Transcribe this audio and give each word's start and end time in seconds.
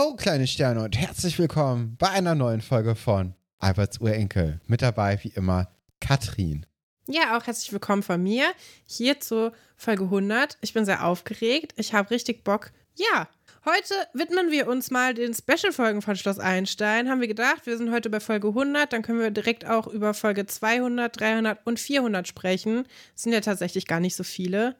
Ho, 0.00 0.14
kleine 0.14 0.46
Sterne 0.46 0.82
und 0.82 0.96
herzlich 0.96 1.38
willkommen 1.38 1.96
bei 1.98 2.08
einer 2.08 2.34
neuen 2.34 2.62
Folge 2.62 2.94
von 2.94 3.34
Alberts 3.58 4.00
Urenkel. 4.00 4.58
Mit 4.66 4.80
dabei 4.80 5.22
wie 5.22 5.28
immer 5.28 5.68
Katrin. 6.00 6.64
Ja, 7.06 7.36
auch 7.36 7.46
herzlich 7.46 7.70
willkommen 7.70 8.02
von 8.02 8.22
mir 8.22 8.46
hier 8.86 9.20
zur 9.20 9.52
Folge 9.76 10.04
100. 10.04 10.56
Ich 10.62 10.72
bin 10.72 10.86
sehr 10.86 11.04
aufgeregt. 11.04 11.74
Ich 11.76 11.92
habe 11.92 12.12
richtig 12.12 12.44
Bock. 12.44 12.70
Ja, 12.94 13.28
heute 13.66 13.92
widmen 14.14 14.50
wir 14.50 14.68
uns 14.68 14.90
mal 14.90 15.12
den 15.12 15.34
Special-Folgen 15.34 16.00
von 16.00 16.16
Schloss 16.16 16.38
Einstein. 16.38 17.10
Haben 17.10 17.20
wir 17.20 17.28
gedacht, 17.28 17.66
wir 17.66 17.76
sind 17.76 17.92
heute 17.92 18.08
bei 18.08 18.20
Folge 18.20 18.48
100, 18.48 18.90
dann 18.94 19.02
können 19.02 19.20
wir 19.20 19.30
direkt 19.30 19.66
auch 19.66 19.86
über 19.86 20.14
Folge 20.14 20.46
200, 20.46 21.20
300 21.20 21.58
und 21.66 21.78
400 21.78 22.26
sprechen. 22.26 22.84
Das 23.12 23.24
sind 23.24 23.34
ja 23.34 23.42
tatsächlich 23.42 23.86
gar 23.86 24.00
nicht 24.00 24.16
so 24.16 24.24
viele. 24.24 24.76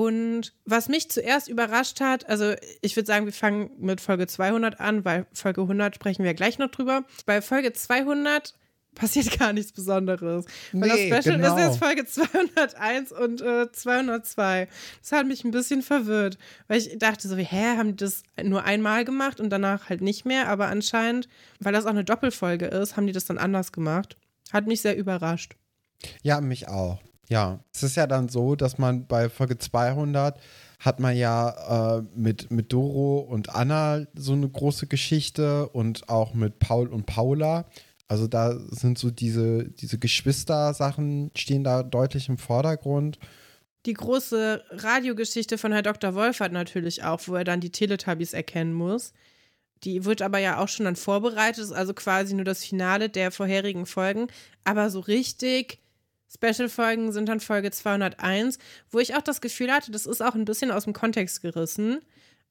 Und 0.00 0.54
was 0.64 0.88
mich 0.88 1.10
zuerst 1.10 1.46
überrascht 1.46 2.00
hat, 2.00 2.26
also 2.26 2.54
ich 2.80 2.96
würde 2.96 3.06
sagen, 3.06 3.26
wir 3.26 3.34
fangen 3.34 3.70
mit 3.76 4.00
Folge 4.00 4.26
200 4.26 4.80
an, 4.80 5.04
weil 5.04 5.26
Folge 5.34 5.60
100 5.60 5.94
sprechen 5.94 6.24
wir 6.24 6.32
gleich 6.32 6.58
noch 6.58 6.70
drüber. 6.70 7.04
Bei 7.26 7.42
Folge 7.42 7.74
200 7.74 8.54
passiert 8.94 9.30
gar 9.38 9.52
nichts 9.52 9.72
Besonderes. 9.72 10.46
Weil 10.72 10.88
Nee, 10.88 11.10
das 11.10 11.22
Special 11.22 11.36
genau. 11.36 11.54
ist 11.54 11.62
jetzt 11.62 11.78
Folge 11.78 12.06
201 12.06 13.12
und 13.12 13.42
äh, 13.42 13.70
202. 13.70 14.68
Das 15.02 15.12
hat 15.12 15.26
mich 15.26 15.44
ein 15.44 15.50
bisschen 15.50 15.82
verwirrt, 15.82 16.38
weil 16.66 16.78
ich 16.78 16.96
dachte 16.98 17.28
so, 17.28 17.36
hä, 17.36 17.76
haben 17.76 17.90
die 17.90 18.02
das 18.02 18.22
nur 18.42 18.64
einmal 18.64 19.04
gemacht 19.04 19.38
und 19.38 19.50
danach 19.50 19.90
halt 19.90 20.00
nicht 20.00 20.24
mehr? 20.24 20.48
Aber 20.48 20.68
anscheinend, 20.68 21.28
weil 21.58 21.74
das 21.74 21.84
auch 21.84 21.90
eine 21.90 22.04
Doppelfolge 22.04 22.64
ist, 22.64 22.96
haben 22.96 23.06
die 23.06 23.12
das 23.12 23.26
dann 23.26 23.36
anders 23.36 23.70
gemacht. 23.70 24.16
Hat 24.50 24.66
mich 24.66 24.80
sehr 24.80 24.96
überrascht. 24.96 25.56
Ja, 26.22 26.40
mich 26.40 26.68
auch. 26.68 27.00
Ja, 27.30 27.60
es 27.72 27.84
ist 27.84 27.96
ja 27.96 28.08
dann 28.08 28.28
so, 28.28 28.56
dass 28.56 28.76
man 28.76 29.06
bei 29.06 29.28
Folge 29.28 29.56
200 29.56 30.40
hat 30.80 30.98
man 30.98 31.16
ja 31.16 31.98
äh, 31.98 32.02
mit, 32.16 32.50
mit 32.50 32.72
Doro 32.72 33.20
und 33.20 33.54
Anna 33.54 34.04
so 34.14 34.32
eine 34.32 34.48
große 34.48 34.88
Geschichte 34.88 35.68
und 35.68 36.08
auch 36.08 36.34
mit 36.34 36.58
Paul 36.58 36.88
und 36.88 37.06
Paula. 37.06 37.66
Also 38.08 38.26
da 38.26 38.58
sind 38.70 38.98
so 38.98 39.12
diese, 39.12 39.70
diese 39.70 39.98
Geschwister-Sachen 39.98 41.30
stehen 41.36 41.62
da 41.62 41.84
deutlich 41.84 42.28
im 42.28 42.36
Vordergrund. 42.36 43.20
Die 43.86 43.94
große 43.94 44.64
Radiogeschichte 44.70 45.56
von 45.56 45.70
Herr 45.70 45.82
Dr. 45.82 46.16
Wolfert 46.16 46.52
natürlich 46.52 47.04
auch, 47.04 47.20
wo 47.26 47.36
er 47.36 47.44
dann 47.44 47.60
die 47.60 47.70
Teletubbies 47.70 48.32
erkennen 48.32 48.74
muss. 48.74 49.12
Die 49.84 50.04
wird 50.04 50.20
aber 50.20 50.38
ja 50.38 50.58
auch 50.58 50.68
schon 50.68 50.84
dann 50.84 50.96
vorbereitet, 50.96 51.62
ist 51.62 51.72
also 51.72 51.94
quasi 51.94 52.34
nur 52.34 52.44
das 52.44 52.64
Finale 52.64 53.08
der 53.08 53.30
vorherigen 53.30 53.86
Folgen. 53.86 54.26
Aber 54.64 54.90
so 54.90 54.98
richtig 54.98 55.78
Special-Folgen 56.32 57.12
sind 57.12 57.28
dann 57.28 57.40
Folge 57.40 57.70
201, 57.70 58.58
wo 58.90 58.98
ich 58.98 59.16
auch 59.16 59.22
das 59.22 59.40
Gefühl 59.40 59.72
hatte, 59.72 59.90
das 59.90 60.06
ist 60.06 60.22
auch 60.22 60.34
ein 60.34 60.44
bisschen 60.44 60.70
aus 60.70 60.84
dem 60.84 60.92
Kontext 60.92 61.42
gerissen. 61.42 62.00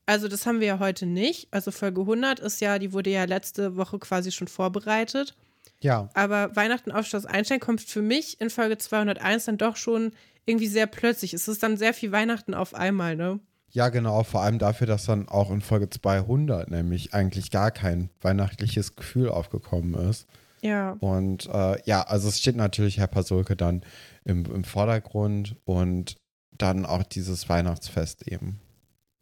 Also 0.06 0.28
das 0.28 0.46
haben 0.46 0.60
wir 0.60 0.68
ja 0.68 0.80
heute 0.80 1.06
nicht. 1.06 1.48
Also 1.52 1.72
Folge 1.72 2.02
100 2.02 2.40
ist 2.40 2.62
ja, 2.62 2.80
die 2.80 2.94
wurde 2.94 3.12
ja 3.12 3.26
letzte 3.26 3.78
Woche 3.78 4.00
quasi 4.00 4.32
schon 4.32 4.48
vorbereitet. 4.48 5.36
Ja, 5.82 6.10
Aber 6.14 6.56
Weihnachten 6.56 6.92
auf 6.92 7.06
Schloss 7.06 7.26
Einstein 7.26 7.60
kommt 7.60 7.82
für 7.82 8.02
mich 8.02 8.42
in 8.42 8.50
Folge 8.50 8.78
201 8.78 9.46
dann 9.46 9.58
doch 9.58 9.78
schon 9.78 10.12
irgendwie 10.46 10.68
sehr 10.68 10.88
plötzlich. 10.88 11.34
Es 11.34 11.48
ist 11.48 11.64
dann 11.64 11.78
sehr 11.78 11.94
viel 11.94 12.12
Weihnachten 12.12 12.54
auf 12.54 12.74
einmal, 12.74 13.16
ne? 13.16 13.40
Ja, 13.72 13.90
genau, 13.90 14.24
vor 14.24 14.42
allem 14.42 14.58
dafür, 14.58 14.88
dass 14.88 15.06
dann 15.06 15.30
auch 15.30 15.52
in 15.52 15.62
Folge 15.62 15.90
200 15.90 16.72
nämlich 16.72 17.14
eigentlich 17.14 17.52
gar 17.52 17.70
kein 17.70 18.10
weihnachtliches 18.20 18.96
Gefühl 18.96 19.30
aufgekommen 19.30 19.94
ist. 20.10 20.28
Ja. 20.62 20.92
Und 21.00 21.48
äh, 21.48 21.82
ja, 21.86 22.02
also 22.04 22.28
es 22.28 22.40
steht 22.40 22.56
natürlich 22.56 22.98
Herr 22.98 23.08
Pasulke 23.08 23.56
dann 23.56 23.84
im, 24.26 24.46
im 24.46 24.64
Vordergrund 24.64 25.56
und 25.66 26.16
dann 26.52 26.86
auch 26.86 27.04
dieses 27.04 27.48
Weihnachtsfest 27.50 28.28
eben. 28.28 28.60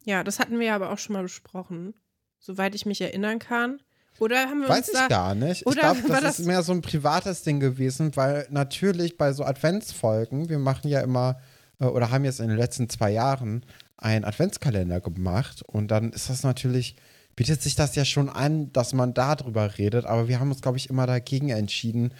Ja, 0.04 0.24
das 0.24 0.38
hatten 0.38 0.58
wir 0.58 0.66
ja 0.66 0.74
aber 0.74 0.90
auch 0.92 0.98
schon 0.98 1.12
mal 1.14 1.22
besprochen. 1.22 1.94
Soweit 2.40 2.74
ich 2.74 2.86
mich 2.86 3.00
erinnern 3.00 3.38
kann. 3.38 3.80
Oder 4.20 4.48
haben 4.48 4.62
wir 4.62 4.68
Weiß 4.68 4.88
uns 4.88 4.88
ich 4.88 4.94
da. 4.94 5.06
gar 5.08 5.34
nicht. 5.34 5.64
Ich 5.66 5.76
glaube, 5.76 6.00
das, 6.08 6.20
das- 6.22 6.38
ist 6.40 6.46
mehr 6.46 6.62
so 6.62 6.72
ein 6.72 6.82
privates 6.82 7.42
Ding 7.44 7.60
gewesen, 7.60 8.16
weil 8.16 8.46
natürlich 8.50 9.16
bei 9.16 9.32
so 9.32 9.44
Adventsfolgen, 9.44 10.48
wir 10.48 10.58
machen 10.58 10.88
ja 10.88 11.00
immer 11.00 11.38
äh, 11.78 11.84
oder 11.84 12.10
haben 12.10 12.24
jetzt 12.24 12.40
in 12.40 12.48
den 12.48 12.56
letzten 12.56 12.88
zwei 12.88 13.10
Jahren 13.12 13.64
einen 13.96 14.24
Adventskalender 14.24 15.00
gemacht 15.00 15.62
und 15.66 15.88
dann 15.90 16.12
ist 16.12 16.30
das 16.30 16.42
natürlich, 16.42 16.96
bietet 17.38 17.62
sich 17.62 17.76
das 17.76 17.94
ja 17.94 18.04
schon 18.04 18.28
an, 18.28 18.72
dass 18.72 18.92
man 18.92 19.14
darüber 19.14 19.78
redet, 19.78 20.06
aber 20.06 20.26
wir 20.26 20.40
haben 20.40 20.50
uns, 20.50 20.60
glaube 20.60 20.76
ich, 20.76 20.90
immer 20.90 21.06
dagegen 21.06 21.50
entschieden, 21.50 22.12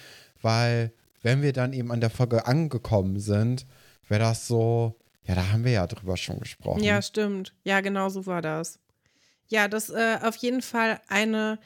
weil 0.43 0.93
wenn 1.23 1.43
wir 1.43 1.53
dann 1.53 1.73
eben 1.73 1.91
an 1.91 2.01
der 2.01 2.09
Folge 2.09 2.47
angekommen 2.47 3.19
sind, 3.19 3.67
wäre 4.07 4.21
das 4.21 4.47
so, 4.47 4.95
ja, 5.25 5.35
da 5.35 5.51
haben 5.51 5.65
wir 5.65 5.73
ja 5.73 5.89
drüber 5.89 6.17
schon 6.17 6.39
gesprochen. 6.39 6.85
Ja, 6.85 7.03
stimmt. 7.03 7.53
Ja, 7.65 7.81
genau 7.81 8.11
so 8.11 8.27
war 8.27 8.43
das. 8.43 8.79
Ja, 9.49 9.67
das 9.67 9.91
äh, 9.91 10.19
auf 10.23 10.37
jeden 10.37 10.63
Fall 10.63 11.01
eine. 11.09 11.59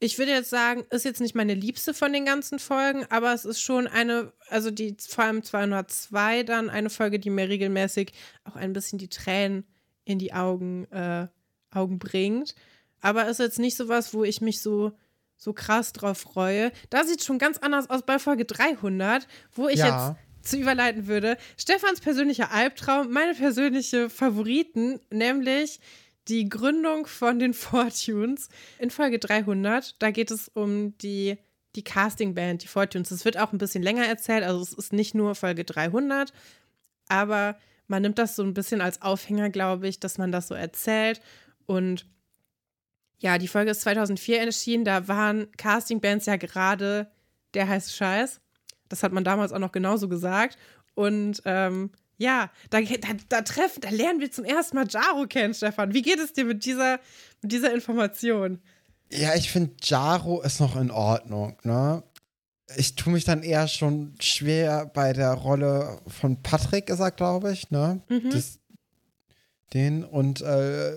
Ich 0.00 0.18
würde 0.18 0.32
jetzt 0.32 0.50
sagen, 0.50 0.84
ist 0.90 1.06
jetzt 1.06 1.22
nicht 1.22 1.34
meine 1.34 1.54
liebste 1.54 1.94
von 1.94 2.12
den 2.12 2.26
ganzen 2.26 2.58
Folgen, 2.58 3.06
aber 3.08 3.32
es 3.32 3.46
ist 3.46 3.62
schon 3.62 3.86
eine, 3.86 4.34
also 4.50 4.70
die 4.70 4.98
vor 5.00 5.24
allem 5.24 5.42
202 5.42 6.42
dann 6.42 6.68
eine 6.68 6.90
Folge, 6.90 7.18
die 7.18 7.30
mir 7.30 7.48
regelmäßig 7.48 8.12
auch 8.44 8.54
ein 8.56 8.74
bisschen 8.74 8.98
die 8.98 9.08
Tränen 9.08 9.64
in 10.04 10.18
die 10.18 10.34
Augen, 10.34 10.84
äh, 10.92 11.26
Augen 11.70 11.98
bringt. 11.98 12.54
Aber 13.00 13.28
ist 13.28 13.38
jetzt 13.40 13.58
nicht 13.58 13.76
sowas, 13.76 14.12
wo 14.14 14.24
ich 14.24 14.40
mich 14.40 14.60
so, 14.60 14.92
so 15.36 15.52
krass 15.52 15.92
drauf 15.92 16.18
freue. 16.18 16.72
Da 16.90 17.04
sieht 17.04 17.20
es 17.20 17.26
schon 17.26 17.38
ganz 17.38 17.58
anders 17.58 17.88
aus 17.90 18.02
bei 18.02 18.18
Folge 18.18 18.44
300, 18.44 19.26
wo 19.52 19.68
ich 19.68 19.78
Ja. 19.78 20.16
jetzt 20.40 20.50
zu 20.50 20.56
überleiten 20.58 21.06
würde. 21.06 21.36
Stefans 21.56 22.00
persönlicher 22.00 22.50
Albtraum, 22.52 23.10
meine 23.12 23.34
persönliche 23.34 24.08
Favoriten, 24.10 25.00
nämlich 25.10 25.80
die 26.28 26.48
Gründung 26.48 27.06
von 27.06 27.38
den 27.38 27.54
Fortunes 27.54 28.48
in 28.78 28.90
Folge 28.90 29.18
300. 29.18 30.00
Da 30.02 30.10
geht 30.10 30.30
es 30.30 30.48
um 30.48 30.96
die, 30.98 31.36
die 31.76 31.84
Castingband, 31.84 32.62
die 32.62 32.66
Fortunes. 32.68 33.10
Es 33.10 33.24
wird 33.24 33.38
auch 33.38 33.52
ein 33.52 33.58
bisschen 33.58 33.82
länger 33.82 34.06
erzählt, 34.06 34.42
also 34.44 34.60
es 34.62 34.72
ist 34.72 34.92
nicht 34.92 35.14
nur 35.14 35.34
Folge 35.34 35.64
300, 35.64 36.32
aber 37.08 37.56
man 37.86 38.02
nimmt 38.02 38.18
das 38.18 38.36
so 38.36 38.42
ein 38.42 38.54
bisschen 38.54 38.80
als 38.80 39.00
Aufhänger, 39.02 39.50
glaube 39.50 39.88
ich, 39.88 40.00
dass 40.00 40.18
man 40.18 40.32
das 40.32 40.48
so 40.48 40.54
erzählt. 40.54 41.20
Und 41.66 42.06
ja, 43.18 43.38
die 43.38 43.48
Folge 43.48 43.72
ist 43.72 43.80
2004 43.82 44.40
erschienen, 44.40 44.84
da 44.84 45.08
waren 45.08 45.50
Castingbands 45.56 46.26
ja 46.26 46.36
gerade 46.36 47.10
der 47.54 47.68
heiße 47.68 47.92
Scheiß. 47.92 48.40
Das 48.88 49.02
hat 49.02 49.12
man 49.12 49.24
damals 49.24 49.52
auch 49.52 49.58
noch 49.58 49.72
genauso 49.72 50.08
gesagt. 50.08 50.56
Und 50.94 51.42
ähm, 51.44 51.90
ja, 52.16 52.50
da, 52.70 52.80
da, 52.80 53.08
da 53.28 53.42
treffen, 53.42 53.80
da 53.80 53.90
lernen 53.90 54.20
wir 54.20 54.30
zum 54.30 54.44
ersten 54.44 54.76
Mal 54.76 54.86
Jaro 54.88 55.26
kennen, 55.26 55.54
Stefan. 55.54 55.94
Wie 55.94 56.02
geht 56.02 56.18
es 56.18 56.32
dir 56.32 56.44
mit 56.44 56.64
dieser, 56.64 56.98
mit 57.42 57.52
dieser 57.52 57.72
Information? 57.72 58.60
Ja, 59.10 59.34
ich 59.34 59.50
finde, 59.50 59.74
Jaro 59.82 60.42
ist 60.42 60.60
noch 60.60 60.76
in 60.76 60.90
Ordnung, 60.90 61.56
ne? 61.62 62.02
Ich 62.76 62.96
tue 62.96 63.14
mich 63.14 63.24
dann 63.24 63.42
eher 63.42 63.66
schon 63.66 64.14
schwer 64.20 64.84
bei 64.92 65.14
der 65.14 65.32
Rolle 65.32 66.02
von 66.06 66.42
Patrick, 66.42 66.90
ist 66.90 67.00
er, 67.00 67.10
glaube 67.10 67.52
ich, 67.52 67.70
ne? 67.70 68.02
Mhm. 68.08 68.30
Das, 68.30 68.58
den 69.72 70.04
und 70.04 70.42
äh, 70.42 70.96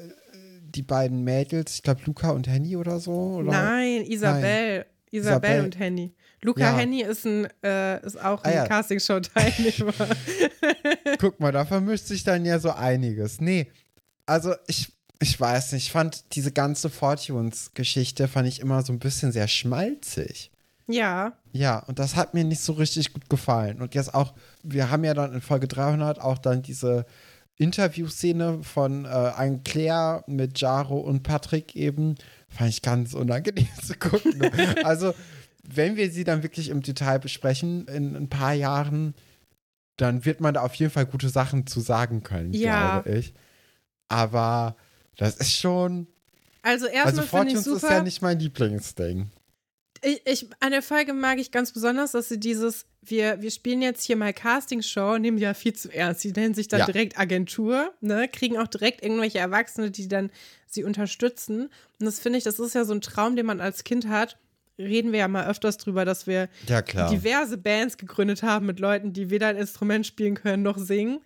die 0.71 0.81
beiden 0.83 1.23
Mädels, 1.23 1.75
ich 1.75 1.83
glaube 1.83 2.01
Luca 2.05 2.31
und 2.31 2.47
Henny 2.47 2.75
oder 2.75 2.99
so. 2.99 3.11
Oder? 3.37 3.51
Nein, 3.51 4.03
Isabel. 4.05 4.85
Isabel 5.11 5.49
Isabel. 5.49 5.63
und 5.65 5.79
Henny. 5.79 6.13
Luca 6.43 6.61
Ja. 6.61 6.77
Henny 6.77 7.01
ist, 7.03 7.25
ein, 7.25 7.47
äh, 7.63 8.03
ist 8.05 8.17
auch 8.19 8.43
Ah, 8.43 8.47
ein 8.47 8.53
ja. 8.55 8.67
Castingshow-Teilnehmer. 8.67 9.93
Guck 11.19 11.39
mal, 11.39 11.51
da 11.51 11.65
vermischt 11.65 12.05
sich 12.07 12.23
dann 12.23 12.45
ja 12.45 12.59
so 12.59 12.71
einiges. 12.71 13.41
Nee, 13.41 13.67
also 14.25 14.53
ich, 14.67 14.91
ich 15.19 15.39
weiß 15.39 15.73
nicht, 15.73 15.85
ich 15.87 15.91
fand 15.91 16.35
diese 16.35 16.51
ganze 16.51 16.89
Fortunes-Geschichte 16.89 18.27
fand 18.27 18.47
ich 18.47 18.59
immer 18.59 18.81
so 18.83 18.93
ein 18.93 18.99
bisschen 18.99 19.31
sehr 19.31 19.47
schmalzig. 19.47 20.51
ja, 20.87 21.33
Ja, 21.51 21.79
und 21.79 21.99
das 21.99 22.15
hat 22.15 22.33
mir 22.33 22.43
nicht 22.43 22.61
so 22.61 22.73
richtig 22.73 23.13
gut 23.13 23.29
gefallen. 23.29 23.81
Und 23.81 23.93
jetzt 23.95 24.13
auch, 24.13 24.33
wir 24.63 24.89
haben 24.89 25.03
ja 25.03 25.13
dann 25.13 25.33
in 25.33 25.41
Folge 25.41 25.67
300 25.67 26.19
auch 26.19 26.37
dann 26.37 26.61
diese 26.61 27.05
Interviewszene 27.61 28.63
von 28.63 29.05
äh, 29.05 29.07
Anne 29.07 29.61
Claire 29.63 30.23
mit 30.27 30.59
Jaro 30.59 30.97
und 30.99 31.23
Patrick 31.23 31.75
eben, 31.75 32.15
fand 32.49 32.69
ich 32.69 32.81
ganz 32.81 33.13
unangenehm 33.13 33.67
zu 33.85 33.95
gucken. 33.97 34.37
Ne? 34.39 34.51
also, 34.83 35.13
wenn 35.63 35.95
wir 35.95 36.11
sie 36.11 36.23
dann 36.23 36.43
wirklich 36.43 36.69
im 36.69 36.81
Detail 36.81 37.19
besprechen 37.19 37.87
in 37.87 38.15
ein 38.15 38.29
paar 38.29 38.53
Jahren, 38.53 39.13
dann 39.97 40.25
wird 40.25 40.41
man 40.41 40.55
da 40.55 40.61
auf 40.61 40.73
jeden 40.75 40.91
Fall 40.91 41.05
gute 41.05 41.29
Sachen 41.29 41.67
zu 41.67 41.79
sagen 41.79 42.23
können, 42.23 42.53
Ja. 42.53 42.99
glaube 43.01 43.19
ich. 43.19 43.33
Aber 44.07 44.75
das 45.17 45.35
ist 45.37 45.53
schon, 45.53 46.07
also 46.63 46.87
also 46.87 46.87
erstmal 46.87 47.13
finde 47.13 47.23
ich 47.23 47.29
Fortunes 47.29 47.67
ist 47.67 47.81
super. 47.81 47.93
ja 47.93 48.03
nicht 48.03 48.21
mein 48.21 48.39
Lieblingsding. 48.39 49.29
Ich, 50.03 50.21
ich, 50.25 50.47
an 50.59 50.71
der 50.71 50.81
Folge 50.81 51.13
mag 51.13 51.37
ich 51.37 51.51
ganz 51.51 51.71
besonders, 51.71 52.11
dass 52.11 52.29
sie 52.29 52.39
dieses, 52.39 52.85
wir, 53.01 53.41
wir 53.41 53.51
spielen 53.51 53.81
jetzt 53.81 54.03
hier 54.03 54.15
mal 54.15 54.33
Castingshow, 54.33 55.17
nehmen 55.19 55.37
ja 55.37 55.53
viel 55.53 55.73
zu 55.73 55.93
ernst. 55.93 56.23
Die 56.23 56.31
nennen 56.31 56.53
sich 56.55 56.67
dann 56.67 56.79
Ja. 56.81 56.85
direkt 56.87 57.19
Agentur, 57.19 57.93
ne, 58.01 58.27
kriegen 58.27 58.57
auch 58.57 58.67
direkt 58.67 59.03
irgendwelche 59.03 59.37
Erwachsene, 59.39 59.91
die 59.91 60.07
dann 60.07 60.31
sie 60.65 60.83
unterstützen. 60.83 61.69
Und 61.99 62.05
das 62.05 62.19
finde 62.19 62.37
ich, 62.39 62.43
das 62.43 62.59
ist 62.59 62.73
ja 62.73 62.83
so 62.85 62.93
ein 62.93 63.01
Traum, 63.01 63.35
den 63.35 63.45
man 63.45 63.61
als 63.61 63.83
Kind 63.83 64.07
hat. 64.07 64.37
Reden 64.79 65.11
wir 65.11 65.19
ja 65.19 65.27
mal 65.27 65.47
öfters 65.47 65.77
drüber, 65.77 66.05
dass 66.05 66.25
wir 66.25 66.49
Ja, 66.65 66.81
diverse 67.09 67.57
Bands 67.57 67.97
gegründet 67.97 68.41
haben 68.41 68.65
mit 68.65 68.79
Leuten, 68.79 69.13
die 69.13 69.29
weder 69.29 69.47
ein 69.47 69.57
Instrument 69.57 70.07
spielen 70.07 70.33
können 70.33 70.63
noch 70.63 70.79
singen. 70.79 71.19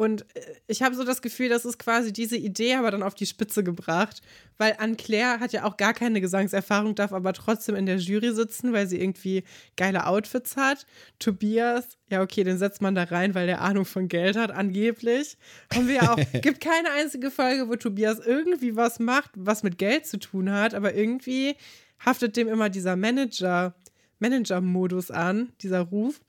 Und 0.00 0.22
äh, 0.34 0.40
ich 0.66 0.80
habe 0.80 0.94
so 0.94 1.04
das 1.04 1.20
Gefühl, 1.20 1.50
das 1.50 1.66
ist 1.66 1.78
quasi 1.78 2.10
diese 2.10 2.38
Idee, 2.38 2.76
aber 2.76 2.90
dann 2.90 3.02
auf 3.02 3.14
die 3.14 3.26
Spitze 3.26 3.62
gebracht. 3.62 4.22
Weil 4.56 4.76
Anne-Claire 4.78 5.40
hat 5.40 5.52
ja 5.52 5.64
auch 5.64 5.76
gar 5.76 5.92
keine 5.92 6.22
Gesangserfahrung, 6.22 6.94
darf 6.94 7.12
aber 7.12 7.34
trotzdem 7.34 7.74
in 7.74 7.84
der 7.84 7.98
Jury 7.98 8.32
sitzen, 8.32 8.72
weil 8.72 8.86
sie 8.86 8.98
irgendwie 8.98 9.44
geile 9.76 10.06
Outfits 10.06 10.56
hat. 10.56 10.86
Tobias, 11.18 11.98
ja, 12.08 12.22
okay, 12.22 12.44
den 12.44 12.56
setzt 12.56 12.80
man 12.80 12.94
da 12.94 13.04
rein, 13.04 13.34
weil 13.34 13.46
der 13.46 13.60
Ahnung 13.60 13.84
von 13.84 14.08
Geld 14.08 14.38
hat, 14.38 14.50
angeblich. 14.52 15.36
Haben 15.70 15.86
wir 15.86 15.96
ja 15.96 16.14
auch, 16.14 16.16
gibt 16.40 16.62
keine 16.62 16.92
einzige 16.92 17.30
Folge, 17.30 17.68
wo 17.68 17.76
Tobias 17.76 18.20
irgendwie 18.20 18.76
was 18.76 19.00
macht, 19.00 19.32
was 19.36 19.62
mit 19.62 19.76
Geld 19.76 20.06
zu 20.06 20.18
tun 20.18 20.50
hat, 20.50 20.72
aber 20.72 20.94
irgendwie 20.94 21.56
haftet 21.98 22.38
dem 22.38 22.48
immer 22.48 22.70
dieser 22.70 22.96
Manager, 22.96 23.74
Manager-Modus 24.18 25.10
an, 25.10 25.52
dieser 25.60 25.80
Ruf. 25.80 26.22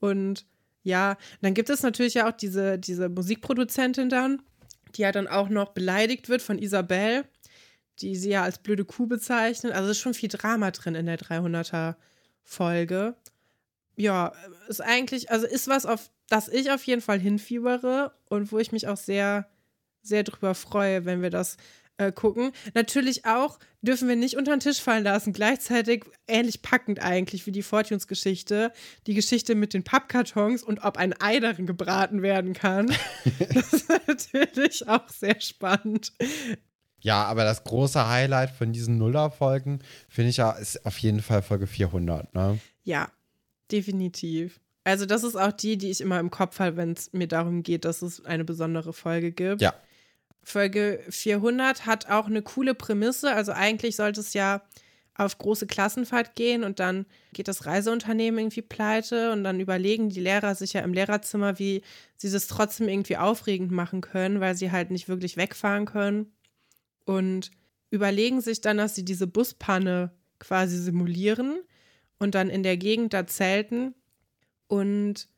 Und 0.00 0.46
ja, 0.82 1.16
dann 1.40 1.54
gibt 1.54 1.70
es 1.70 1.82
natürlich 1.82 2.14
ja 2.14 2.28
auch 2.28 2.36
diese, 2.36 2.78
diese 2.78 3.08
Musikproduzentin 3.08 4.08
dann, 4.08 4.42
die 4.94 5.02
ja 5.02 5.12
dann 5.12 5.28
auch 5.28 5.48
noch 5.48 5.70
beleidigt 5.70 6.28
wird 6.28 6.42
von 6.42 6.58
Isabel, 6.58 7.24
die 8.00 8.16
sie 8.16 8.30
ja 8.30 8.42
als 8.42 8.58
blöde 8.58 8.84
Kuh 8.84 9.06
bezeichnet. 9.06 9.72
Also 9.72 9.90
ist 9.90 9.98
schon 9.98 10.14
viel 10.14 10.28
Drama 10.28 10.70
drin 10.70 10.94
in 10.94 11.06
der 11.06 11.18
300er 11.18 11.94
Folge. 12.42 13.14
Ja, 13.96 14.32
ist 14.68 14.80
eigentlich, 14.80 15.30
also 15.30 15.46
ist 15.46 15.68
was, 15.68 15.86
auf 15.86 16.10
das 16.28 16.48
ich 16.48 16.70
auf 16.70 16.84
jeden 16.84 17.02
Fall 17.02 17.20
hinfiebere 17.20 18.12
und 18.28 18.50
wo 18.52 18.58
ich 18.58 18.72
mich 18.72 18.88
auch 18.88 18.96
sehr, 18.96 19.48
sehr 20.02 20.24
drüber 20.24 20.54
freue, 20.54 21.04
wenn 21.04 21.22
wir 21.22 21.30
das 21.30 21.58
äh, 22.08 22.12
gucken. 22.12 22.52
Natürlich 22.74 23.24
auch 23.26 23.58
dürfen 23.82 24.08
wir 24.08 24.16
nicht 24.16 24.36
unter 24.36 24.52
den 24.52 24.60
Tisch 24.60 24.80
fallen 24.80 25.04
lassen. 25.04 25.32
Gleichzeitig 25.32 26.04
ähnlich 26.26 26.62
packend 26.62 27.00
eigentlich 27.00 27.46
wie 27.46 27.52
die 27.52 27.62
Fortunes-Geschichte. 27.62 28.72
Die 29.06 29.14
Geschichte 29.14 29.54
mit 29.54 29.74
den 29.74 29.84
Pappkartons 29.84 30.62
und 30.62 30.84
ob 30.84 30.96
ein 30.96 31.14
Ei 31.20 31.40
darin 31.40 31.66
gebraten 31.66 32.22
werden 32.22 32.52
kann. 32.52 32.86
das 33.54 33.72
ist 33.72 33.90
natürlich 34.06 34.88
auch 34.88 35.08
sehr 35.08 35.40
spannend. 35.40 36.12
Ja, 37.00 37.24
aber 37.24 37.44
das 37.44 37.64
große 37.64 38.08
Highlight 38.08 38.50
von 38.50 38.72
diesen 38.72 38.96
Nuller-Folgen, 38.98 39.80
finde 40.08 40.30
ich 40.30 40.36
ja, 40.36 40.52
ist 40.52 40.86
auf 40.86 40.98
jeden 40.98 41.20
Fall 41.20 41.42
Folge 41.42 41.66
400, 41.66 42.32
ne? 42.34 42.60
Ja, 42.84 43.10
definitiv. 43.72 44.60
Also 44.84 45.06
das 45.06 45.24
ist 45.24 45.36
auch 45.36 45.52
die, 45.52 45.76
die 45.76 45.90
ich 45.90 46.00
immer 46.00 46.18
im 46.20 46.30
Kopf 46.30 46.58
habe, 46.58 46.76
wenn 46.76 46.92
es 46.92 47.12
mir 47.12 47.28
darum 47.28 47.62
geht, 47.62 47.84
dass 47.84 48.02
es 48.02 48.24
eine 48.24 48.44
besondere 48.44 48.92
Folge 48.92 49.32
gibt. 49.32 49.60
Ja. 49.60 49.74
Folge 50.42 51.00
400 51.08 51.86
hat 51.86 52.10
auch 52.10 52.26
eine 52.26 52.42
coole 52.42 52.74
Prämisse. 52.74 53.32
Also 53.32 53.52
eigentlich 53.52 53.96
sollte 53.96 54.20
es 54.20 54.34
ja 54.34 54.62
auf 55.14 55.38
große 55.38 55.66
Klassenfahrt 55.66 56.34
gehen 56.34 56.64
und 56.64 56.80
dann 56.80 57.06
geht 57.32 57.48
das 57.48 57.66
Reiseunternehmen 57.66 58.38
irgendwie 58.40 58.62
pleite 58.62 59.32
und 59.32 59.44
dann 59.44 59.60
überlegen 59.60 60.08
die 60.08 60.20
Lehrer 60.20 60.54
sich 60.54 60.72
ja 60.72 60.80
im 60.80 60.94
Lehrerzimmer, 60.94 61.58
wie 61.58 61.82
sie 62.16 62.30
das 62.30 62.46
trotzdem 62.46 62.88
irgendwie 62.88 63.18
aufregend 63.18 63.70
machen 63.72 64.00
können, 64.00 64.40
weil 64.40 64.56
sie 64.56 64.72
halt 64.72 64.90
nicht 64.90 65.08
wirklich 65.08 65.36
wegfahren 65.36 65.84
können 65.84 66.32
und 67.04 67.50
überlegen 67.90 68.40
sich 68.40 68.62
dann, 68.62 68.78
dass 68.78 68.94
sie 68.94 69.04
diese 69.04 69.26
Buspanne 69.26 70.12
quasi 70.38 70.78
simulieren 70.78 71.60
und 72.18 72.34
dann 72.34 72.48
in 72.48 72.62
der 72.62 72.78
Gegend 72.78 73.12
da 73.12 73.26
zelten 73.26 73.94
und 74.66 75.28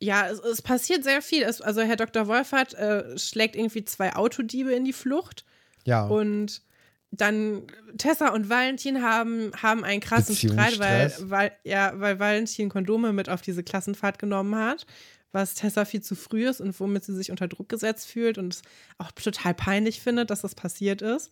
ja, 0.00 0.28
es, 0.28 0.38
es, 0.40 0.62
passiert 0.62 1.04
sehr 1.04 1.22
viel. 1.22 1.42
Es, 1.42 1.60
also 1.60 1.80
Herr 1.80 1.96
Dr. 1.96 2.28
Wolfert 2.28 2.74
äh, 2.74 3.18
schlägt 3.18 3.56
irgendwie 3.56 3.84
zwei 3.84 4.14
Autodiebe 4.14 4.72
in 4.72 4.84
die 4.84 4.92
Flucht. 4.92 5.44
Ja. 5.84 6.06
Und 6.06 6.62
dann 7.10 7.62
Tessa 7.96 8.28
und 8.28 8.50
Valentin 8.50 9.02
haben, 9.02 9.50
haben 9.60 9.84
einen 9.84 10.00
krassen 10.00 10.36
Streit, 10.36 10.78
weil, 10.78 11.12
weil, 11.22 11.52
ja, 11.64 11.92
weil 11.94 12.18
Valentin 12.18 12.68
Kondome 12.68 13.12
mit 13.12 13.28
auf 13.28 13.40
diese 13.40 13.62
Klassenfahrt 13.62 14.18
genommen 14.18 14.54
hat, 14.56 14.86
was 15.32 15.54
Tessa 15.54 15.84
viel 15.84 16.02
zu 16.02 16.14
früh 16.14 16.46
ist 16.46 16.60
und 16.60 16.78
womit 16.78 17.04
sie 17.04 17.14
sich 17.14 17.30
unter 17.30 17.48
Druck 17.48 17.68
gesetzt 17.68 18.08
fühlt 18.08 18.38
und 18.38 18.60
auch 18.98 19.10
total 19.12 19.54
peinlich 19.54 20.00
findet, 20.00 20.30
dass 20.30 20.42
das 20.42 20.54
passiert 20.54 21.02
ist. 21.02 21.30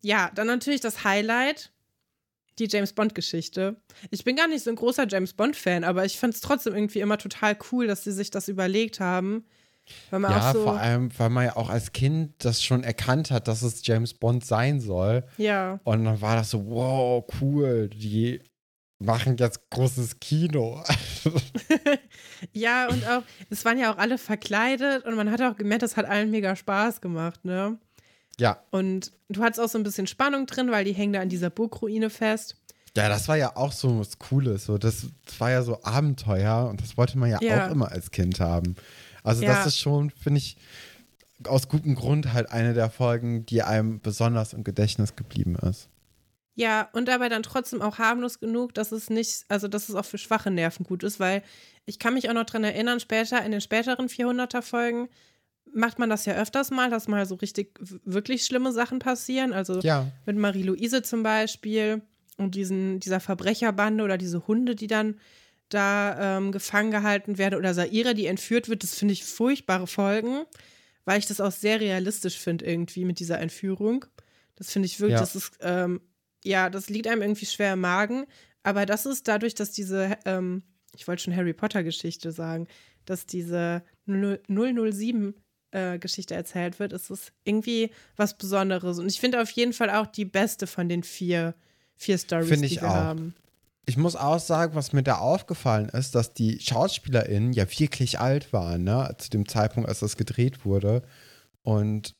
Ja, 0.00 0.30
dann 0.34 0.46
natürlich 0.46 0.80
das 0.80 1.02
Highlight, 1.02 1.72
die 2.58 2.68
James 2.68 2.92
Bond-Geschichte. 2.92 3.76
Ich 4.10 4.24
bin 4.24 4.36
gar 4.36 4.48
nicht 4.48 4.64
so 4.64 4.70
ein 4.70 4.76
großer 4.76 5.06
James 5.08 5.32
Bond-Fan, 5.32 5.84
aber 5.84 6.04
ich 6.04 6.18
fand 6.18 6.34
es 6.34 6.40
trotzdem 6.40 6.74
irgendwie 6.74 7.00
immer 7.00 7.18
total 7.18 7.56
cool, 7.72 7.86
dass 7.86 8.04
sie 8.04 8.12
sich 8.12 8.30
das 8.30 8.48
überlegt 8.48 9.00
haben. 9.00 9.46
ja, 10.12 10.52
so 10.52 10.64
vor 10.64 10.78
allem, 10.78 11.10
weil 11.18 11.30
man 11.30 11.46
ja 11.46 11.56
auch 11.56 11.70
als 11.70 11.92
Kind 11.92 12.34
das 12.44 12.62
schon 12.62 12.84
erkannt 12.84 13.30
hat, 13.30 13.48
dass 13.48 13.62
es 13.62 13.86
James 13.86 14.14
Bond 14.14 14.44
sein 14.44 14.80
soll. 14.80 15.24
Ja. 15.38 15.80
Und 15.84 16.04
dann 16.04 16.20
war 16.20 16.36
das 16.36 16.50
so, 16.50 16.66
wow, 16.66 17.24
cool, 17.40 17.88
die 17.88 18.42
machen 18.98 19.36
jetzt 19.38 19.70
großes 19.70 20.20
Kino. 20.20 20.82
ja, 22.52 22.88
und 22.88 23.06
auch, 23.08 23.22
es 23.50 23.64
waren 23.64 23.78
ja 23.78 23.92
auch 23.92 23.98
alle 23.98 24.18
verkleidet 24.18 25.04
und 25.04 25.14
man 25.14 25.30
hat 25.30 25.40
auch 25.40 25.56
gemerkt, 25.56 25.82
das 25.82 25.96
hat 25.96 26.06
allen 26.06 26.30
mega 26.30 26.56
Spaß 26.56 27.00
gemacht, 27.00 27.44
ne? 27.44 27.78
Ja. 28.40 28.62
Und 28.70 29.12
du 29.28 29.42
hattest 29.42 29.60
auch 29.60 29.68
so 29.68 29.78
ein 29.78 29.84
bisschen 29.84 30.06
Spannung 30.06 30.46
drin, 30.46 30.70
weil 30.70 30.84
die 30.84 30.92
hängen 30.92 31.12
da 31.12 31.20
an 31.20 31.28
dieser 31.28 31.50
Burgruine 31.50 32.10
fest. 32.10 32.56
Ja, 32.96 33.08
das 33.08 33.28
war 33.28 33.36
ja 33.36 33.56
auch 33.56 33.72
so 33.72 33.98
was 33.98 34.18
Cooles. 34.18 34.64
So, 34.64 34.78
das, 34.78 35.06
war 35.38 35.50
ja 35.50 35.62
so 35.62 35.82
Abenteuer 35.82 36.68
und 36.68 36.80
das 36.80 36.96
wollte 36.96 37.18
man 37.18 37.30
ja, 37.30 37.38
ja. 37.40 37.66
auch 37.66 37.70
immer 37.70 37.90
als 37.90 38.10
Kind 38.10 38.40
haben. 38.40 38.76
Also, 39.22 39.42
ja. 39.42 39.54
das 39.54 39.66
ist 39.66 39.78
schon, 39.78 40.10
finde 40.10 40.38
ich, 40.38 40.56
aus 41.44 41.68
gutem 41.68 41.94
Grund 41.94 42.32
halt 42.32 42.50
eine 42.50 42.74
der 42.74 42.90
Folgen, 42.90 43.46
die 43.46 43.62
einem 43.62 44.00
besonders 44.00 44.52
im 44.52 44.64
Gedächtnis 44.64 45.14
geblieben 45.14 45.56
ist. 45.56 45.88
Ja, 46.54 46.88
und 46.92 47.06
dabei 47.06 47.28
dann 47.28 47.44
trotzdem 47.44 47.82
auch 47.82 47.98
harmlos 47.98 48.40
genug, 48.40 48.74
dass 48.74 48.90
es 48.90 49.10
nicht, 49.10 49.44
also 49.48 49.68
dass 49.68 49.88
es 49.88 49.94
auch 49.94 50.04
für 50.04 50.18
schwache 50.18 50.50
Nerven 50.50 50.84
gut 50.84 51.04
ist, 51.04 51.20
weil 51.20 51.44
ich 51.86 52.00
kann 52.00 52.14
mich 52.14 52.28
auch 52.28 52.34
noch 52.34 52.46
dran 52.46 52.64
erinnern, 52.64 52.98
später, 52.98 53.44
in 53.44 53.52
den 53.52 53.60
späteren 53.60 54.08
400er-Folgen, 54.08 55.08
macht 55.74 55.98
man 55.98 56.10
das 56.10 56.24
ja 56.24 56.34
öfters 56.34 56.70
mal, 56.70 56.90
dass 56.90 57.08
mal 57.08 57.26
so 57.26 57.34
richtig 57.36 57.78
wirklich 58.04 58.44
schlimme 58.44 58.72
Sachen 58.72 58.98
passieren. 58.98 59.52
Also 59.52 59.80
ja. 59.80 60.10
mit 60.26 60.36
Marie-Louise 60.36 61.02
zum 61.02 61.22
Beispiel 61.22 62.02
und 62.36 62.54
diesen, 62.54 63.00
dieser 63.00 63.20
Verbrecherbande 63.20 64.04
oder 64.04 64.18
diese 64.18 64.46
Hunde, 64.46 64.74
die 64.74 64.86
dann 64.86 65.16
da 65.68 66.38
ähm, 66.38 66.52
gefangen 66.52 66.90
gehalten 66.90 67.38
werden 67.38 67.58
oder 67.58 67.74
Saira, 67.74 68.14
die 68.14 68.26
entführt 68.26 68.68
wird, 68.68 68.82
das 68.82 68.94
finde 68.94 69.12
ich 69.12 69.24
furchtbare 69.24 69.86
Folgen, 69.86 70.44
weil 71.04 71.18
ich 71.18 71.26
das 71.26 71.40
auch 71.40 71.52
sehr 71.52 71.80
realistisch 71.80 72.38
finde 72.38 72.64
irgendwie 72.64 73.04
mit 73.04 73.18
dieser 73.18 73.38
Entführung. 73.38 74.06
Das 74.56 74.72
finde 74.72 74.86
ich 74.86 74.98
wirklich, 74.98 75.14
ja. 75.14 75.20
das 75.20 75.36
ist, 75.36 75.58
ähm, 75.60 76.00
ja, 76.42 76.70
das 76.70 76.88
liegt 76.88 77.06
einem 77.06 77.22
irgendwie 77.22 77.46
schwer 77.46 77.74
im 77.74 77.80
Magen, 77.80 78.26
aber 78.62 78.86
das 78.86 79.06
ist 79.06 79.28
dadurch, 79.28 79.54
dass 79.54 79.72
diese, 79.72 80.16
ähm, 80.24 80.62
ich 80.94 81.06
wollte 81.06 81.22
schon 81.22 81.36
Harry 81.36 81.52
Potter 81.52 81.82
Geschichte 81.82 82.32
sagen, 82.32 82.66
dass 83.04 83.26
diese 83.26 83.82
007 84.06 85.34
äh, 85.70 85.98
Geschichte 85.98 86.34
erzählt 86.34 86.78
wird, 86.78 86.92
ist 86.92 87.10
es 87.10 87.32
irgendwie 87.44 87.90
was 88.16 88.36
Besonderes. 88.36 88.98
Und 88.98 89.08
ich 89.08 89.20
finde 89.20 89.42
auf 89.42 89.50
jeden 89.50 89.72
Fall 89.72 89.90
auch 89.90 90.06
die 90.06 90.24
beste 90.24 90.66
von 90.66 90.88
den 90.88 91.02
vier, 91.02 91.54
vier 91.96 92.18
Stories, 92.18 92.60
die 92.60 92.80
wir 92.80 92.88
auch. 92.88 92.94
haben. 92.94 93.34
Ich 93.86 93.96
muss 93.96 94.16
auch 94.16 94.38
sagen, 94.38 94.74
was 94.74 94.92
mir 94.92 95.02
da 95.02 95.16
aufgefallen 95.16 95.88
ist, 95.88 96.14
dass 96.14 96.34
die 96.34 96.60
SchauspielerInnen 96.60 97.54
ja 97.54 97.64
wirklich 97.78 98.20
alt 98.20 98.52
waren, 98.52 98.84
ne, 98.84 99.14
zu 99.18 99.30
dem 99.30 99.48
Zeitpunkt, 99.48 99.88
als 99.88 100.00
das 100.00 100.16
gedreht 100.16 100.66
wurde. 100.66 101.02
Und 101.62 102.14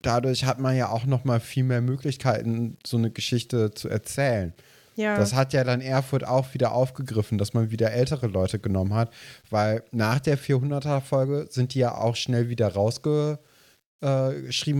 dadurch 0.00 0.44
hat 0.44 0.60
man 0.60 0.76
ja 0.76 0.90
auch 0.90 1.04
noch 1.04 1.24
mal 1.24 1.40
viel 1.40 1.64
mehr 1.64 1.80
Möglichkeiten, 1.80 2.78
so 2.86 2.96
eine 2.96 3.10
Geschichte 3.10 3.72
zu 3.72 3.88
erzählen. 3.88 4.54
Ja. 4.96 5.16
Das 5.16 5.34
hat 5.34 5.52
ja 5.52 5.64
dann 5.64 5.80
Erfurt 5.80 6.26
auch 6.26 6.54
wieder 6.54 6.72
aufgegriffen, 6.72 7.38
dass 7.38 7.54
man 7.54 7.70
wieder 7.70 7.92
ältere 7.92 8.26
Leute 8.26 8.58
genommen 8.58 8.94
hat, 8.94 9.12
weil 9.50 9.84
nach 9.90 10.20
der 10.20 10.38
400er-Folge 10.38 11.46
sind 11.50 11.74
die 11.74 11.80
ja 11.80 11.96
auch 11.96 12.16
schnell 12.16 12.48
wieder 12.48 12.72
rausgeschrieben 12.72 13.40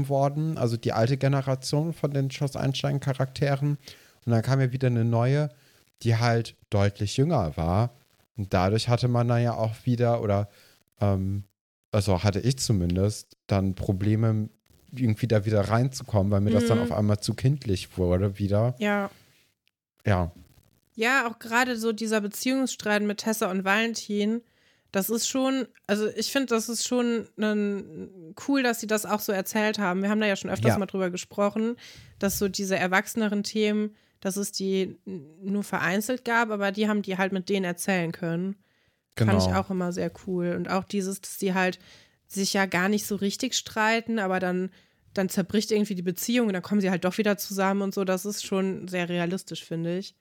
äh, 0.04 0.08
worden, 0.08 0.58
also 0.58 0.76
die 0.76 0.92
alte 0.92 1.16
Generation 1.16 1.92
von 1.92 2.10
den 2.12 2.30
Schoss 2.30 2.56
Einstein-Charakteren. 2.56 3.78
Und 4.24 4.32
dann 4.32 4.42
kam 4.42 4.60
ja 4.60 4.72
wieder 4.72 4.88
eine 4.88 5.04
neue, 5.04 5.48
die 6.02 6.16
halt 6.16 6.56
deutlich 6.70 7.16
jünger 7.16 7.56
war. 7.56 7.94
Und 8.36 8.52
dadurch 8.54 8.88
hatte 8.88 9.08
man 9.08 9.28
dann 9.28 9.42
ja 9.42 9.54
auch 9.54 9.74
wieder, 9.84 10.22
oder 10.22 10.48
ähm, 11.00 11.44
also 11.90 12.22
hatte 12.22 12.40
ich 12.40 12.58
zumindest, 12.58 13.36
dann 13.46 13.74
Probleme, 13.74 14.48
irgendwie 14.94 15.26
da 15.26 15.44
wieder 15.44 15.68
reinzukommen, 15.68 16.30
weil 16.32 16.40
mir 16.40 16.50
mhm. 16.50 16.54
das 16.54 16.66
dann 16.66 16.78
mhm. 16.78 16.84
auf 16.84 16.92
einmal 16.92 17.20
zu 17.20 17.34
kindlich 17.34 17.96
wurde 17.96 18.38
wieder. 18.38 18.74
Ja. 18.78 19.10
Ja. 20.06 20.32
Ja, 20.94 21.26
auch 21.26 21.38
gerade 21.38 21.76
so 21.76 21.92
dieser 21.92 22.20
Beziehungsstreit 22.20 23.02
mit 23.02 23.18
Tessa 23.18 23.50
und 23.50 23.64
Valentin, 23.64 24.42
das 24.92 25.08
ist 25.08 25.26
schon, 25.26 25.66
also 25.86 26.06
ich 26.08 26.30
finde, 26.30 26.48
das 26.48 26.68
ist 26.68 26.86
schon 26.86 27.26
cool, 28.46 28.62
dass 28.62 28.80
sie 28.80 28.86
das 28.86 29.06
auch 29.06 29.20
so 29.20 29.32
erzählt 29.32 29.78
haben. 29.78 30.02
Wir 30.02 30.10
haben 30.10 30.20
da 30.20 30.26
ja 30.26 30.36
schon 30.36 30.50
öfters 30.50 30.72
ja. 30.72 30.78
mal 30.78 30.86
drüber 30.86 31.10
gesprochen, 31.10 31.76
dass 32.18 32.38
so 32.38 32.48
diese 32.48 32.76
erwachseneren 32.76 33.42
Themen, 33.42 33.96
dass 34.20 34.36
es 34.36 34.52
die 34.52 34.98
nur 35.06 35.64
vereinzelt 35.64 36.26
gab, 36.26 36.50
aber 36.50 36.72
die 36.72 36.88
haben 36.88 37.00
die 37.00 37.16
halt 37.16 37.32
mit 37.32 37.48
denen 37.48 37.64
erzählen 37.64 38.12
können. 38.12 38.56
Genau. 39.14 39.32
Fand 39.32 39.42
ich 39.42 39.54
auch 39.56 39.70
immer 39.70 39.92
sehr 39.92 40.12
cool. 40.26 40.54
Und 40.56 40.68
auch 40.68 40.84
dieses, 40.84 41.22
dass 41.22 41.38
die 41.38 41.54
halt 41.54 41.78
sich 42.28 42.52
ja 42.52 42.66
gar 42.66 42.88
nicht 42.88 43.06
so 43.06 43.16
richtig 43.16 43.54
streiten, 43.54 44.18
aber 44.18 44.40
dann 44.40 44.70
dann 45.14 45.28
zerbricht 45.28 45.70
irgendwie 45.70 45.94
die 45.94 46.02
Beziehung 46.02 46.46
und 46.48 46.54
dann 46.54 46.62
kommen 46.62 46.80
sie 46.80 46.90
halt 46.90 47.04
doch 47.04 47.18
wieder 47.18 47.36
zusammen 47.36 47.82
und 47.82 47.94
so. 47.94 48.04
Das 48.04 48.24
ist 48.24 48.44
schon 48.44 48.88
sehr 48.88 49.08
realistisch, 49.08 49.64
finde 49.64 49.98
ich. 49.98 50.14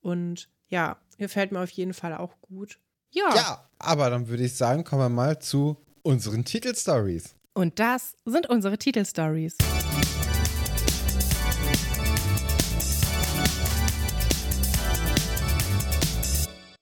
Und 0.00 0.48
ja, 0.68 0.98
gefällt 1.18 1.52
mir 1.52 1.60
auf 1.60 1.70
jeden 1.70 1.94
Fall 1.94 2.14
auch 2.14 2.40
gut. 2.40 2.78
Ja. 3.10 3.34
Ja, 3.34 3.70
aber 3.78 4.10
dann 4.10 4.28
würde 4.28 4.44
ich 4.44 4.54
sagen, 4.54 4.84
kommen 4.84 5.02
wir 5.02 5.08
mal 5.08 5.38
zu 5.38 5.76
unseren 6.02 6.44
Titelstories. 6.44 7.34
Und 7.54 7.78
das 7.78 8.16
sind 8.24 8.48
unsere 8.48 8.78
Titelstories. 8.78 9.56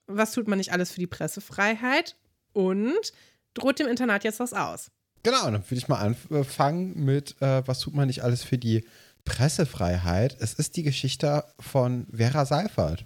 Was 0.07 0.31
tut 0.31 0.47
man 0.47 0.57
nicht 0.57 0.71
alles 0.71 0.91
für 0.91 0.99
die 0.99 1.07
Pressefreiheit? 1.07 2.15
Und 2.53 3.13
droht 3.53 3.79
dem 3.79 3.87
Internat 3.87 4.23
jetzt 4.23 4.39
was 4.39 4.53
aus? 4.53 4.91
Genau, 5.23 5.43
dann 5.45 5.63
würde 5.63 5.75
ich 5.75 5.87
mal 5.87 5.99
anfangen 5.99 7.03
mit, 7.03 7.35
äh, 7.41 7.65
was 7.67 7.79
tut 7.79 7.93
man 7.93 8.07
nicht 8.07 8.23
alles 8.23 8.43
für 8.43 8.57
die 8.57 8.85
Pressefreiheit? 9.25 10.35
Es 10.39 10.53
ist 10.53 10.77
die 10.77 10.83
Geschichte 10.83 11.43
von 11.59 12.07
Vera 12.11 12.45
Seifert. 12.45 13.05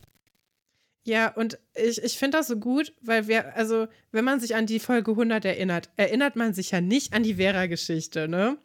Ja, 1.03 1.29
und 1.29 1.59
ich, 1.75 2.01
ich 2.03 2.17
finde 2.17 2.37
das 2.37 2.47
so 2.47 2.57
gut, 2.57 2.93
weil 3.01 3.27
wir, 3.27 3.55
also, 3.55 3.87
wenn 4.11 4.25
man 4.25 4.39
sich 4.39 4.55
an 4.55 4.65
die 4.65 4.79
Folge 4.79 5.11
100 5.11 5.45
erinnert, 5.45 5.89
erinnert 5.97 6.35
man 6.35 6.53
sich 6.53 6.71
ja 6.71 6.81
nicht 6.81 7.13
an 7.13 7.21
die 7.21 7.35
Vera-Geschichte, 7.35 8.27
ne? 8.27 8.57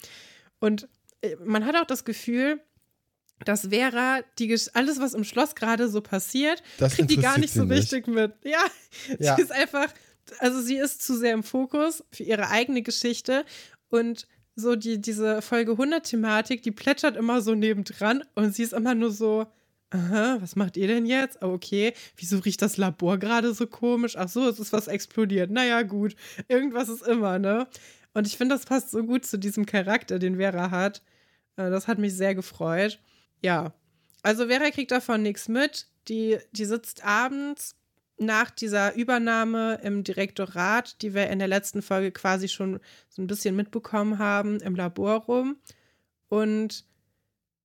Und 0.58 0.88
äh, 1.20 1.36
man 1.44 1.66
hat 1.66 1.76
auch 1.76 1.84
das 1.84 2.06
Gefühl, 2.06 2.60
dass 3.44 3.68
Vera 3.68 4.20
die 4.38 4.58
alles, 4.72 5.00
was 5.00 5.14
im 5.14 5.24
Schloss 5.24 5.54
gerade 5.54 5.88
so 5.88 6.00
passiert, 6.00 6.62
das 6.78 6.94
kriegt 6.94 7.10
die 7.10 7.16
gar 7.16 7.38
nicht 7.38 7.52
so 7.52 7.64
richtig 7.64 8.06
mit. 8.06 8.32
Ja, 8.42 8.64
ja, 9.18 9.36
sie 9.36 9.42
ist 9.42 9.52
einfach, 9.52 9.92
also 10.38 10.60
sie 10.60 10.76
ist 10.76 11.02
zu 11.02 11.16
sehr 11.16 11.34
im 11.34 11.42
Fokus 11.42 12.04
für 12.10 12.22
ihre 12.22 12.48
eigene 12.48 12.82
Geschichte 12.82 13.44
und 13.88 14.26
so 14.56 14.76
die, 14.76 15.00
diese 15.00 15.42
Folge 15.42 15.72
100 15.72 16.04
Thematik, 16.04 16.62
die 16.62 16.70
plätschert 16.70 17.16
immer 17.16 17.40
so 17.40 17.54
nebendran 17.54 18.24
und 18.34 18.54
sie 18.54 18.62
ist 18.62 18.72
immer 18.72 18.94
nur 18.94 19.10
so, 19.10 19.46
aha, 19.90 20.38
was 20.40 20.56
macht 20.56 20.76
ihr 20.76 20.86
denn 20.86 21.06
jetzt? 21.06 21.38
Oh, 21.42 21.48
okay, 21.48 21.94
wieso 22.16 22.38
riecht 22.38 22.62
das 22.62 22.76
Labor 22.76 23.18
gerade 23.18 23.54
so 23.54 23.66
komisch? 23.66 24.16
Ach 24.16 24.28
so, 24.28 24.48
es 24.48 24.58
ist 24.58 24.72
was 24.72 24.88
explodiert. 24.88 25.50
Naja, 25.50 25.82
gut, 25.82 26.14
irgendwas 26.48 26.88
ist 26.88 27.06
immer, 27.06 27.38
ne? 27.38 27.66
Und 28.12 28.26
ich 28.26 28.36
finde, 28.36 28.54
das 28.54 28.66
passt 28.66 28.90
so 28.90 29.04
gut 29.04 29.24
zu 29.24 29.38
diesem 29.38 29.66
Charakter, 29.66 30.18
den 30.18 30.36
Vera 30.36 30.70
hat. 30.70 31.02
Äh, 31.56 31.70
das 31.70 31.86
hat 31.86 31.98
mich 31.98 32.14
sehr 32.14 32.34
gefreut. 32.34 32.98
Ja, 33.40 33.72
also 34.22 34.48
Vera 34.48 34.70
kriegt 34.70 34.90
davon 34.90 35.22
nichts 35.22 35.48
mit. 35.48 35.86
Die, 36.08 36.38
die 36.52 36.64
sitzt 36.64 37.04
abends 37.04 37.76
nach 38.20 38.50
dieser 38.50 38.94
Übernahme 38.94 39.80
im 39.82 40.04
Direktorat, 40.04 41.00
die 41.02 41.14
wir 41.14 41.28
in 41.30 41.38
der 41.38 41.48
letzten 41.48 41.82
Folge 41.82 42.12
quasi 42.12 42.48
schon 42.48 42.78
so 43.08 43.22
ein 43.22 43.26
bisschen 43.26 43.56
mitbekommen 43.56 44.18
haben, 44.18 44.60
im 44.60 44.74
Labor 44.74 45.24
rum 45.24 45.56
und 46.28 46.84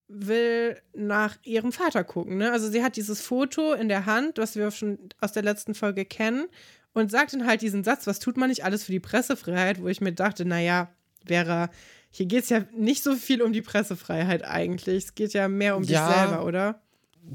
will 0.08 0.80
nach 0.94 1.38
ihrem 1.44 1.72
Vater 1.72 2.04
gucken. 2.04 2.38
Ne? 2.38 2.52
Also 2.52 2.70
sie 2.70 2.84
hat 2.84 2.96
dieses 2.96 3.22
Foto 3.22 3.74
in 3.74 3.90
der 3.90 4.06
Hand, 4.06 4.38
was 4.38 4.56
wir 4.56 4.72
schon 4.72 4.98
aus 5.20 5.34
der 5.34 5.44
letzten 5.44 5.76
Folge 5.76 6.06
kennen, 6.06 6.48
und 6.94 7.12
sagt 7.12 7.34
dann 7.34 7.46
halt 7.46 7.62
diesen 7.62 7.84
Satz, 7.84 8.08
was 8.08 8.20
tut 8.20 8.38
man 8.38 8.50
nicht 8.50 8.64
alles 8.64 8.86
für 8.86 8.94
die 8.94 9.02
Pressefreiheit, 9.02 9.82
wo 9.82 9.88
ich 9.90 10.00
mir 10.00 10.14
dachte, 10.14 10.46
naja, 10.46 10.90
Vera, 11.26 11.70
hier 12.10 12.28
geht 12.28 12.44
es 12.44 12.50
ja 12.50 12.64
nicht 12.72 13.04
so 13.04 13.16
viel 13.16 13.42
um 13.42 13.52
die 13.52 13.62
Pressefreiheit 13.62 14.46
eigentlich. 14.46 15.04
Es 15.04 15.16
geht 15.16 15.34
ja 15.34 15.50
mehr 15.50 15.76
um 15.76 15.84
ja, 15.84 16.08
dich 16.08 16.16
selber, 16.16 16.46
oder? 16.46 16.82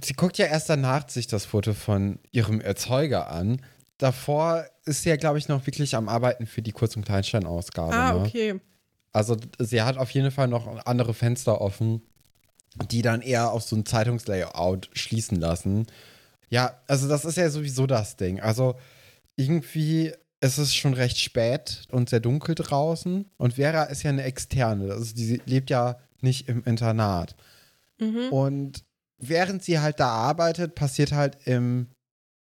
Sie 0.03 0.15
guckt 0.15 0.39
ja 0.39 0.47
erst 0.47 0.69
danach 0.69 1.09
sich 1.09 1.27
das 1.27 1.45
Foto 1.45 1.75
von 1.75 2.19
ihrem 2.33 2.61
Erzeuger 2.61 3.31
an. 3.31 3.63
Davor 3.99 4.65
ist 4.85 5.03
sie 5.03 5.11
ja, 5.11 5.17
glaube 5.17 5.39
ich, 5.39 5.49
noch 5.49 5.67
wirklich 5.67 5.95
am 5.95 6.09
Arbeiten 6.09 6.47
für 6.47 6.63
die 6.63 6.73
Kurz- 6.73 6.97
und 6.97 7.05
Kleinstein-Ausgabe. 7.05 7.93
Ah, 7.93 8.13
ne? 8.13 8.21
okay. 8.21 8.61
Also 9.13 9.37
sie 9.59 9.83
hat 9.83 9.99
auf 9.99 10.11
jeden 10.11 10.31
Fall 10.31 10.49
noch 10.49 10.87
andere 10.87 11.15
Fenster 11.15 11.61
offen, 11.61 12.03
die 12.91 13.03
dann 13.03 13.23
eher 13.23 13.51
auf 13.51 13.63
so 13.63 13.77
ein 13.77 13.85
Zeitungslayout 13.85 14.91
schließen 14.93 15.39
lassen. 15.39 15.87
Ja, 16.49 16.81
also 16.87 17.09
das 17.09 17.25
ist 17.25 17.37
ja 17.37 17.51
sowieso 17.51 17.87
das 17.87 18.17
Ding. 18.17 18.41
Also 18.41 18.77
irgendwie 19.37 20.13
es 20.41 20.59
ist 20.59 20.75
schon 20.75 20.95
recht 20.95 21.19
spät 21.19 21.83
und 21.91 22.09
sehr 22.09 22.21
dunkel 22.21 22.55
draußen. 22.55 23.27
Und 23.37 23.55
Vera 23.55 23.85
ist 23.85 24.03
ja 24.03 24.11
eine 24.11 24.23
Externe. 24.23 24.93
Also 24.93 25.15
die 25.15 25.41
lebt 25.45 25.71
ja 25.71 25.99
nicht 26.23 26.49
im 26.49 26.65
Internat. 26.65 27.37
Mhm. 27.99 28.29
Und 28.31 28.85
während 29.21 29.63
sie 29.63 29.79
halt 29.79 30.01
da 30.01 30.09
arbeitet, 30.09 30.75
passiert 30.75 31.13
halt 31.13 31.47
im, 31.47 31.89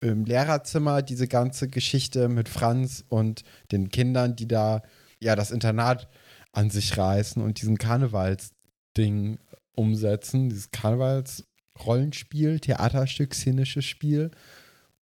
im 0.02 0.26
Lehrerzimmer 0.26 1.02
diese 1.02 1.28
ganze 1.28 1.68
Geschichte 1.68 2.30
mit 2.30 2.50
Franz 2.50 3.04
und 3.10 3.44
den 3.72 3.90
Kindern, 3.90 4.36
die 4.36 4.48
da 4.48 4.82
ja 5.20 5.36
das 5.36 5.52
Internat 5.52 6.10
an 6.52 6.70
sich 6.70 6.98
reißen 6.98 7.42
und 7.42 7.62
diesen 7.62 7.78
Karnevalsding 7.78 9.40
umsetzen. 9.76 10.50
Dieses 10.50 10.72
Karnevalsrollenspiel, 10.72 12.60
Theaterstück, 12.60 13.34
szenisches 13.34 13.86
Spiel. 13.86 14.32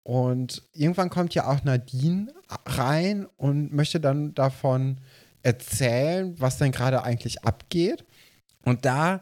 Und 0.03 0.63
irgendwann 0.73 1.09
kommt 1.09 1.33
ja 1.33 1.47
auch 1.47 1.63
Nadine 1.63 2.33
rein 2.65 3.25
und 3.37 3.73
möchte 3.73 3.99
dann 3.99 4.33
davon 4.33 4.99
erzählen, 5.43 6.35
was 6.39 6.57
denn 6.57 6.71
gerade 6.71 7.03
eigentlich 7.03 7.43
abgeht. 7.43 8.05
Und 8.63 8.85
da 8.85 9.21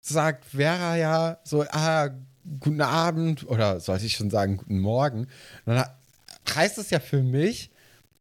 sagt 0.00 0.44
Vera 0.46 0.96
ja 0.96 1.38
so, 1.44 1.64
ah, 1.70 2.10
guten 2.58 2.80
Abend 2.80 3.46
oder 3.48 3.80
sollte 3.80 4.06
ich 4.06 4.16
schon 4.16 4.30
sagen, 4.30 4.56
guten 4.56 4.78
Morgen. 4.78 5.26
Und 5.66 5.74
dann 5.74 5.84
heißt 6.54 6.78
es 6.78 6.90
ja 6.90 7.00
für 7.00 7.22
mich, 7.22 7.70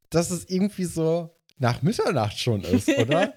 dass 0.10 0.32
es 0.32 0.50
irgendwie 0.50 0.86
so 0.86 1.36
nach 1.58 1.82
Mitternacht 1.82 2.38
schon 2.38 2.62
ist, 2.62 2.90
oder? 2.98 3.34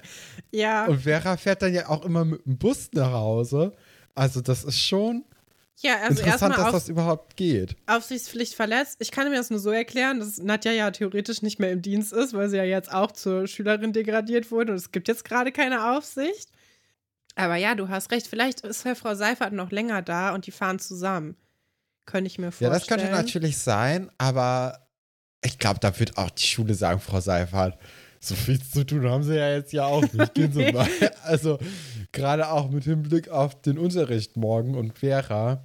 ja. 0.50 0.87
Und 0.87 1.00
Vera 1.02 1.37
fährt 1.37 1.62
dann 1.62 1.75
ja 1.75 1.88
auch 1.88 2.04
immer 2.04 2.25
mit 2.25 2.44
dem 2.46 2.58
Bus 2.58 2.90
nach 2.92 3.12
Hause. 3.12 3.72
Also 4.14 4.40
das 4.40 4.64
ist 4.64 4.78
schon 4.78 5.25
ja, 5.82 5.96
also 6.00 6.22
Interessant, 6.22 6.56
dass 6.56 6.70
das 6.70 6.88
überhaupt 6.88 7.37
geht. 7.37 7.76
Aufsichtspflicht 7.87 8.54
verletzt. 8.54 8.99
Ich 9.00 9.11
kann 9.11 9.28
mir 9.28 9.37
das 9.37 9.50
nur 9.50 9.58
so 9.58 9.70
erklären, 9.70 10.20
dass 10.20 10.38
Nadja 10.38 10.70
ja 10.70 10.90
theoretisch 10.92 11.42
nicht 11.42 11.58
mehr 11.58 11.72
im 11.72 11.82
Dienst 11.82 12.12
ist, 12.12 12.34
weil 12.34 12.49
sie 12.49 12.56
ja 12.56 12.64
jetzt 12.64 12.92
auch 12.92 13.11
zur 13.11 13.49
Schülerin 13.49 13.92
degradiert 13.92 14.52
wurde 14.52 14.72
und 14.72 14.78
es 14.78 14.92
gibt 14.92 15.08
jetzt 15.08 15.25
gerade 15.25 15.50
keine 15.50 15.92
Aufsicht. 15.92 16.51
Aber 17.34 17.56
ja, 17.56 17.74
du 17.74 17.88
hast 17.88 18.10
recht. 18.10 18.26
Vielleicht 18.26 18.60
ist 18.60 18.84
ja 18.84 18.94
Frau 18.94 19.14
Seifert 19.14 19.52
noch 19.52 19.70
länger 19.70 20.02
da 20.02 20.34
und 20.34 20.46
die 20.46 20.50
fahren 20.50 20.78
zusammen. 20.78 21.36
Könnte 22.04 22.28
ich 22.28 22.38
mir 22.38 22.52
vorstellen. 22.52 22.72
Ja, 22.72 22.78
das 22.78 22.86
könnte 22.88 23.10
natürlich 23.10 23.58
sein, 23.58 24.10
aber 24.18 24.86
ich 25.44 25.58
glaube, 25.58 25.80
da 25.80 25.98
wird 25.98 26.18
auch 26.18 26.30
die 26.30 26.46
Schule 26.46 26.74
sagen, 26.74 27.00
Frau 27.00 27.20
Seifert, 27.20 27.78
so 28.20 28.34
viel 28.34 28.60
zu 28.62 28.84
tun 28.84 29.08
haben 29.08 29.22
sie 29.22 29.36
ja 29.36 29.52
jetzt 29.52 29.72
ja 29.72 29.84
auch 29.84 30.02
nicht. 30.12 30.34
Gehen 30.34 30.52
Sie 30.52 30.72
mal. 30.72 30.88
Also, 31.22 31.58
gerade 32.12 32.48
auch 32.50 32.70
mit 32.70 32.84
Hinblick 32.84 33.28
auf 33.28 33.60
den 33.62 33.78
Unterricht 33.78 34.36
morgen 34.36 34.74
und 34.74 34.98
Vera 34.98 35.62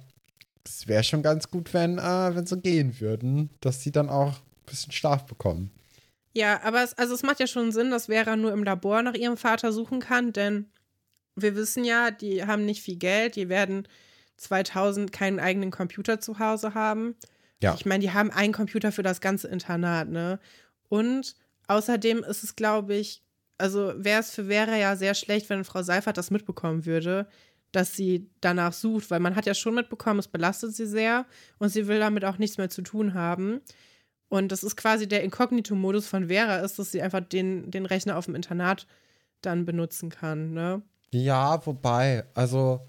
es 0.68 0.86
wäre 0.86 1.02
schon 1.02 1.22
ganz 1.22 1.50
gut, 1.50 1.72
wenn, 1.72 1.98
äh, 1.98 2.34
wenn 2.34 2.46
sie 2.46 2.60
gehen 2.60 3.00
würden, 3.00 3.50
dass 3.60 3.82
sie 3.82 3.92
dann 3.92 4.08
auch 4.08 4.32
ein 4.32 4.66
bisschen 4.66 4.92
Schlaf 4.92 5.24
bekommen. 5.26 5.70
Ja, 6.34 6.62
aber 6.62 6.84
es, 6.84 6.94
also 6.94 7.14
es 7.14 7.22
macht 7.22 7.40
ja 7.40 7.46
schon 7.46 7.72
Sinn, 7.72 7.90
dass 7.90 8.06
Vera 8.06 8.36
nur 8.36 8.52
im 8.52 8.62
Labor 8.62 9.02
nach 9.02 9.14
ihrem 9.14 9.36
Vater 9.36 9.72
suchen 9.72 10.00
kann, 10.00 10.32
denn 10.32 10.66
wir 11.42 11.56
wissen 11.56 11.84
ja, 11.84 12.10
die 12.10 12.44
haben 12.44 12.64
nicht 12.64 12.82
viel 12.82 12.96
Geld, 12.96 13.36
die 13.36 13.48
werden 13.48 13.86
2000 14.36 15.12
keinen 15.12 15.40
eigenen 15.40 15.70
Computer 15.70 16.20
zu 16.20 16.38
Hause 16.38 16.74
haben. 16.74 17.16
Ja. 17.60 17.74
Ich 17.74 17.86
meine, 17.86 18.02
die 18.02 18.12
haben 18.12 18.30
einen 18.30 18.52
Computer 18.52 18.92
für 18.92 19.02
das 19.02 19.20
ganze 19.20 19.48
Internat, 19.48 20.08
ne? 20.08 20.38
Und 20.88 21.34
außerdem 21.66 22.22
ist 22.24 22.44
es, 22.44 22.56
glaube 22.56 22.94
ich, 22.94 23.22
also 23.58 23.92
wäre 23.96 24.20
es 24.20 24.34
für 24.34 24.44
Vera 24.46 24.76
ja 24.76 24.96
sehr 24.96 25.14
schlecht, 25.14 25.50
wenn 25.50 25.64
Frau 25.64 25.82
Seifert 25.82 26.16
das 26.16 26.30
mitbekommen 26.30 26.86
würde, 26.86 27.26
dass 27.72 27.94
sie 27.94 28.30
danach 28.40 28.72
sucht, 28.72 29.10
weil 29.10 29.20
man 29.20 29.36
hat 29.36 29.46
ja 29.46 29.54
schon 29.54 29.74
mitbekommen, 29.74 30.20
es 30.20 30.28
belastet 30.28 30.74
sie 30.74 30.86
sehr 30.86 31.26
und 31.58 31.68
sie 31.68 31.88
will 31.88 31.98
damit 31.98 32.24
auch 32.24 32.38
nichts 32.38 32.56
mehr 32.56 32.70
zu 32.70 32.82
tun 32.82 33.14
haben. 33.14 33.60
Und 34.28 34.52
das 34.52 34.62
ist 34.62 34.76
quasi 34.76 35.08
der 35.08 35.22
Inkognito-Modus 35.24 36.06
von 36.06 36.28
Vera, 36.28 36.58
ist, 36.58 36.78
dass 36.78 36.92
sie 36.92 37.02
einfach 37.02 37.20
den, 37.20 37.70
den 37.70 37.86
Rechner 37.86 38.16
auf 38.16 38.26
dem 38.26 38.34
Internat 38.34 38.86
dann 39.42 39.64
benutzen 39.64 40.10
kann, 40.10 40.52
ne? 40.52 40.82
Ja, 41.12 41.64
wobei, 41.66 42.24
also 42.34 42.80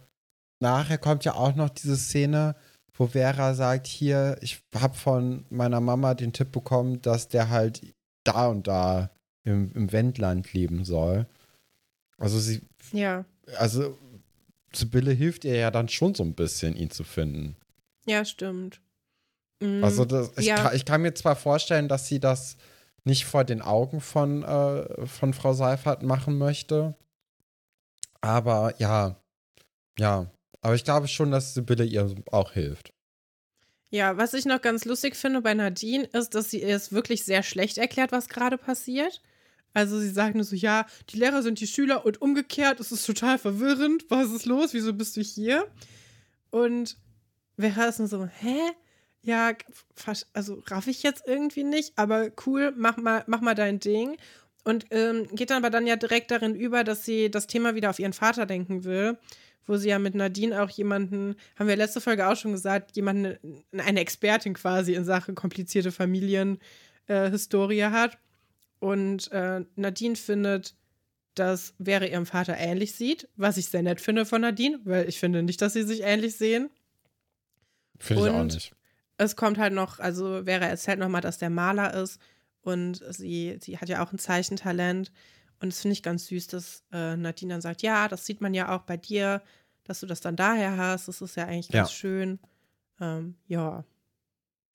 nachher 0.59 0.97
kommt 0.97 1.25
ja 1.25 1.35
auch 1.35 1.55
noch 1.55 1.69
diese 1.69 1.97
Szene, 1.97 2.55
wo 2.93 3.07
Vera 3.07 3.53
sagt, 3.53 3.88
hier, 3.88 4.38
ich 4.41 4.61
habe 4.75 4.95
von 4.95 5.45
meiner 5.49 5.79
Mama 5.79 6.13
den 6.13 6.33
Tipp 6.33 6.51
bekommen, 6.51 7.01
dass 7.01 7.29
der 7.29 7.49
halt 7.49 7.81
da 8.25 8.47
und 8.47 8.67
da 8.67 9.09
im, 9.45 9.71
im 9.73 9.91
Wendland 9.91 10.51
leben 10.53 10.83
soll. 10.83 11.25
Also 12.17 12.39
sie. 12.39 12.61
Ja. 12.91 13.23
Also 13.57 13.97
Sibylle 14.73 15.11
hilft 15.11 15.45
ihr 15.45 15.55
ja 15.55 15.71
dann 15.71 15.89
schon 15.89 16.13
so 16.13 16.23
ein 16.23 16.35
bisschen, 16.35 16.75
ihn 16.75 16.91
zu 16.91 17.03
finden. 17.03 17.55
Ja, 18.05 18.25
stimmt. 18.25 18.81
Mhm. 19.61 19.83
Also 19.83 20.05
das, 20.05 20.31
ich, 20.38 20.47
ja. 20.47 20.55
kann, 20.55 20.75
ich, 20.75 20.85
kann, 20.85 21.01
mir 21.01 21.13
zwar 21.13 21.35
vorstellen, 21.35 21.88
dass 21.88 22.07
sie 22.07 22.19
das 22.19 22.57
nicht 23.03 23.25
vor 23.25 23.43
den 23.43 23.61
Augen 23.61 24.01
von, 24.01 24.43
äh, 24.43 25.07
von 25.07 25.33
Frau 25.33 25.53
Seifert 25.53 26.03
machen 26.03 26.38
möchte, 26.38 26.95
aber 28.21 28.73
ja, 28.79 29.21
ja. 29.97 30.29
Aber 30.61 30.75
ich 30.75 30.83
glaube 30.83 31.07
schon, 31.07 31.31
dass 31.31 31.53
Sibylle 31.53 31.85
ihr 31.85 32.13
auch 32.31 32.51
hilft. 32.51 32.93
Ja, 33.91 34.17
was 34.17 34.33
ich 34.33 34.45
noch 34.45 34.61
ganz 34.61 34.85
lustig 34.85 35.15
finde 35.15 35.41
bei 35.41 35.53
Nadine, 35.53 36.05
ist, 36.05 36.35
dass 36.35 36.51
sie 36.51 36.61
es 36.61 36.91
wirklich 36.91 37.23
sehr 37.23 37.41
schlecht 37.43 37.77
erklärt, 37.77 38.11
was 38.11 38.29
gerade 38.29 38.57
passiert. 38.57 39.21
Also 39.73 39.99
sie 39.99 40.09
sagt 40.09 40.35
nur 40.35 40.43
so, 40.43 40.55
ja, 40.55 40.85
die 41.09 41.17
Lehrer 41.17 41.41
sind 41.41 41.59
die 41.59 41.67
Schüler 41.67 42.05
und 42.05 42.21
umgekehrt, 42.21 42.79
es 42.79 42.91
ist 42.91 43.05
total 43.05 43.38
verwirrend. 43.38 44.05
Was 44.09 44.31
ist 44.31 44.45
los? 44.45 44.73
Wieso 44.73 44.93
bist 44.93 45.17
du 45.17 45.21
hier? 45.21 45.67
Und 46.51 46.97
Vera 47.57 47.85
ist 47.85 47.99
nur 47.99 48.07
so, 48.07 48.25
hä? 48.25 48.59
Ja, 49.21 49.53
also 50.33 50.63
raff 50.67 50.88
ich 50.88 51.03
jetzt 51.03 51.23
irgendwie 51.27 51.63
nicht, 51.63 51.97
aber 51.97 52.31
cool, 52.45 52.73
mach 52.75 52.97
mal, 52.97 53.23
mach 53.27 53.41
mal 53.41 53.55
dein 53.55 53.79
Ding. 53.79 54.17
Und 54.69 54.85
ähm, 54.91 55.27
geht 55.31 55.49
dann 55.49 55.63
aber 55.63 55.71
dann 55.71 55.88
ja 55.88 55.95
direkt 55.95 56.29
darin 56.29 56.53
über, 56.53 56.83
dass 56.83 57.03
sie 57.03 57.31
das 57.31 57.47
Thema 57.47 57.73
wieder 57.73 57.89
auf 57.89 57.97
ihren 57.97 58.13
Vater 58.13 58.45
denken 58.45 58.83
will, 58.83 59.17
wo 59.65 59.77
sie 59.77 59.89
ja 59.89 59.97
mit 59.97 60.13
Nadine 60.13 60.61
auch 60.61 60.69
jemanden, 60.69 61.35
haben 61.57 61.67
wir 61.67 61.75
letzte 61.75 62.01
Folge 62.01 62.27
auch 62.27 62.35
schon 62.35 62.51
gesagt, 62.51 62.95
jemanden, 62.95 63.63
eine 63.75 63.99
Expertin 63.99 64.53
quasi 64.53 64.93
in 64.93 65.05
Sachen 65.05 65.33
komplizierte 65.33 65.91
Familienhistorie 65.91 67.79
äh, 67.79 67.89
hat. 67.89 68.19
Und 68.77 69.31
äh, 69.31 69.61
Nadine 69.75 70.15
findet, 70.15 70.75
dass 71.33 71.73
Vera 71.83 72.05
ihrem 72.05 72.27
Vater 72.27 72.55
ähnlich 72.55 72.93
sieht, 72.93 73.27
was 73.38 73.57
ich 73.57 73.69
sehr 73.69 73.81
nett 73.81 73.99
finde 73.99 74.23
von 74.27 74.41
Nadine, 74.41 74.79
weil 74.83 75.09
ich 75.09 75.19
finde 75.19 75.41
nicht, 75.41 75.63
dass 75.63 75.73
sie 75.73 75.83
sich 75.83 76.03
ähnlich 76.03 76.35
sehen. 76.35 76.69
Finde 77.97 78.27
ich 78.27 78.33
auch 78.35 78.43
nicht. 78.43 78.71
Es 79.17 79.35
kommt 79.35 79.57
halt 79.57 79.73
noch, 79.73 79.97
also 79.97 80.43
Vera 80.43 80.65
erzählt 80.65 80.99
nochmal, 80.99 81.21
dass 81.21 81.39
der 81.39 81.49
Maler 81.49 81.95
ist 81.95 82.19
und 82.69 83.03
sie, 83.09 83.57
sie 83.61 83.77
hat 83.77 83.89
ja 83.89 84.03
auch 84.03 84.11
ein 84.11 84.19
Zeichentalent. 84.19 85.11
Und 85.61 85.73
das 85.73 85.81
finde 85.81 85.93
ich 85.93 86.03
ganz 86.03 86.27
süß, 86.27 86.47
dass 86.47 86.83
äh, 86.91 87.17
Nadine 87.17 87.53
dann 87.53 87.61
sagt, 87.61 87.81
ja, 87.81 88.07
das 88.07 88.25
sieht 88.25 88.41
man 88.41 88.53
ja 88.53 88.75
auch 88.75 88.83
bei 88.83 88.97
dir, 88.97 89.41
dass 89.83 89.99
du 89.99 90.05
das 90.05 90.21
dann 90.21 90.35
daher 90.35 90.77
hast. 90.77 91.07
Das 91.07 91.21
ist 91.21 91.35
ja 91.35 91.45
eigentlich 91.45 91.69
ganz 91.69 91.89
ja. 91.89 91.95
schön. 91.95 92.39
Ähm, 93.01 93.35
ja. 93.47 93.83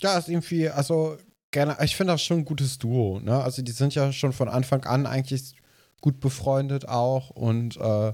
Ja, 0.02 0.18
ist 0.18 0.28
irgendwie, 0.28 0.68
also 0.68 1.16
gerne, 1.50 1.76
ich 1.82 1.96
finde 1.96 2.12
das 2.12 2.22
schon 2.22 2.38
ein 2.38 2.44
gutes 2.44 2.78
Duo, 2.78 3.20
ne? 3.20 3.42
Also 3.42 3.62
die 3.62 3.72
sind 3.72 3.94
ja 3.94 4.12
schon 4.12 4.32
von 4.32 4.48
Anfang 4.48 4.84
an 4.84 5.06
eigentlich 5.06 5.54
gut 6.00 6.20
befreundet 6.20 6.86
auch 6.88 7.30
und 7.30 7.78
äh, 7.78 8.12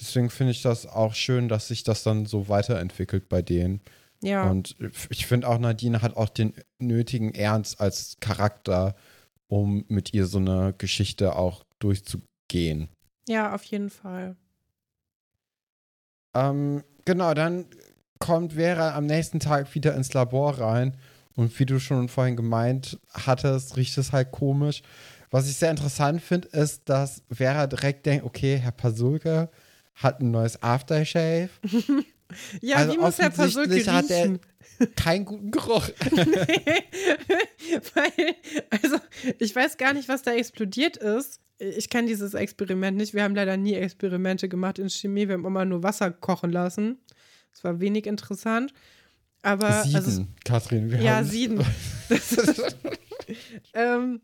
deswegen 0.00 0.30
finde 0.30 0.52
ich 0.52 0.62
das 0.62 0.86
auch 0.86 1.12
schön, 1.12 1.48
dass 1.48 1.68
sich 1.68 1.82
das 1.82 2.02
dann 2.02 2.24
so 2.24 2.48
weiterentwickelt 2.48 3.28
bei 3.28 3.42
denen. 3.42 3.82
Ja. 4.22 4.48
Und 4.48 4.76
ich 5.10 5.26
finde 5.26 5.48
auch, 5.48 5.58
Nadine 5.58 6.00
hat 6.00 6.16
auch 6.16 6.28
den 6.28 6.54
nötigen 6.78 7.34
Ernst 7.34 7.80
als 7.80 8.16
Charakter, 8.20 8.94
um 9.48 9.84
mit 9.88 10.14
ihr 10.14 10.26
so 10.26 10.38
eine 10.38 10.74
Geschichte 10.76 11.36
auch 11.36 11.64
durchzugehen. 11.78 12.88
Ja, 13.28 13.54
auf 13.54 13.64
jeden 13.64 13.90
Fall. 13.90 14.36
Ähm, 16.34 16.82
genau, 17.04 17.34
dann 17.34 17.66
kommt 18.18 18.54
Vera 18.54 18.94
am 18.94 19.06
nächsten 19.06 19.40
Tag 19.40 19.74
wieder 19.74 19.94
ins 19.94 20.12
Labor 20.14 20.58
rein. 20.58 20.96
Und 21.34 21.58
wie 21.58 21.66
du 21.66 21.78
schon 21.78 22.08
vorhin 22.08 22.36
gemeint 22.36 22.98
hattest, 23.12 23.76
riecht 23.76 23.98
es 23.98 24.12
halt 24.12 24.32
komisch. 24.32 24.82
Was 25.30 25.48
ich 25.48 25.56
sehr 25.56 25.70
interessant 25.70 26.22
finde, 26.22 26.48
ist, 26.48 26.88
dass 26.88 27.22
Vera 27.30 27.66
direkt 27.66 28.06
denkt, 28.06 28.24
okay, 28.24 28.56
Herr 28.56 28.72
Pasulke 28.72 29.50
hat 29.94 30.20
ein 30.20 30.30
neues 30.30 30.62
Aftershave. 30.62 31.50
Ja, 32.60 32.76
also 32.76 32.92
wie 32.92 32.98
muss 32.98 33.18
Herr 33.18 33.30
Pasulke 33.30 33.74
riechen? 33.74 33.92
hat 33.92 34.10
er 34.10 34.38
keinen 34.96 35.24
guten 35.24 35.50
Geruch. 35.50 35.88
nee, 36.12 36.24
weil, 37.94 38.34
also 38.70 38.96
ich 39.38 39.54
weiß 39.54 39.76
gar 39.76 39.92
nicht, 39.92 40.08
was 40.08 40.22
da 40.22 40.32
explodiert 40.32 40.96
ist. 40.96 41.40
Ich 41.58 41.88
kenne 41.88 42.08
dieses 42.08 42.34
Experiment 42.34 42.96
nicht. 42.98 43.14
Wir 43.14 43.22
haben 43.22 43.34
leider 43.34 43.56
nie 43.56 43.74
Experimente 43.74 44.48
gemacht 44.48 44.78
in 44.78 44.90
Chemie. 44.90 45.28
Wir 45.28 45.34
haben 45.34 45.46
immer 45.46 45.64
nur 45.64 45.82
Wasser 45.82 46.10
kochen 46.10 46.50
lassen. 46.50 46.98
Das 47.52 47.64
war 47.64 47.80
wenig 47.80 48.06
interessant. 48.06 48.72
Aber 49.42 49.84
Sieden, 49.84 49.96
also, 49.96 50.26
Kathrin, 50.44 50.90
wir 50.90 51.00
ja, 51.00 51.16
haben 51.16 51.26
Sieden. 51.26 51.64
ähm, 53.74 54.20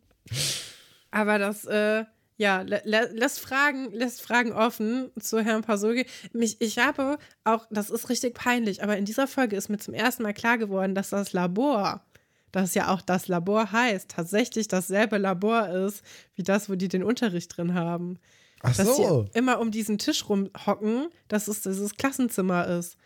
aber 1.10 1.38
das, 1.38 1.64
äh, 1.64 2.04
ja, 2.42 2.62
lässt 2.62 3.38
Fragen, 3.38 3.92
lässt 3.92 4.20
Fragen 4.20 4.52
offen 4.52 5.12
zu 5.20 5.38
Herrn 5.38 5.62
Pasolge. 5.62 6.04
Mich, 6.32 6.60
ich 6.60 6.78
habe 6.78 7.16
auch, 7.44 7.68
das 7.70 7.88
ist 7.88 8.08
richtig 8.08 8.34
peinlich, 8.34 8.82
aber 8.82 8.96
in 8.96 9.04
dieser 9.04 9.28
Folge 9.28 9.54
ist 9.54 9.68
mir 9.68 9.78
zum 9.78 9.94
ersten 9.94 10.24
Mal 10.24 10.34
klar 10.34 10.58
geworden, 10.58 10.96
dass 10.96 11.10
das 11.10 11.32
Labor, 11.32 12.04
das 12.50 12.74
ja 12.74 12.92
auch 12.92 13.00
das 13.00 13.28
Labor 13.28 13.70
heißt, 13.70 14.08
tatsächlich 14.10 14.66
dasselbe 14.66 15.18
Labor 15.18 15.68
ist, 15.68 16.02
wie 16.34 16.42
das, 16.42 16.68
wo 16.68 16.74
die 16.74 16.88
den 16.88 17.04
Unterricht 17.04 17.56
drin 17.56 17.74
haben. 17.74 18.18
Ach 18.60 18.76
dass 18.76 18.88
so. 18.88 19.28
sie 19.32 19.38
immer 19.38 19.60
um 19.60 19.70
diesen 19.70 19.98
Tisch 19.98 20.28
rumhocken, 20.28 21.10
dass 21.28 21.46
es 21.46 21.60
dieses 21.60 21.94
Klassenzimmer 21.94 22.66
ist. 22.66 22.96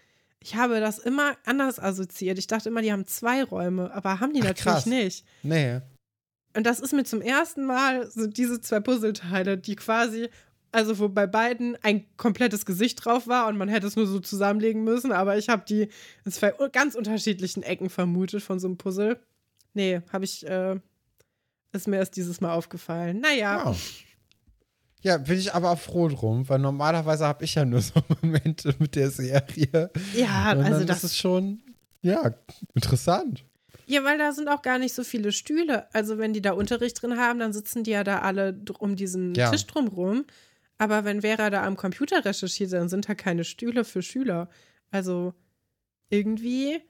Ich 0.41 0.57
habe 0.57 0.81
das 0.81 0.99
immer 0.99 1.37
anders 1.45 1.79
assoziiert. 1.79 2.39
Ich 2.39 2.47
dachte 2.47 2.71
immer, 2.71 2.81
die 2.81 2.93
haben 2.93 3.07
zwei 3.07 3.45
Räume, 3.45 3.93
aber 3.93 4.19
haben 4.19 4.33
die 4.33 4.41
Ach, 4.41 4.47
natürlich 4.47 4.65
krass. 4.65 4.87
nicht. 4.87 5.27
Nee. 5.43 5.81
Und 6.57 6.65
das 6.65 6.81
ist 6.81 6.93
mir 6.93 7.05
zum 7.05 7.21
ersten 7.21 7.67
Mal 7.67 8.11
so 8.11 8.27
diese 8.27 8.61
zwei 8.63 8.81
Puzzleteile, 8.81 9.59
die 9.59 9.77
quasi, 9.77 10.31
also 10.73 10.99
wo 10.99 11.09
bei 11.11 11.27
beiden 11.27 11.77
ein 11.83 12.07
komplettes 12.17 12.65
Gesicht 12.65 13.05
drauf 13.05 13.29
war 13.29 13.49
und 13.49 13.59
man 13.59 13.69
hätte 13.69 13.87
es 13.87 13.95
nur 13.95 14.07
so 14.07 14.21
zusammenlegen 14.21 14.83
müssen, 14.83 15.13
aber 15.13 15.37
ich 15.37 15.51
habe 15.51 15.65
die 15.69 15.89
in 16.25 16.33
zwei 16.33 16.55
ganz 16.73 16.95
unterschiedlichen 16.95 17.63
Ecken 17.63 17.91
vermutet 17.91 18.43
von 18.43 18.59
so 18.59 18.69
einem 18.69 18.79
Puzzle. 18.79 19.21
Nee, 19.75 20.01
habe 20.11 20.25
ich, 20.25 20.47
äh, 20.47 20.81
ist 21.73 21.89
mir 21.89 21.97
erst 21.97 22.17
dieses 22.17 22.41
Mal 22.41 22.55
aufgefallen. 22.55 23.21
Naja. 23.21 23.71
Oh. 23.71 23.77
Ja, 25.03 25.19
bin 25.19 25.39
ich 25.39 25.53
aber 25.53 25.77
froh 25.77 26.09
drum, 26.09 26.49
weil 26.49 26.59
normalerweise 26.59 27.27
habe 27.27 27.45
ich 27.45 27.55
ja 27.55 27.67
nur 27.67 27.81
so 27.83 28.03
Momente 28.23 28.75
mit 28.79 28.97
der 28.97 29.11
Serie. 29.11 29.91
Ja, 30.15 30.57
also 30.59 30.85
das 30.85 31.05
ist 31.05 31.19
schon, 31.19 31.61
ja, 32.01 32.35
interessant. 32.75 33.45
Ja, 33.89 34.03
weil 34.03 34.19
da 34.19 34.33
sind 34.33 34.49
auch 34.49 34.63
gar 34.63 34.79
nicht 34.79 34.95
so 34.95 35.05
viele 35.05 35.31
Stühle. 35.31 35.93
Also 35.95 36.19
wenn 36.19 36.33
die 36.33 36.43
da 36.43 36.53
Unterricht 36.53 37.01
drin 37.01 37.17
haben, 37.17 37.39
dann 37.39 37.53
sitzen 37.53 37.85
die 37.85 37.93
ja 37.93 38.03
da 38.03 38.19
alle 38.19 38.61
um 38.79 38.97
diesen 38.97 39.35
ja. 39.35 39.51
Tisch 39.51 39.67
drumrum. 39.67 40.25
Aber 40.77 41.05
wenn 41.05 41.23
Vera 41.23 41.51
da 41.51 41.65
am 41.65 41.77
Computer 41.77 42.25
recherchiert, 42.25 42.73
dann 42.73 42.89
sind 42.89 43.09
da 43.09 43.15
keine 43.15 43.45
Stühle 43.45 43.85
für 43.85 44.03
Schüler. 44.03 44.51
Also 44.91 45.35
irgendwie, 46.11 46.83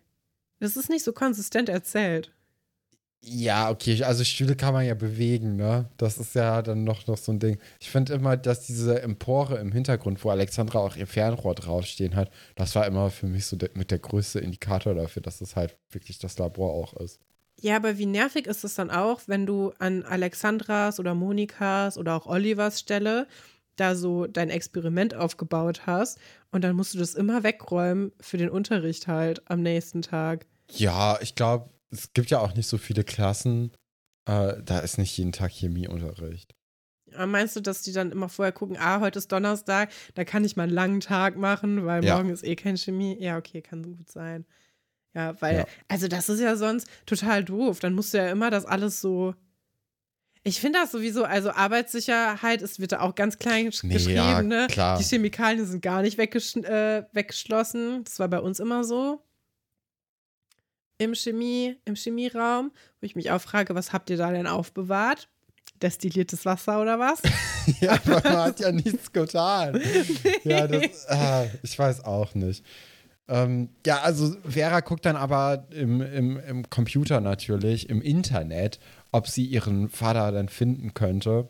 das 0.59 0.77
ist 0.77 0.89
nicht 0.89 1.05
so 1.05 1.13
konsistent 1.13 1.69
erzählt. 1.69 2.33
Ja, 3.29 3.71
okay, 3.71 4.05
also 4.05 4.23
Stühle 4.23 4.55
kann 4.55 4.73
man 4.73 4.87
ja 4.87 4.95
bewegen, 4.95 5.57
ne? 5.57 5.91
Das 5.97 6.17
ist 6.17 6.37
ja 6.37 6.63
dann 6.63 6.85
noch, 6.85 7.09
noch 7.09 7.17
so 7.17 7.33
ein 7.33 7.41
Ding. 7.41 7.59
Ich 7.81 7.91
finde 7.91 8.15
immer, 8.15 8.37
dass 8.37 8.67
diese 8.67 9.03
Empore 9.03 9.59
im 9.59 9.73
Hintergrund, 9.73 10.25
wo 10.25 10.31
Alexandra 10.31 10.79
auch 10.79 10.95
ihr 10.95 11.09
Fernrohr 11.09 11.57
draufstehen 11.57 12.15
hat, 12.15 12.31
das 12.55 12.77
war 12.77 12.87
immer 12.87 13.11
für 13.11 13.27
mich 13.27 13.47
so 13.47 13.57
der, 13.57 13.71
mit 13.75 13.91
der 13.91 13.99
größte 13.99 14.39
Indikator 14.39 14.95
dafür, 14.95 15.23
dass 15.23 15.41
es 15.41 15.57
halt 15.57 15.77
wirklich 15.91 16.21
das 16.21 16.39
Labor 16.39 16.73
auch 16.73 16.95
ist. 16.95 17.19
Ja, 17.61 17.75
aber 17.75 17.99
wie 17.99 18.07
nervig 18.07 18.47
ist 18.47 18.63
es 18.63 18.75
dann 18.77 18.91
auch, 18.91 19.23
wenn 19.27 19.45
du 19.45 19.73
an 19.81 20.05
Alexandras 20.05 21.01
oder 21.01 21.15
Monikas 21.15 21.99
oder 21.99 22.15
auch 22.15 22.27
Olivers 22.27 22.79
Stelle 22.79 23.27
da 23.75 23.97
so 23.97 24.27
dein 24.27 24.51
Experiment 24.51 25.15
aufgebaut 25.15 25.87
hast 25.87 26.19
und 26.53 26.63
dann 26.63 26.77
musst 26.77 26.95
du 26.95 26.99
das 26.99 27.15
immer 27.15 27.43
wegräumen 27.43 28.13
für 28.21 28.37
den 28.37 28.51
Unterricht 28.51 29.09
halt 29.09 29.43
am 29.51 29.63
nächsten 29.63 30.03
Tag. 30.03 30.47
Ja, 30.71 31.19
ich 31.21 31.35
glaube, 31.35 31.71
es 31.97 32.13
gibt 32.13 32.31
ja 32.31 32.41
auch 32.41 32.55
nicht 32.55 32.69
so 32.69 32.79
viele 32.79 33.05
Klassen. 33.05 33.73
Äh, 34.27 34.63
da 34.63 34.81
ist 34.81 34.99
nicht 34.99 35.17
jeden 35.17 35.33
Tag 35.33 35.53
Chemieunterricht. 35.53 36.55
Meinst 37.17 37.57
du, 37.57 37.61
dass 37.61 37.83
die 37.83 37.93
dann 37.93 38.13
immer 38.13 38.29
vorher 38.29 38.53
gucken, 38.53 38.77
ah, 38.79 39.01
heute 39.01 39.19
ist 39.19 39.31
Donnerstag, 39.31 39.91
da 40.15 40.25
kann 40.25 40.45
ich 40.45 40.57
mal 40.57 40.65
einen 40.65 40.73
langen 40.73 41.01
Tag 41.01 41.37
machen, 41.37 41.87
weil 41.87 42.05
ja. 42.05 42.17
morgen 42.17 42.31
ist 42.31 42.45
eh 42.45 42.57
kein 42.57 42.77
Chemie? 42.77 43.17
Ja, 43.21 43.39
okay, 43.39 43.63
kann 43.63 43.85
gut 43.85 44.11
sein. 44.11 44.45
Ja, 45.15 45.41
weil, 45.41 45.59
ja. 45.59 45.65
also 45.89 46.09
das 46.09 46.29
ist 46.29 46.41
ja 46.41 46.57
sonst 46.57 46.89
total 47.07 47.45
doof. 47.45 47.79
Dann 47.79 47.95
musst 47.95 48.13
du 48.13 48.19
ja 48.19 48.29
immer 48.29 48.51
das 48.51 48.67
alles 48.67 49.01
so. 49.01 49.35
Ich 50.43 50.61
finde 50.61 50.81
das 50.81 50.93
sowieso, 50.93 51.25
also 51.25 51.51
Arbeitssicherheit 51.53 52.61
ist, 52.61 52.81
wird 52.81 52.93
da 52.93 53.01
auch 53.01 53.15
ganz 53.15 53.39
klein 53.39 53.71
nee, 53.83 53.95
geschrieben, 53.95 54.17
ja, 54.17 54.43
ne? 54.43 54.67
Klar. 54.69 54.99
Die 54.99 55.05
Chemikalien 55.05 55.65
sind 55.65 55.81
gar 55.83 56.03
nicht 56.03 56.19
äh, 56.19 57.05
weggeschlossen. 57.13 58.05
Das 58.05 58.19
war 58.19 58.29
bei 58.29 58.41
uns 58.41 58.61
immer 58.61 58.85
so 58.85 59.26
im 60.99 61.15
Chemie, 61.15 61.77
im 61.85 61.95
Chemieraum, 61.95 62.71
wo 63.01 63.05
ich 63.07 63.17
mich 63.17 63.31
auch 63.31 63.41
frage, 63.41 63.75
was 63.75 63.93
habt 63.93 64.11
ihr 64.11 64.17
da 64.17 64.31
denn 64.31 64.47
aufbewahrt? 64.47 65.29
Destilliertes 65.83 66.45
Wasser 66.47 66.81
oder 66.81 66.99
was? 66.99 67.21
ja, 67.81 67.99
man 68.07 68.23
hat 68.23 68.61
ja 68.61 68.73
nichts 68.73 69.13
getan. 69.13 69.81
Ja, 70.45 70.67
das, 70.67 71.07
äh, 71.09 71.49
ich 71.63 71.79
weiß 71.79 72.05
auch 72.05 72.35
nicht. 72.35 72.65
Ähm, 73.29 73.71
ja, 73.85 74.01
also 74.01 74.37
Vera 74.49 74.81
guckt 74.81 75.05
dann 75.05 75.17
aber 75.17 75.67
im, 75.71 76.01
im, 76.01 76.39
im 76.39 76.71
Computer 76.71 77.21
natürlich, 77.21 77.91
im 77.91 78.01
Internet, 78.01 78.79
ob 79.13 79.27
sie 79.27 79.45
ihren 79.45 79.89
Vater 79.89 80.33
dann 80.33 80.49
finden 80.49 80.95
könnte. 80.95 81.49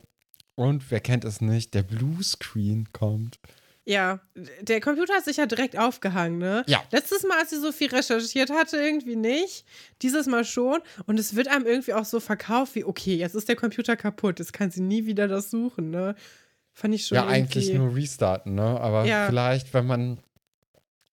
Und 0.55 0.91
wer 0.91 1.01
kennt 1.01 1.25
es 1.25 1.41
nicht, 1.41 1.75
der 1.75 1.83
Bluescreen 1.83 2.89
kommt. 2.93 3.39
Ja, 3.89 4.19
der 4.63 4.81
Computer 4.81 5.15
hat 5.15 5.25
sich 5.25 5.37
ja 5.37 5.47
direkt 5.47 5.79
aufgehangen, 5.79 6.39
ne? 6.39 6.65
Ja. 6.67 6.83
Letztes 6.91 7.23
Mal, 7.23 7.39
als 7.39 7.51
sie 7.51 7.61
so 7.61 7.71
viel 7.71 7.89
recherchiert 7.89 8.51
hatte, 8.51 8.79
irgendwie 8.79 9.15
nicht. 9.15 9.65
Dieses 10.03 10.27
Mal 10.27 10.45
schon. 10.45 10.81
Und 11.07 11.21
es 11.21 11.37
wird 11.37 11.47
einem 11.47 11.67
irgendwie 11.67 11.93
auch 11.93 12.05
so 12.05 12.19
verkauft, 12.19 12.75
wie, 12.75 12.85
okay, 12.85 13.15
jetzt 13.15 13.37
ist 13.37 13.49
der 13.49 13.55
Computer 13.55 13.95
kaputt, 13.97 14.41
jetzt 14.41 14.53
kann 14.53 14.73
sie 14.73 14.83
nie 14.83 15.07
wieder 15.07 15.29
das 15.29 15.51
suchen, 15.51 15.91
ne? 15.91 16.17
Fand 16.73 16.95
ich 16.97 17.07
schon. 17.07 17.15
Ja, 17.15 17.29
eigentlich 17.29 17.73
nur 17.73 17.95
restarten, 17.95 18.57
ne? 18.57 18.81
Aber 18.81 19.05
ja. 19.05 19.27
vielleicht, 19.29 19.73
wenn 19.73 19.87
man 19.87 20.19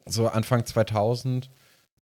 so 0.08 0.28
Anfang 0.28 0.66
2000 0.66 1.52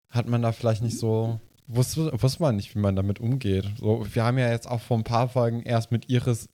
hat 0.10 0.28
man 0.28 0.42
da 0.42 0.52
vielleicht 0.52 0.84
nicht 0.84 0.98
so. 0.98 1.40
Wusste, 1.68 2.12
wusste 2.22 2.44
man 2.44 2.58
nicht, 2.58 2.76
wie 2.76 2.80
man 2.80 2.98
damit 2.98 3.20
umgeht. 3.20 3.66
So, 3.78 4.06
wir 4.14 4.24
haben 4.24 4.38
ja 4.38 4.52
jetzt 4.52 4.70
auch 4.70 4.82
vor 4.82 4.98
ein 4.98 5.06
paar 5.06 5.30
Folgen 5.30 5.64
erst 5.64 5.92
mit 5.92 6.10
Iris 6.10 6.50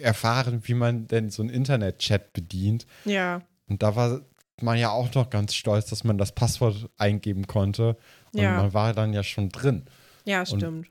erfahren, 0.00 0.60
wie 0.64 0.74
man 0.74 1.06
denn 1.06 1.30
so 1.30 1.42
einen 1.42 1.50
Internet-Chat 1.50 2.32
bedient. 2.34 2.86
Ja. 3.06 3.42
Und 3.68 3.82
da 3.82 3.96
war 3.96 4.22
man 4.60 4.78
ja 4.78 4.90
auch 4.90 5.14
noch 5.14 5.30
ganz 5.30 5.54
stolz, 5.54 5.86
dass 5.86 6.04
man 6.04 6.18
das 6.18 6.32
Passwort 6.32 6.88
eingeben 6.96 7.46
konnte. 7.46 7.96
Und 8.32 8.40
ja. 8.40 8.56
man 8.56 8.74
war 8.74 8.92
dann 8.92 9.12
ja 9.12 9.22
schon 9.22 9.50
drin. 9.50 9.84
Ja, 10.24 10.44
stimmt. 10.44 10.62
Und 10.62 10.86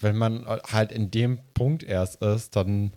wenn 0.00 0.16
man 0.16 0.46
halt 0.46 0.92
in 0.92 1.10
dem 1.10 1.40
Punkt 1.54 1.82
erst 1.82 2.22
ist, 2.22 2.56
dann 2.56 2.92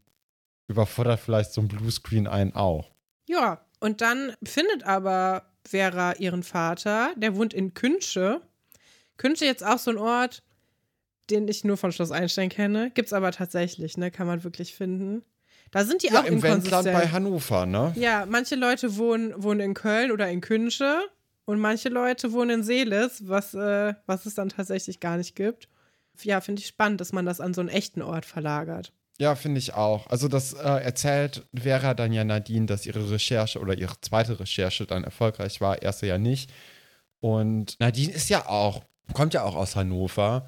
überfordert 0.68 1.20
vielleicht 1.20 1.54
so 1.54 1.62
ein 1.62 1.68
Bluescreen 1.68 2.28
einen 2.28 2.54
auch. 2.54 2.92
Ja, 3.28 3.66
und 3.80 4.02
dann 4.02 4.34
findet 4.44 4.84
aber 4.84 5.44
Vera 5.66 6.14
ihren 6.14 6.44
Vater, 6.44 7.14
der 7.18 7.36
wohnt 7.36 7.54
in 7.54 7.74
Künsche. 7.74 8.42
Künsche 9.18 9.46
jetzt 9.46 9.66
auch 9.66 9.80
so 9.80 9.92
ein 9.92 9.98
Ort, 9.98 10.44
den 11.30 11.48
ich 11.48 11.64
nur 11.64 11.78
von 11.78 11.92
Schloss 11.92 12.12
Einstein 12.12 12.50
kenne. 12.50 12.92
Gibt's 12.92 13.14
aber 13.14 13.32
tatsächlich, 13.32 13.98
ne? 13.98 14.12
Kann 14.12 14.28
man 14.28 14.44
wirklich 14.44 14.76
finden. 14.76 15.24
Da 15.74 15.84
sind 15.84 16.04
die 16.04 16.08
Ja, 16.08 16.22
auch 16.22 16.26
im 16.26 16.42
Wendland 16.42 16.86
bei 16.86 17.10
Hannover, 17.10 17.66
ne? 17.66 17.94
Ja, 17.96 18.26
manche 18.28 18.56
Leute 18.56 18.96
wohnen, 18.96 19.34
wohnen 19.42 19.60
in 19.60 19.74
Köln 19.74 20.12
oder 20.12 20.30
in 20.30 20.40
Künsche 20.40 21.02
und 21.46 21.60
manche 21.60 21.90
Leute 21.90 22.32
wohnen 22.32 22.60
in 22.60 22.64
Seelis, 22.64 23.24
was, 23.28 23.56
äh, 23.56 23.96
was 24.06 24.26
es 24.26 24.36
dann 24.36 24.50
tatsächlich 24.50 25.00
gar 25.00 25.18
nicht 25.18 25.36
gibt. 25.36 25.68
Ja, 26.22 26.42
finde 26.42 26.62
ich 26.62 26.68
spannend, 26.68 27.02
dass 27.02 27.12
man 27.12 27.26
das 27.26 27.42
an 27.42 27.56
so 27.56 27.62
einen 27.62 27.70
echten 27.70 28.04
Ort 28.04 28.26
verlagert. 28.26 28.94
Ja, 29.18 29.36
finde 29.36 29.60
ich 29.60 29.74
auch. 29.74 30.08
Also 30.08 30.28
das 30.28 30.54
äh, 30.54 30.60
erzählt 30.60 31.46
Vera 31.54 31.96
dann 31.96 32.14
ja 32.14 32.24
Nadine, 32.24 32.68
dass 32.68 32.86
ihre 32.86 33.10
Recherche 33.10 33.60
oder 33.60 33.78
ihre 33.78 34.00
zweite 34.02 34.40
Recherche 34.40 34.86
dann 34.86 35.04
erfolgreich 35.04 35.60
war, 35.60 35.82
erste 35.82 36.06
ja 36.06 36.18
nicht. 36.18 36.52
Und 37.20 37.80
Nadine 37.80 38.12
ist 38.14 38.30
ja 38.30 38.48
auch, 38.48 38.84
kommt 39.14 39.34
ja 39.34 39.44
auch 39.44 39.56
aus 39.56 39.76
Hannover. 39.76 40.48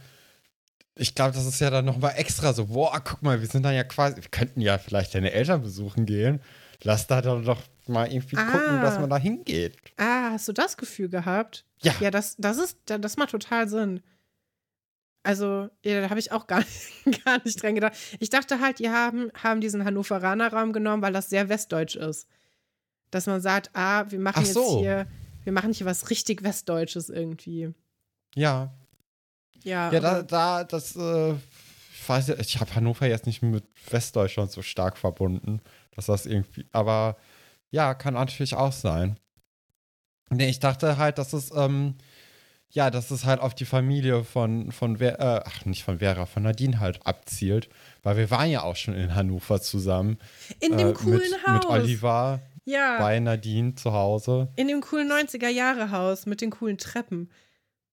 Ich 0.97 1.13
glaube, 1.13 1.34
das 1.34 1.45
ist 1.45 1.60
ja 1.60 1.69
dann 1.69 1.84
nochmal 1.86 2.13
extra 2.15 2.53
so, 2.53 2.67
boah, 2.67 2.99
guck 3.03 3.21
mal, 3.21 3.41
wir 3.41 3.47
sind 3.47 3.63
dann 3.63 3.75
ja 3.75 3.84
quasi, 3.84 4.15
wir 4.15 4.29
könnten 4.29 4.62
ja 4.62 4.77
vielleicht 4.77 5.13
deine 5.13 5.31
Eltern 5.31 5.62
besuchen 5.62 6.05
gehen. 6.05 6.41
Lass 6.84 7.08
da 7.08 7.21
dann 7.21 7.43
doch 7.43 7.62
mal 7.88 8.12
irgendwie 8.12 8.38
Ah. 8.38 8.45
gucken, 8.51 8.81
dass 8.81 8.99
man 8.99 9.10
da 9.10 9.17
hingeht. 9.17 9.77
Ah, 9.97 10.31
hast 10.31 10.47
du 10.47 10.53
das 10.53 10.77
Gefühl 10.77 11.10
gehabt? 11.10 11.65
Ja. 11.81 11.93
Ja, 11.99 12.12
das, 12.12 12.36
das 12.38 12.58
ist, 12.58 12.77
das 12.86 13.17
macht 13.17 13.31
total 13.31 13.67
Sinn. 13.67 14.01
Also, 15.23 15.69
ja, 15.84 16.01
da 16.01 16.10
habe 16.10 16.19
ich 16.19 16.31
auch 16.31 16.47
gar 16.47 16.60
nicht, 16.60 16.93
gar 17.25 17.43
nicht 17.43 17.62
dran 17.62 17.75
gedacht. 17.75 17.93
Ich 18.19 18.29
dachte 18.29 18.60
halt, 18.62 18.79
die 18.79 18.89
haben, 18.89 19.31
haben 19.41 19.60
diesen 19.60 19.84
Hannoveraner 19.84 20.53
Raum 20.53 20.71
genommen, 20.71 21.01
weil 21.01 21.13
das 21.13 21.29
sehr 21.29 21.49
westdeutsch 21.49 21.95
ist. 21.95 22.27
Dass 23.12 23.25
man 23.25 23.41
sagt, 23.41 23.69
ah, 23.73 24.05
wir 24.10 24.19
machen 24.19 24.43
Ach 24.43 24.51
so. 24.51 24.62
jetzt 24.62 24.79
hier, 24.79 25.08
wir 25.43 25.51
machen 25.53 25.73
hier 25.73 25.86
was 25.86 26.10
richtig 26.10 26.43
Westdeutsches 26.43 27.10
irgendwie. 27.10 27.73
Ja, 28.36 28.73
Ja, 29.65 29.91
Ja, 29.91 29.99
da, 29.99 30.12
aber- 30.12 30.23
da 30.23 30.63
das, 30.63 30.95
äh, 30.95 31.34
ich 31.34 32.08
weiß 32.10 32.28
ja, 32.28 32.36
ich 32.39 32.60
habe 32.60 32.73
Hannover 32.75 33.08
jetzt 33.08 33.25
nicht 33.25 33.41
mit 33.41 33.63
Westdeutschland 33.89 34.51
so 34.51 34.62
stark 34.62 34.97
verbunden, 34.97 35.60
dass 35.95 36.06
das 36.06 36.25
irgendwie, 36.25 36.65
aber 36.71 37.17
ja, 37.71 37.93
kann 37.93 38.13
natürlich 38.13 38.56
auch 38.56 38.71
sein. 38.71 39.19
Nee, 40.30 40.49
ich 40.49 40.60
dachte 40.60 40.97
halt, 40.97 41.17
dass 41.17 41.34
es, 41.34 41.51
ähm, 41.56 41.95
ja, 42.69 42.89
dass 42.89 43.12
es 43.12 43.25
halt 43.25 43.39
auf 43.41 43.54
die 43.56 43.65
Familie 43.65 44.23
von, 44.23 44.71
von 44.71 44.97
Ver 44.97 45.19
äh, 45.19 45.43
ach, 45.45 45.65
nicht 45.65 45.84
von 45.84 45.99
Vera, 45.99 46.25
von 46.25 46.43
Nadine 46.43 46.80
halt 46.80 47.06
abzielt, 47.06 47.69
weil 48.04 48.17
wir 48.17 48.30
waren 48.32 48.49
ja 48.49 48.63
auch 48.63 48.75
schon 48.75 48.93
in 48.95 49.15
Hannover 49.15 49.62
zusammen. 49.62 50.17
in 50.60 50.78
dem 50.78 50.89
äh, 50.89 50.93
coolen 50.93 51.19
mit, 51.32 51.45
Haus. 51.47 51.54
Mit 51.54 51.65
Oliver 51.67 52.41
ja, 52.65 52.97
bei 52.99 53.19
Nadine 53.19 53.75
zu 53.75 53.93
Hause. 53.93 54.49
in 54.56 54.67
dem 54.67 54.82
coolen 54.82 55.12
90er-Jahre-Haus 55.12 56.25
mit 56.25 56.41
den 56.41 56.49
coolen 56.49 56.78
Treppen. 56.78 57.30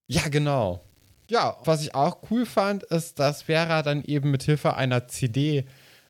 Ja, 0.07 0.27
genau. 0.29 0.83
Ja, 1.29 1.57
was 1.63 1.81
ich 1.81 1.95
auch 1.95 2.19
cool 2.29 2.45
fand, 2.45 2.83
ist, 2.83 3.19
dass 3.19 3.43
Vera 3.43 3.81
dann 3.81 4.03
eben 4.03 4.31
mit 4.31 4.43
Hilfe 4.43 4.75
einer 4.75 5.07
CD 5.07 5.65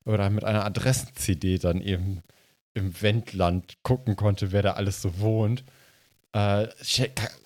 oder 0.06 0.30
mit 0.30 0.44
einer 0.44 0.66
Adressen-CD 0.66 1.60
dann 1.60 1.82
eben 1.82 2.24
im 2.74 3.02
Wendland 3.02 3.82
gucken 3.84 4.16
konnte, 4.16 4.52
wer 4.52 4.62
da 4.62 4.74
alles 4.74 5.02
so 5.02 5.20
wohnt. 5.20 5.64
Äh, 6.34 6.68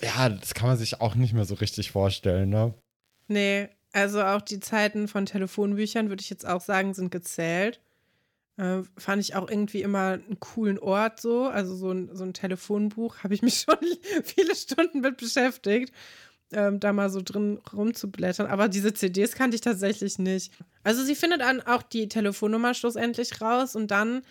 ja, 0.01 0.30
das 0.30 0.53
kann 0.53 0.69
man 0.69 0.77
sich 0.77 1.01
auch 1.01 1.15
nicht 1.15 1.34
mehr 1.34 1.45
so 1.45 1.56
richtig 1.56 1.91
vorstellen, 1.91 2.49
ne? 2.49 2.73
Nee, 3.27 3.67
also 3.91 4.21
auch 4.23 4.41
die 4.41 4.62
Zeiten 4.62 5.08
von 5.08 5.25
Telefonbüchern, 5.25 6.10
würde 6.10 6.21
ich 6.21 6.30
jetzt 6.30 6.47
auch 6.47 6.62
sagen, 6.62 6.93
sind 6.93 7.12
gezählt. 7.12 7.82
Äh, 8.58 8.84
fand 8.97 9.21
ich 9.21 9.36
auch 9.36 9.49
irgendwie 9.49 9.82
immer 9.82 10.13
einen 10.13 10.39
coolen 10.39 10.80
Ort 10.80 11.19
so. 11.21 11.43
Also 11.43 11.75
so 11.75 11.91
ein, 11.91 12.15
so 12.15 12.23
ein 12.23 12.34
Telefonbuch 12.34 13.17
habe 13.23 13.34
ich 13.34 13.41
mich 13.41 13.60
schon 13.60 13.77
viele 14.23 14.56
Stunden 14.56 15.01
mit 15.01 15.17
beschäftigt, 15.17 15.93
ähm, 16.53 16.79
da 16.79 16.93
mal 16.93 17.10
so 17.10 17.21
drin 17.23 17.60
rumzublättern. 17.73 18.47
Aber 18.47 18.69
diese 18.69 18.93
CDs 18.93 19.33
kannte 19.33 19.55
ich 19.55 19.62
tatsächlich 19.62 20.17
nicht. 20.19 20.51
Also 20.83 21.03
sie 21.03 21.15
findet 21.15 21.41
dann 21.41 21.62
auch 21.62 21.83
die 21.83 22.07
Telefonnummer 22.07 22.73
schlussendlich 22.73 23.41
raus 23.41 23.75
und 23.75 23.91
dann, 23.91 24.21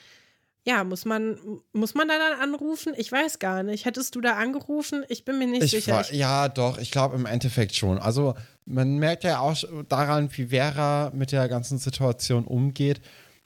ja, 0.64 0.83
muss 0.85 1.05
man, 1.05 1.38
muss 1.72 1.94
man 1.94 2.09
da 2.09 2.14
dann 2.18 2.40
anrufen? 2.40 2.94
Ich 2.96 3.12
weiß 3.12 3.38
gar 3.38 3.62
nicht. 3.62 3.85
Hättest 3.85 4.14
du 4.14 4.20
da 4.20 4.33
angerufen? 4.37 5.05
Ich 5.09 5.24
bin 5.24 5.38
mir 5.38 5.46
nicht 5.46 5.62
Ich 5.62 5.70
sicher. 5.72 5.92
war, 5.92 6.12
ja, 6.12 6.48
doch, 6.48 6.79
ich 6.79 6.90
glaube 6.90 7.16
im 7.16 7.26
Endeffekt 7.26 7.74
schon. 7.74 7.98
Also 7.98 8.35
man 8.64 8.96
merkt 8.96 9.24
ja 9.24 9.40
auch 9.40 9.57
daran, 9.88 10.29
wie 10.37 10.46
Vera 10.46 11.11
mit 11.14 11.33
der 11.33 11.48
ganzen 11.48 11.79
Situation 11.79 12.44
umgeht, 12.44 13.00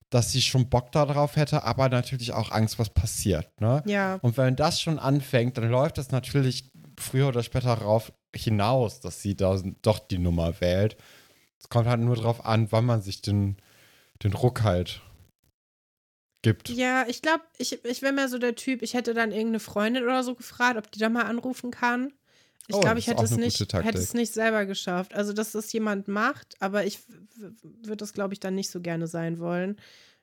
dass 0.08 0.32
sie 0.32 0.42
schon 0.42 0.68
Bock 0.68 0.92
darauf 0.92 1.36
hätte, 1.36 1.64
aber 1.64 1.88
natürlich 1.88 2.32
auch 2.32 2.50
Angst, 2.50 2.78
was 2.78 2.90
passiert. 2.90 3.48
Ne? 3.60 3.82
ja. 3.86 4.18
Und 4.22 4.36
wenn 4.36 4.56
das 4.56 4.80
schon 4.80 4.98
anfängt, 4.98 5.58
dann 5.58 5.70
läuft 5.70 5.98
das 5.98 6.10
natürlich 6.10 6.70
früher 6.98 7.28
oder 7.28 7.42
später 7.42 7.76
darauf 7.76 8.12
hinaus, 8.34 9.00
dass 9.00 9.22
sie 9.22 9.36
da 9.36 9.60
doch 9.82 9.98
die 9.98 10.18
Nummer 10.18 10.60
wählt. 10.60 10.96
Es 11.58 11.68
kommt 11.68 11.88
halt 11.88 12.00
nur 12.00 12.16
darauf 12.16 12.44
an, 12.44 12.70
wann 12.72 12.86
man 12.86 13.02
sich 13.02 13.22
den, 13.22 13.56
den 14.22 14.32
Ruck 14.32 14.62
halt 14.62 15.02
gibt. 16.42 16.68
Ja, 16.70 17.06
ich 17.06 17.22
glaube, 17.22 17.44
ich, 17.58 17.84
ich 17.84 18.02
wäre 18.02 18.12
mehr 18.12 18.28
so 18.28 18.38
der 18.38 18.54
Typ, 18.54 18.82
ich 18.82 18.94
hätte 18.94 19.14
dann 19.14 19.30
irgendeine 19.30 19.60
Freundin 19.60 20.04
oder 20.04 20.24
so 20.24 20.34
gefragt, 20.34 20.78
ob 20.78 20.90
die 20.90 20.98
da 20.98 21.08
mal 21.08 21.24
anrufen 21.24 21.70
kann. 21.70 22.12
Ich 22.66 22.76
Oh, 22.76 22.80
glaube, 22.80 22.98
ich 23.00 23.08
hätte 23.08 23.24
es, 23.24 23.36
nicht, 23.36 23.58
hätte 23.72 23.98
es 23.98 24.14
nicht 24.14 24.32
selber 24.32 24.64
geschafft. 24.64 25.14
Also, 25.14 25.32
dass 25.32 25.52
das 25.52 25.72
jemand 25.72 26.06
macht, 26.06 26.54
aber 26.60 26.84
ich 26.84 27.00
würde 27.62 27.96
das, 27.96 28.12
glaube 28.12 28.32
ich, 28.32 28.40
dann 28.40 28.54
nicht 28.54 28.70
so 28.70 28.80
gerne 28.80 29.08
sein 29.08 29.40
wollen. 29.40 29.76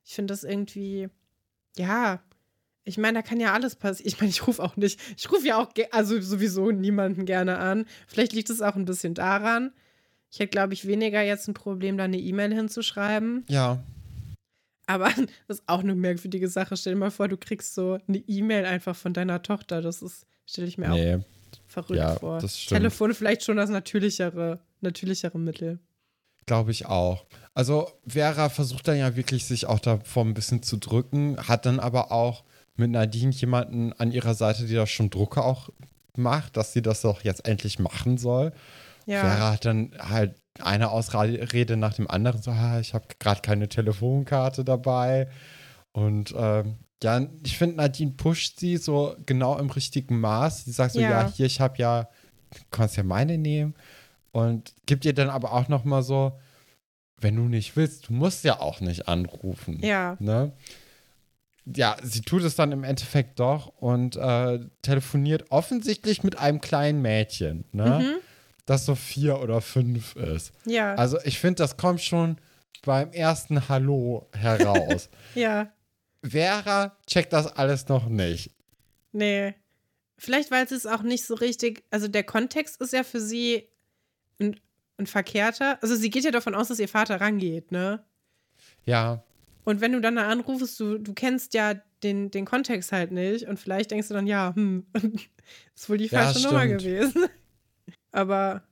Ich 0.05 0.15
finde 0.15 0.31
das 0.33 0.45
irgendwie, 0.45 1.09
ja, 1.77 2.21
ich 2.87 2.97
meine, 2.97 3.19
da 3.19 3.21
kann 3.21 3.39
ja 3.39 3.53
alles 3.53 3.75
passieren. 3.75 4.07
Ich 4.07 4.19
meine, 4.19 4.29
ich 4.29 4.47
rufe 4.47 4.63
auch 4.63 4.77
nicht, 4.77 4.99
ich 5.17 5.31
rufe 5.31 5.45
ja 5.45 5.57
auch, 5.57 5.69
also 5.91 6.19
sowieso 6.21 6.71
niemanden 6.71 7.25
gerne 7.25 7.57
an. 7.57 7.85
Vielleicht 8.07 8.33
liegt 8.33 8.49
es 8.49 8.61
auch 8.61 8.75
ein 8.75 8.85
bisschen 8.85 9.13
daran. 9.13 9.71
Ich 10.31 10.39
hätte, 10.39 10.49
glaube 10.49 10.73
ich, 10.73 10.87
weniger 10.87 11.21
jetzt 11.21 11.47
ein 11.47 11.53
Problem, 11.53 11.97
da 11.97 12.05
eine 12.05 12.17
E-Mail 12.17 12.53
hinzuschreiben. 12.53 13.45
Ja, 13.47 13.83
Aber 14.87 15.09
das 15.47 15.59
ist 15.59 15.63
auch 15.67 15.79
eine 15.79 15.95
merkwürdige 15.95 16.47
Sache. 16.49 16.75
Stell 16.77 16.93
dir 16.93 16.99
mal 16.99 17.11
vor, 17.11 17.27
du 17.27 17.37
kriegst 17.37 17.75
so 17.75 17.99
eine 18.07 18.17
E-Mail 18.17 18.65
einfach 18.65 18.95
von 18.95 19.13
deiner 19.13 19.41
Tochter. 19.41 19.81
Das 19.81 20.01
ist, 20.01 20.25
stelle 20.45 20.67
ich 20.67 20.77
mir 20.77 20.91
auch 20.91 20.95
nee, 20.95 21.19
verrückt 21.67 21.99
ja, 21.99 22.15
vor. 22.15 22.39
das 22.39 22.59
stimmt. 22.59 22.79
Telefon 22.79 23.13
vielleicht 23.13 23.43
schon 23.43 23.57
das 23.57 23.69
natürlichere, 23.69 24.59
natürlichere 24.81 25.37
Mittel. 25.37 25.79
glaube 26.45 26.71
ich 26.71 26.85
auch. 26.85 27.25
Also 27.53 27.89
Vera 28.07 28.49
versucht 28.49 28.87
dann 28.87 28.97
ja 28.97 29.15
wirklich, 29.15 29.45
sich 29.45 29.65
auch 29.65 29.79
davor 29.79 30.23
ein 30.25 30.33
bisschen 30.33 30.63
zu 30.63 30.77
drücken, 30.77 31.37
hat 31.47 31.65
dann 31.65 31.79
aber 31.79 32.11
auch 32.11 32.43
mit 32.77 32.91
Nadine 32.91 33.31
jemanden 33.31 33.93
an 33.93 34.11
ihrer 34.11 34.33
Seite, 34.33 34.65
die 34.65 34.75
da 34.75 34.85
schon 34.85 35.09
Drucke 35.09 35.43
auch 35.43 35.69
macht, 36.15 36.57
dass 36.57 36.73
sie 36.73 36.81
das 36.81 37.01
doch 37.01 37.23
jetzt 37.23 37.47
endlich 37.47 37.79
machen 37.79 38.17
soll. 38.17 38.53
Ja. 39.05 39.21
Vera 39.21 39.51
hat 39.53 39.65
dann 39.65 39.93
halt 39.99 40.35
eine 40.59 40.89
Ausrede 40.89 41.77
nach 41.77 41.93
dem 41.93 42.09
anderen, 42.09 42.41
so, 42.41 42.51
ah, 42.51 42.79
ich 42.79 42.93
habe 42.93 43.05
gerade 43.19 43.41
keine 43.41 43.69
Telefonkarte 43.69 44.63
dabei. 44.63 45.29
Und 45.91 46.33
ähm, 46.37 46.77
ja, 47.03 47.27
ich 47.43 47.57
finde, 47.57 47.77
Nadine 47.77 48.11
pusht 48.11 48.59
sie 48.59 48.77
so 48.77 49.15
genau 49.25 49.57
im 49.59 49.69
richtigen 49.69 50.19
Maß. 50.19 50.65
Sie 50.65 50.71
sagt 50.71 50.93
so, 50.93 50.99
Ja. 50.99 51.09
ja, 51.09 51.31
hier, 51.31 51.45
ich 51.45 51.61
habe 51.61 51.77
ja, 51.77 52.03
du 52.51 52.59
kannst 52.71 52.97
ja 52.97 53.03
meine 53.03 53.37
nehmen. 53.37 53.75
Und 54.31 54.73
gibt 54.85 55.05
ihr 55.05 55.13
dann 55.13 55.29
aber 55.29 55.53
auch 55.53 55.67
noch 55.67 55.83
mal 55.83 56.03
so, 56.03 56.33
wenn 57.19 57.35
du 57.35 57.43
nicht 57.43 57.75
willst, 57.75 58.09
du 58.09 58.13
musst 58.13 58.43
ja 58.43 58.59
auch 58.59 58.79
nicht 58.81 59.07
anrufen. 59.07 59.79
Ja. 59.83 60.17
Ne? 60.19 60.51
Ja, 61.75 61.97
sie 62.01 62.21
tut 62.21 62.43
es 62.43 62.55
dann 62.55 62.71
im 62.71 62.83
Endeffekt 62.83 63.39
doch 63.39 63.67
und 63.79 64.15
äh, 64.15 64.59
telefoniert 64.81 65.51
offensichtlich 65.51 66.23
mit 66.23 66.37
einem 66.37 66.61
kleinen 66.61 67.01
Mädchen, 67.01 67.65
ne? 67.73 67.99
Mhm. 68.01 68.21
das 68.65 68.85
so 68.85 68.95
vier 68.95 69.41
oder 69.41 69.61
fünf 69.61 70.15
ist. 70.15 70.53
Ja. 70.65 70.95
Also 70.95 71.17
ich 71.23 71.39
finde, 71.39 71.55
das 71.63 71.75
kommt 71.77 72.01
schon 72.01 72.37
beim 72.85 73.11
ersten 73.11 73.67
Hallo 73.69 74.29
heraus. 74.33 75.09
ja. 75.35 75.71
Vera 76.23 76.95
checkt 77.05 77.33
das 77.33 77.47
alles 77.47 77.87
noch 77.87 78.07
nicht. 78.07 78.51
Nee. 79.11 79.55
Vielleicht, 80.17 80.51
weil 80.51 80.67
sie 80.67 80.75
es 80.75 80.85
auch 80.85 81.03
nicht 81.03 81.25
so 81.25 81.35
richtig. 81.35 81.83
Also, 81.91 82.07
der 82.07 82.23
Kontext 82.23 82.81
ist 82.81 82.93
ja 82.93 83.03
für 83.03 83.21
sie 83.21 83.67
ein, 84.39 84.59
ein 84.97 85.05
verkehrter. 85.05 85.77
Also, 85.81 85.95
sie 85.95 86.09
geht 86.09 86.23
ja 86.23 86.31
davon 86.31 86.55
aus, 86.55 86.69
dass 86.69 86.79
ihr 86.79 86.89
Vater 86.89 87.21
rangeht, 87.21 87.71
ne? 87.71 88.03
Ja, 88.85 89.23
Und 89.67 89.81
wenn 89.81 89.91
du 89.91 89.99
dann 89.99 90.15
da 90.15 90.29
anrufst, 90.29 90.79
du, 90.79 90.97
du 90.97 91.13
kennst 91.13 91.53
ja 91.53 91.73
den, 92.01 92.31
den 92.31 92.45
Kontext 92.45 92.93
halt 92.93 93.11
nicht 93.11 93.47
und 93.49 93.59
vielleicht 93.59 93.91
denkst 93.91 94.07
du 94.07 94.13
dann, 94.13 94.25
ja, 94.25 94.53
hm, 94.55 94.85
ist 95.75 95.89
wohl 95.89 95.97
die 95.97 96.07
Ja, 96.07 96.21
falsche 96.23 96.41
Nummer 96.47 96.63
stimmt. 96.63 96.83
gewesen. 96.83 97.25
Aber 98.13 98.63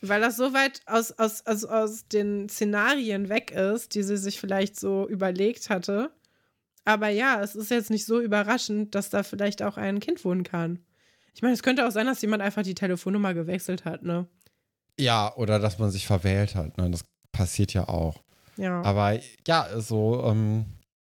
weil 0.00 0.22
das 0.22 0.38
so 0.38 0.54
weit 0.54 0.80
aus, 0.86 1.12
aus, 1.12 1.44
aus, 1.44 1.66
aus 1.66 2.08
den 2.08 2.48
Szenarien 2.48 3.28
weg 3.28 3.50
ist, 3.50 3.94
die 3.94 4.02
sie 4.02 4.16
sich 4.16 4.40
vielleicht 4.40 4.80
so 4.80 5.06
überlegt 5.06 5.68
hatte. 5.68 6.10
Aber 6.86 7.10
ja, 7.10 7.42
es 7.42 7.54
ist 7.54 7.70
jetzt 7.70 7.90
nicht 7.90 8.06
so 8.06 8.18
überraschend, 8.18 8.94
dass 8.94 9.10
da 9.10 9.24
vielleicht 9.24 9.62
auch 9.62 9.76
ein 9.76 10.00
Kind 10.00 10.24
wohnen 10.24 10.42
kann. 10.42 10.78
Ich 11.34 11.42
meine, 11.42 11.52
es 11.52 11.62
könnte 11.62 11.86
auch 11.86 11.90
sein, 11.92 12.06
dass 12.06 12.22
jemand 12.22 12.40
einfach 12.42 12.62
die 12.62 12.74
Telefonnummer 12.74 13.34
gewechselt 13.34 13.84
hat, 13.84 14.02
ne? 14.02 14.26
ja, 14.98 15.34
oder 15.36 15.58
dass 15.58 15.78
man 15.78 15.90
sich 15.90 16.06
verwählt 16.06 16.54
hat. 16.54 16.78
Ne? 16.78 16.90
Das 16.90 17.04
passiert 17.32 17.74
ja 17.74 17.88
auch. 17.88 18.22
Ja. 18.56 18.82
Aber 18.82 19.18
ja, 19.46 19.68
so, 19.80 20.24
ähm, 20.24 20.66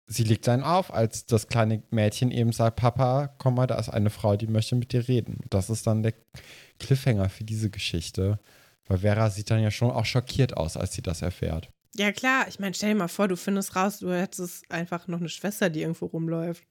sie 0.08 0.24
legt 0.24 0.48
dann 0.48 0.64
auf, 0.64 0.94
als 0.94 1.26
das 1.26 1.48
kleine 1.48 1.84
Mädchen 1.92 2.32
eben 2.32 2.52
sagt, 2.52 2.78
Papa, 2.78 3.28
komm 3.38 3.56
mal, 3.56 3.68
da 3.68 3.76
ist 3.80 3.90
eine 3.90 4.10
Frau, 4.10 4.36
die 4.36 4.48
möchte 4.48 4.76
mit 4.76 4.92
dir 4.92 5.08
reden. 5.08 5.40
Das 5.50 5.70
ist 5.70 5.88
dann 5.88 6.04
der 6.04 6.14
Cliffhanger 6.80 7.30
für 7.30 7.44
diese 7.44 7.70
Geschichte. 7.70 8.40
Weil 8.88 9.00
Vera 9.00 9.30
sieht 9.30 9.52
dann 9.52 9.62
ja 9.62 9.70
schon 9.70 9.92
auch 9.92 10.06
schockiert 10.06 10.58
aus, 10.58 10.76
als 10.76 10.94
sie 10.94 11.04
das 11.04 11.22
erfährt. 11.22 11.70
Ja, 11.96 12.12
klar. 12.12 12.48
Ich 12.48 12.60
meine, 12.60 12.74
stell 12.74 12.90
dir 12.90 12.96
mal 12.96 13.08
vor, 13.08 13.28
du 13.28 13.38
findest 13.38 13.76
raus, 13.76 14.00
du 14.00 14.12
hättest 14.12 14.70
einfach 14.72 15.08
noch 15.08 15.20
eine 15.20 15.30
Schwester, 15.30 15.70
die 15.70 15.82
irgendwo 15.82 16.08
rumläuft. 16.08 16.64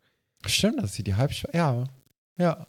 Stimmt, 0.46 0.82
dass 0.82 0.94
sie 0.94 1.04
die 1.04 1.14
Halbschwester. 1.14 1.56
Ja, 1.56 1.84
ja. 2.36 2.66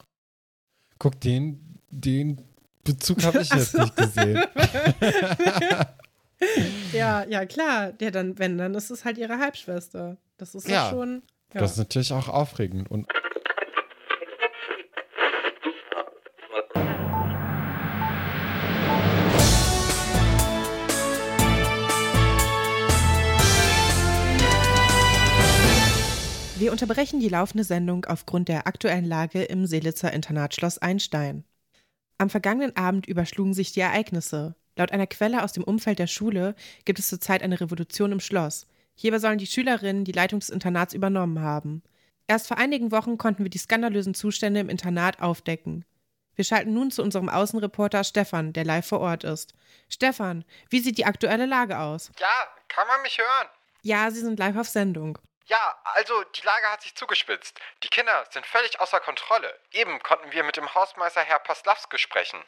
Guck, 0.99 1.19
den, 1.21 1.79
den 1.89 2.41
Bezug 2.83 3.23
habe 3.23 3.41
ich 3.41 3.49
jetzt 3.53 3.71
so. 3.71 3.81
nicht 3.81 3.95
gesehen. 3.95 4.43
ja, 6.93 7.25
ja, 7.29 7.45
klar. 7.45 7.93
Ja, 7.99 8.11
dann, 8.11 8.37
wenn, 8.39 8.57
dann 8.57 8.73
ist 8.75 8.89
es 8.89 9.05
halt 9.05 9.17
ihre 9.17 9.39
Halbschwester. 9.39 10.17
Das 10.37 10.55
ist 10.55 10.67
ja, 10.67 10.89
schon. 10.89 11.23
Ja. 11.53 11.61
Das 11.61 11.71
ist 11.71 11.77
natürlich 11.77 12.13
auch 12.13 12.29
aufregend. 12.29 12.89
Und 12.89 13.07
Wir 26.57 26.73
unterbrechen 26.73 27.21
die 27.21 27.29
laufende 27.29 27.63
Sendung 27.63 28.03
aufgrund 28.03 28.49
der 28.49 28.67
aktuellen 28.67 29.05
Lage 29.05 29.43
im 29.43 29.65
Seelitzer 29.65 30.11
Internatsschloss 30.11 30.77
Einstein. 30.77 31.45
Am 32.17 32.29
vergangenen 32.29 32.75
Abend 32.75 33.07
überschlugen 33.07 33.53
sich 33.53 33.71
die 33.71 33.79
Ereignisse. 33.79 34.55
Laut 34.75 34.91
einer 34.91 35.07
Quelle 35.07 35.43
aus 35.43 35.53
dem 35.53 35.63
Umfeld 35.63 35.99
der 35.99 36.07
Schule 36.07 36.55
gibt 36.85 36.99
es 36.99 37.09
zurzeit 37.09 37.43
eine 37.43 37.59
Revolution 37.59 38.11
im 38.11 38.19
Schloss. 38.19 38.67
Hierbei 38.95 39.19
sollen 39.19 39.37
die 39.37 39.47
Schülerinnen 39.47 40.05
die 40.05 40.11
Leitung 40.11 40.39
des 40.39 40.49
Internats 40.49 40.93
übernommen 40.93 41.41
haben. 41.41 41.83
Erst 42.27 42.47
vor 42.47 42.57
einigen 42.57 42.91
Wochen 42.91 43.17
konnten 43.17 43.43
wir 43.43 43.49
die 43.49 43.57
skandalösen 43.57 44.13
Zustände 44.13 44.59
im 44.59 44.69
Internat 44.69 45.21
aufdecken. 45.21 45.85
Wir 46.35 46.45
schalten 46.45 46.73
nun 46.73 46.91
zu 46.91 47.01
unserem 47.01 47.27
Außenreporter 47.27 48.03
Stefan, 48.03 48.53
der 48.53 48.63
live 48.63 48.87
vor 48.87 49.01
Ort 49.01 49.23
ist. 49.23 49.53
Stefan, 49.89 50.45
wie 50.69 50.79
sieht 50.79 50.97
die 50.97 51.05
aktuelle 51.05 51.45
Lage 51.45 51.79
aus? 51.79 52.11
Ja, 52.19 52.47
kann 52.67 52.87
man 52.87 53.01
mich 53.01 53.17
hören? 53.17 53.47
Ja, 53.81 54.11
Sie 54.11 54.21
sind 54.21 54.39
live 54.39 54.55
auf 54.55 54.69
Sendung. 54.69 55.17
Ja, 55.47 55.81
also 55.83 56.13
die 56.35 56.45
Lage 56.45 56.67
hat 56.71 56.83
sich 56.83 56.93
zugespitzt. 56.95 57.59
Die 57.83 57.87
Kinder 57.89 58.23
sind 58.29 58.45
völlig 58.45 58.79
außer 58.79 58.99
Kontrolle. 58.99 59.53
Eben 59.71 59.99
konnten 60.03 60.31
wir 60.31 60.43
mit 60.43 60.57
dem 60.57 60.73
Hausmeister 60.75 61.21
Herr 61.21 61.39
Paslawski 61.39 61.97
sprechen. 61.97 62.39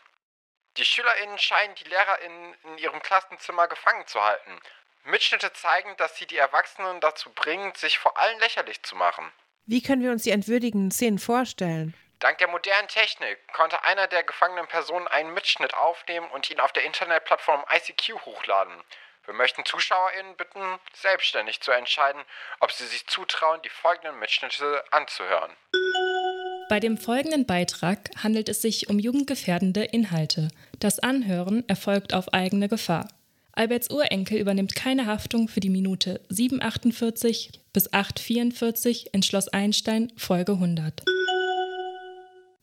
Die 0.77 0.85
SchülerInnen 0.85 1.37
scheinen 1.37 1.75
die 1.75 1.83
LehrerInnen 1.83 2.55
in 2.63 2.77
ihrem 2.77 3.01
Klassenzimmer 3.01 3.67
gefangen 3.67 4.07
zu 4.07 4.23
halten. 4.23 4.59
Mitschnitte 5.03 5.51
zeigen, 5.53 5.95
dass 5.97 6.15
sie 6.17 6.25
die 6.25 6.37
Erwachsenen 6.37 7.01
dazu 7.01 7.31
bringen, 7.31 7.73
sich 7.75 7.97
vor 7.97 8.17
allem 8.17 8.39
lächerlich 8.39 8.81
zu 8.83 8.95
machen. 8.95 9.31
Wie 9.65 9.81
können 9.81 10.01
wir 10.01 10.11
uns 10.11 10.23
die 10.23 10.31
entwürdigenden 10.31 10.91
Szenen 10.91 11.19
vorstellen? 11.19 11.95
Dank 12.19 12.37
der 12.37 12.47
modernen 12.47 12.87
Technik 12.87 13.39
konnte 13.51 13.83
einer 13.83 14.07
der 14.07 14.23
gefangenen 14.23 14.67
Personen 14.67 15.07
einen 15.07 15.33
Mitschnitt 15.33 15.73
aufnehmen 15.73 16.29
und 16.29 16.49
ihn 16.51 16.59
auf 16.59 16.71
der 16.71 16.83
Internetplattform 16.83 17.65
ICQ 17.73 18.25
hochladen. 18.25 18.83
Wir 19.25 19.33
möchten 19.33 19.65
ZuschauerInnen 19.65 20.35
bitten, 20.35 20.79
selbstständig 20.93 21.61
zu 21.61 21.71
entscheiden, 21.71 22.23
ob 22.59 22.71
sie 22.71 22.85
sich 22.85 23.07
zutrauen, 23.07 23.61
die 23.63 23.69
folgenden 23.69 24.19
Mitschnitte 24.19 24.83
anzuhören. 24.91 25.55
Bei 26.71 26.79
dem 26.79 26.95
folgenden 26.95 27.45
Beitrag 27.45 28.11
handelt 28.15 28.47
es 28.47 28.61
sich 28.61 28.89
um 28.89 28.97
jugendgefährdende 28.97 29.83
Inhalte. 29.83 30.47
Das 30.79 30.99
Anhören 30.99 31.67
erfolgt 31.67 32.13
auf 32.13 32.33
eigene 32.33 32.69
Gefahr. 32.69 33.09
Alberts 33.51 33.89
Urenkel 33.89 34.39
übernimmt 34.39 34.73
keine 34.73 35.05
Haftung 35.05 35.49
für 35.49 35.59
die 35.59 35.69
Minute 35.69 36.21
7,48 36.31 37.49
bis 37.73 37.91
8,44 37.91 39.07
in 39.11 39.21
Schloss 39.21 39.49
Einstein, 39.49 40.13
Folge 40.15 40.53
100. 40.53 41.03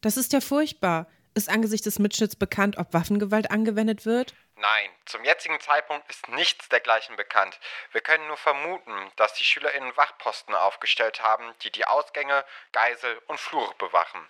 Das 0.00 0.16
ist 0.16 0.32
ja 0.32 0.40
furchtbar. 0.40 1.06
Ist 1.34 1.50
angesichts 1.50 1.84
des 1.84 1.98
Mitschnitts 1.98 2.36
bekannt, 2.36 2.78
ob 2.78 2.94
Waffengewalt 2.94 3.50
angewendet 3.50 4.06
wird? 4.06 4.32
Nein, 4.60 4.90
zum 5.06 5.24
jetzigen 5.24 5.60
Zeitpunkt 5.60 6.10
ist 6.10 6.28
nichts 6.28 6.68
dergleichen 6.68 7.14
bekannt. 7.14 7.60
Wir 7.92 8.00
können 8.00 8.26
nur 8.26 8.36
vermuten, 8.36 9.12
dass 9.14 9.32
die 9.34 9.44
SchülerInnen 9.44 9.96
Wachposten 9.96 10.52
aufgestellt 10.52 11.22
haben, 11.22 11.54
die 11.62 11.70
die 11.70 11.84
Ausgänge, 11.84 12.44
Geisel 12.72 13.22
und 13.28 13.38
Flure 13.38 13.72
bewachen. 13.78 14.20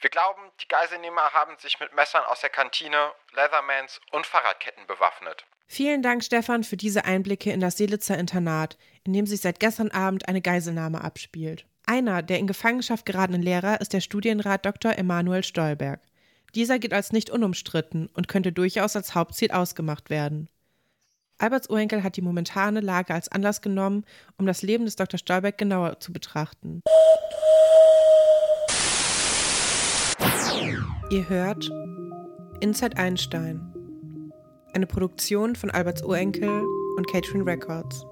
Wir 0.00 0.10
glauben, 0.10 0.42
die 0.60 0.68
Geiselnehmer 0.68 1.32
haben 1.32 1.56
sich 1.58 1.80
mit 1.80 1.94
Messern 1.94 2.24
aus 2.24 2.40
der 2.40 2.50
Kantine, 2.50 3.12
Leathermans 3.32 3.98
und 4.10 4.26
Fahrradketten 4.26 4.86
bewaffnet. 4.86 5.46
Vielen 5.68 6.02
Dank, 6.02 6.22
Stefan, 6.22 6.64
für 6.64 6.76
diese 6.76 7.06
Einblicke 7.06 7.50
in 7.50 7.60
das 7.60 7.78
Seelitzer 7.78 8.18
Internat, 8.18 8.76
in 9.04 9.14
dem 9.14 9.26
sich 9.26 9.40
seit 9.40 9.58
gestern 9.58 9.90
Abend 9.90 10.28
eine 10.28 10.42
Geiselnahme 10.42 11.02
abspielt. 11.02 11.64
Einer 11.86 12.22
der 12.22 12.38
in 12.38 12.46
Gefangenschaft 12.46 13.06
geratenen 13.06 13.40
Lehrer 13.40 13.80
ist 13.80 13.94
der 13.94 14.02
Studienrat 14.02 14.66
Dr. 14.66 14.92
Emanuel 14.92 15.44
Stolberg. 15.44 16.00
Dieser 16.54 16.78
gilt 16.78 16.92
als 16.92 17.12
nicht 17.12 17.30
unumstritten 17.30 18.08
und 18.14 18.28
könnte 18.28 18.52
durchaus 18.52 18.94
als 18.94 19.14
Hauptziel 19.14 19.50
ausgemacht 19.52 20.10
werden. 20.10 20.48
Alberts 21.38 21.68
Urenkel 21.70 22.02
hat 22.04 22.16
die 22.16 22.22
momentane 22.22 22.80
Lage 22.80 23.14
als 23.14 23.30
Anlass 23.30 23.62
genommen, 23.62 24.04
um 24.36 24.46
das 24.46 24.62
Leben 24.62 24.84
des 24.84 24.96
Dr. 24.96 25.18
Stolberg 25.18 25.56
genauer 25.58 25.98
zu 25.98 26.12
betrachten. 26.12 26.82
Ihr 31.10 31.28
hört 31.28 31.70
Inside 32.60 32.96
Einstein, 32.96 33.60
eine 34.72 34.86
Produktion 34.86 35.56
von 35.56 35.70
Alberts 35.70 36.02
Urenkel 36.02 36.64
und 36.96 37.08
Catherine 37.08 37.44
Records. 37.44 38.06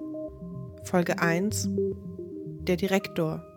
Folge 0.83 1.19
1 1.19 1.69
Der 2.67 2.75
Direktor. 2.75 3.50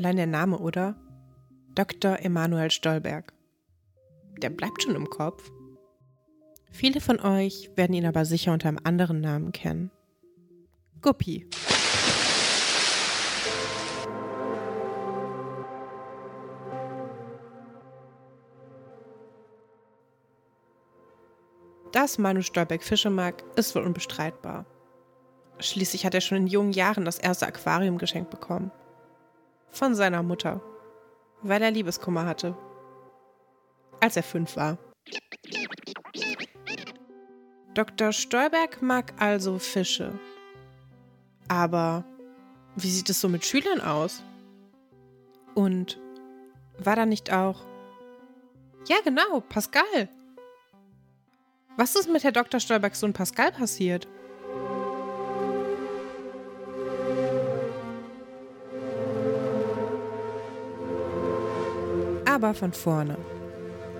Allein 0.00 0.16
der 0.16 0.26
Name, 0.26 0.56
oder? 0.56 0.94
Dr. 1.74 2.20
Emanuel 2.20 2.70
Stolberg. 2.70 3.34
Der 4.38 4.48
bleibt 4.48 4.82
schon 4.82 4.94
im 4.94 5.10
Kopf. 5.10 5.52
Viele 6.72 7.02
von 7.02 7.20
euch 7.20 7.70
werden 7.76 7.92
ihn 7.92 8.06
aber 8.06 8.24
sicher 8.24 8.54
unter 8.54 8.68
einem 8.68 8.78
anderen 8.82 9.20
Namen 9.20 9.52
kennen. 9.52 9.90
Guppi. 11.02 11.46
Dass 21.92 22.16
Manu 22.16 22.40
Stolberg 22.40 22.82
Fische 22.82 23.10
mag, 23.10 23.44
ist 23.56 23.74
wohl 23.74 23.82
unbestreitbar. 23.82 24.64
Schließlich 25.58 26.06
hat 26.06 26.14
er 26.14 26.22
schon 26.22 26.38
in 26.38 26.46
jungen 26.46 26.72
Jahren 26.72 27.04
das 27.04 27.18
erste 27.18 27.46
Aquarium 27.46 27.98
geschenkt 27.98 28.30
bekommen 28.30 28.72
von 29.70 29.94
seiner 29.94 30.22
Mutter, 30.22 30.60
weil 31.42 31.62
er 31.62 31.70
Liebeskummer 31.70 32.26
hatte, 32.26 32.56
als 34.00 34.16
er 34.16 34.22
fünf 34.22 34.56
war. 34.56 34.78
Dr. 37.74 38.12
Stolberg 38.12 38.82
mag 38.82 39.14
also 39.18 39.58
Fische. 39.58 40.18
Aber 41.48 42.04
wie 42.76 42.90
sieht 42.90 43.10
es 43.10 43.20
so 43.20 43.28
mit 43.28 43.44
Schülern 43.44 43.80
aus? 43.80 44.22
Und 45.54 45.98
war 46.78 46.96
da 46.96 47.06
nicht 47.06 47.32
auch. 47.32 47.64
Ja, 48.88 48.96
genau, 49.04 49.40
Pascal. 49.40 50.08
Was 51.76 51.94
ist 51.94 52.10
mit 52.10 52.24
Herr 52.24 52.32
Dr. 52.32 52.60
Stolbergs 52.60 53.00
Sohn 53.00 53.12
Pascal 53.12 53.52
passiert? 53.52 54.08
Aber 62.42 62.54
von 62.54 62.72
vorne. 62.72 63.18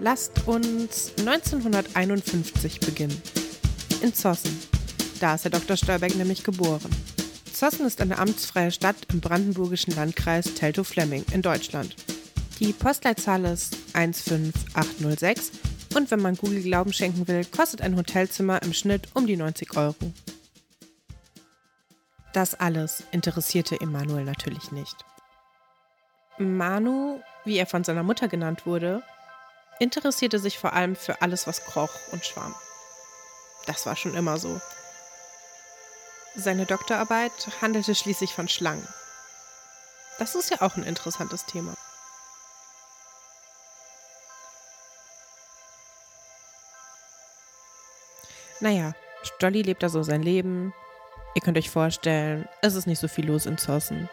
Lasst 0.01 0.47
uns 0.47 1.13
1951 1.19 2.81
beginnen. 2.81 3.21
In 4.01 4.15
Zossen. 4.15 4.57
Da 5.21 5.35
ist 5.35 5.45
der 5.45 5.51
Dr. 5.51 5.77
Stolberg 5.77 6.17
nämlich 6.17 6.43
geboren. 6.43 6.91
Zossen 7.53 7.85
ist 7.85 8.01
eine 8.01 8.19
amtsfreie 8.19 8.71
Stadt 8.71 8.97
im 9.13 9.21
brandenburgischen 9.21 9.95
Landkreis 9.95 10.55
Teltow-Fleming 10.55 11.27
in 11.33 11.43
Deutschland. 11.43 11.95
Die 12.61 12.73
Postleitzahl 12.73 13.45
ist 13.45 13.77
15806 13.93 15.51
und 15.95 16.11
wenn 16.11 16.23
man 16.23 16.37
Google 16.37 16.63
Glauben 16.63 16.95
schenken 16.95 17.29
will, 17.29 17.45
kostet 17.45 17.83
ein 17.83 17.97
Hotelzimmer 17.97 18.63
im 18.63 18.73
Schnitt 18.73 19.09
um 19.13 19.27
die 19.27 19.37
90 19.37 19.77
Euro. 19.77 20.13
Das 22.33 22.55
alles 22.55 23.05
interessierte 23.13 23.79
Emanuel 23.83 24.25
natürlich 24.25 24.73
nicht. 24.73 24.97
Manu 26.39 27.21
wie 27.45 27.59
er 27.59 27.67
von 27.67 27.85
seiner 27.85 28.03
Mutter 28.03 28.29
genannt 28.29 28.67
wurde, 28.67 29.03
interessierte 29.79 30.39
sich 30.39 30.59
vor 30.59 30.73
allem 30.73 30.95
für 30.97 31.23
alles, 31.23 31.47
was 31.47 31.65
kroch 31.65 31.93
und 32.13 32.25
schwamm. 32.25 32.55
Das 33.67 33.87
war 33.87 33.97
schon 33.97 34.15
immer 34.15 34.39
so. 34.39 34.61
Seine 36.37 36.67
Doktorarbeit 36.67 37.33
handelte 37.61 37.95
schließlich 37.95 38.35
von 38.35 38.49
Schlangen. 38.49 38.87
Das 40.19 40.35
ist 40.35 40.51
ja 40.51 40.61
auch 40.61 40.77
ein 40.77 40.85
interessantes 40.85 41.47
Thema. 41.47 41.75
Naja, 48.61 48.93
Stolli 49.23 49.63
lebt 49.63 49.83
da 49.83 49.89
so 49.89 50.03
sein 50.03 50.23
Leben. 50.23 50.75
Ihr 51.35 51.41
könnt 51.41 51.57
euch 51.57 51.71
vorstellen, 51.71 52.47
es 52.61 52.75
ist 52.75 52.87
nicht 52.87 52.99
so 52.99 53.09
viel 53.09 53.27
los 53.27 53.47
in 53.47 53.57
Zossen. 53.57 54.11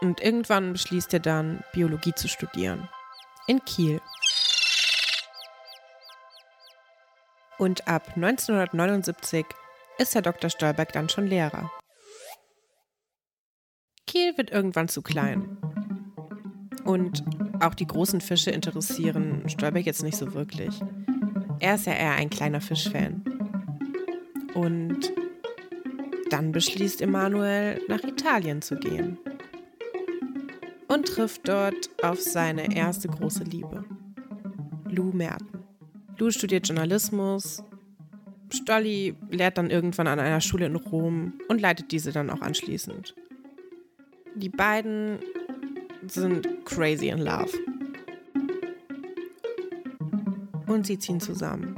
Und 0.00 0.20
irgendwann 0.20 0.72
beschließt 0.72 1.12
er 1.14 1.20
dann, 1.20 1.62
Biologie 1.72 2.14
zu 2.14 2.28
studieren. 2.28 2.88
In 3.46 3.64
Kiel. 3.64 4.00
Und 7.58 7.86
ab 7.86 8.12
1979 8.16 9.46
ist 9.98 10.14
Herr 10.14 10.22
Dr. 10.22 10.50
Stolberg 10.50 10.92
dann 10.92 11.08
schon 11.08 11.26
Lehrer. 11.26 11.70
Kiel 14.06 14.36
wird 14.36 14.50
irgendwann 14.50 14.88
zu 14.88 15.02
klein. 15.02 15.56
Und 16.84 17.24
auch 17.60 17.74
die 17.74 17.86
großen 17.86 18.20
Fische 18.20 18.50
interessieren 18.50 19.48
Stolberg 19.48 19.86
jetzt 19.86 20.02
nicht 20.02 20.16
so 20.16 20.34
wirklich. 20.34 20.80
Er 21.60 21.76
ist 21.76 21.86
ja 21.86 21.94
eher 21.94 22.12
ein 22.12 22.30
kleiner 22.30 22.60
Fischfan. 22.60 23.24
Und 24.54 25.12
dann 26.30 26.52
beschließt 26.52 27.00
Emanuel, 27.00 27.80
nach 27.88 28.02
Italien 28.02 28.60
zu 28.60 28.76
gehen. 28.76 29.18
Und 30.88 31.06
trifft 31.06 31.48
dort 31.48 31.90
auf 32.02 32.20
seine 32.20 32.74
erste 32.74 33.08
große 33.08 33.44
Liebe, 33.44 33.84
Lou 34.88 35.12
Merten. 35.12 35.64
Lou 36.18 36.30
studiert 36.30 36.68
Journalismus, 36.68 37.64
Stolli 38.54 39.16
lehrt 39.30 39.58
dann 39.58 39.70
irgendwann 39.70 40.06
an 40.06 40.20
einer 40.20 40.40
Schule 40.40 40.66
in 40.66 40.76
Rom 40.76 41.34
und 41.48 41.60
leitet 41.60 41.90
diese 41.92 42.12
dann 42.12 42.30
auch 42.30 42.40
anschließend. 42.40 43.14
Die 44.36 44.48
beiden 44.48 45.18
sind 46.06 46.64
crazy 46.64 47.08
in 47.08 47.18
love. 47.18 47.52
Und 50.66 50.86
sie 50.86 50.98
ziehen 50.98 51.20
zusammen. 51.20 51.76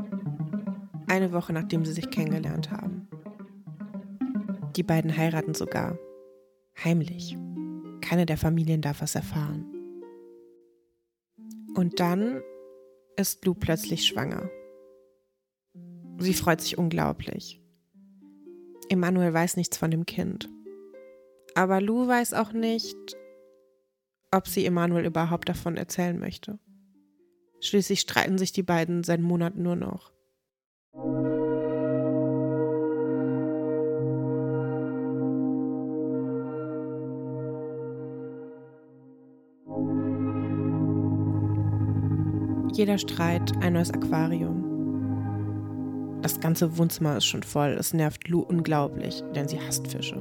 Eine 1.09 1.33
Woche 1.33 1.53
nachdem 1.53 1.85
sie 1.85 1.93
sich 1.93 2.11
kennengelernt 2.11 2.71
haben. 2.71 3.09
Die 4.77 4.83
beiden 4.83 5.17
heiraten 5.17 5.55
sogar. 5.55 5.99
Heimlich. 6.83 7.37
Keine 8.07 8.25
der 8.25 8.39
Familien 8.39 8.83
darf 8.83 9.01
was 9.01 9.17
erfahren. 9.17 9.67
Und 11.75 11.99
dann 11.99 12.41
ist 13.17 13.45
Lou 13.45 13.55
plötzlich 13.55 14.07
schwanger. 14.07 14.49
Sie 16.19 16.33
freut 16.33 16.61
sich 16.61 16.79
unglaublich. 16.79 17.61
Emanuel 18.89 19.35
weiß 19.35 19.57
nichts 19.57 19.77
von 19.77 19.91
dem 19.91 20.07
Kind. 20.07 20.49
Aber 21.57 21.81
Lou 21.81 22.07
weiß 22.07 22.35
auch 22.35 22.53
nicht, 22.53 22.97
ob 24.31 24.47
sie 24.47 24.65
Emanuel 24.65 25.07
überhaupt 25.07 25.49
davon 25.49 25.77
erzählen 25.77 26.19
möchte. 26.19 26.61
Schließlich 27.61 28.01
streiten 28.01 28.39
sich 28.39 28.53
die 28.53 28.63
beiden 28.63 29.03
seit 29.03 29.21
Monaten 29.21 29.63
nur 29.63 29.77
noch. 29.77 30.13
Jeder 42.77 42.99
Streit 42.99 43.57
ein 43.63 43.73
neues 43.73 43.91
Aquarium. 43.91 44.63
Das 46.21 46.39
ganze 46.41 46.77
Wohnzimmer 46.77 47.17
ist 47.17 47.25
schon 47.25 47.43
voll. 47.43 47.71
Es 47.71 47.95
nervt 47.95 48.29
Lou 48.29 48.41
unglaublich, 48.41 49.25
denn 49.35 49.49
sie 49.49 49.59
hasst 49.59 49.89
Fische. 49.89 50.21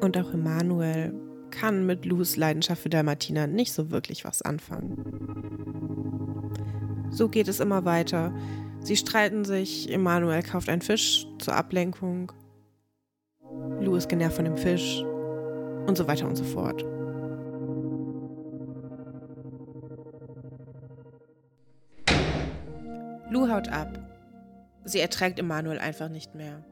Und 0.00 0.16
auch 0.16 0.32
Emanuel 0.32 1.12
kann 1.50 1.84
mit 1.84 2.06
Lus 2.06 2.36
Leidenschaft 2.36 2.80
für 2.80 2.88
Dalmatiner 2.88 3.46
nicht 3.46 3.74
so 3.74 3.90
wirklich 3.90 4.24
was 4.24 4.40
anfangen. 4.40 4.96
So 7.10 7.28
geht 7.28 7.48
es 7.48 7.60
immer 7.60 7.84
weiter. 7.84 8.34
Sie 8.80 8.96
streiten 8.96 9.44
sich, 9.44 9.92
Emanuel 9.92 10.42
kauft 10.42 10.70
einen 10.70 10.80
Fisch 10.80 11.26
zur 11.40 11.54
Ablenkung. 11.54 12.32
Lou 13.82 13.96
ist 13.96 14.08
genervt 14.08 14.36
von 14.36 14.46
dem 14.46 14.56
Fisch 14.56 15.04
und 15.86 15.98
so 15.98 16.08
weiter 16.08 16.26
und 16.26 16.36
so 16.36 16.44
fort. 16.44 16.86
Lou 23.42 23.48
haut 23.48 23.68
ab. 23.70 23.98
Sie 24.84 25.00
erträgt 25.00 25.40
Emanuel 25.40 25.80
einfach 25.80 26.08
nicht 26.08 26.36
mehr. 26.36 26.64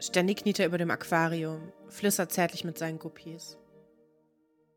Ständig 0.00 0.38
kniet 0.38 0.58
er 0.58 0.66
über 0.66 0.76
dem 0.76 0.90
Aquarium, 0.90 1.72
flüstert 1.86 2.32
zärtlich 2.32 2.64
mit 2.64 2.76
seinen 2.76 2.98
Guppies. 2.98 3.58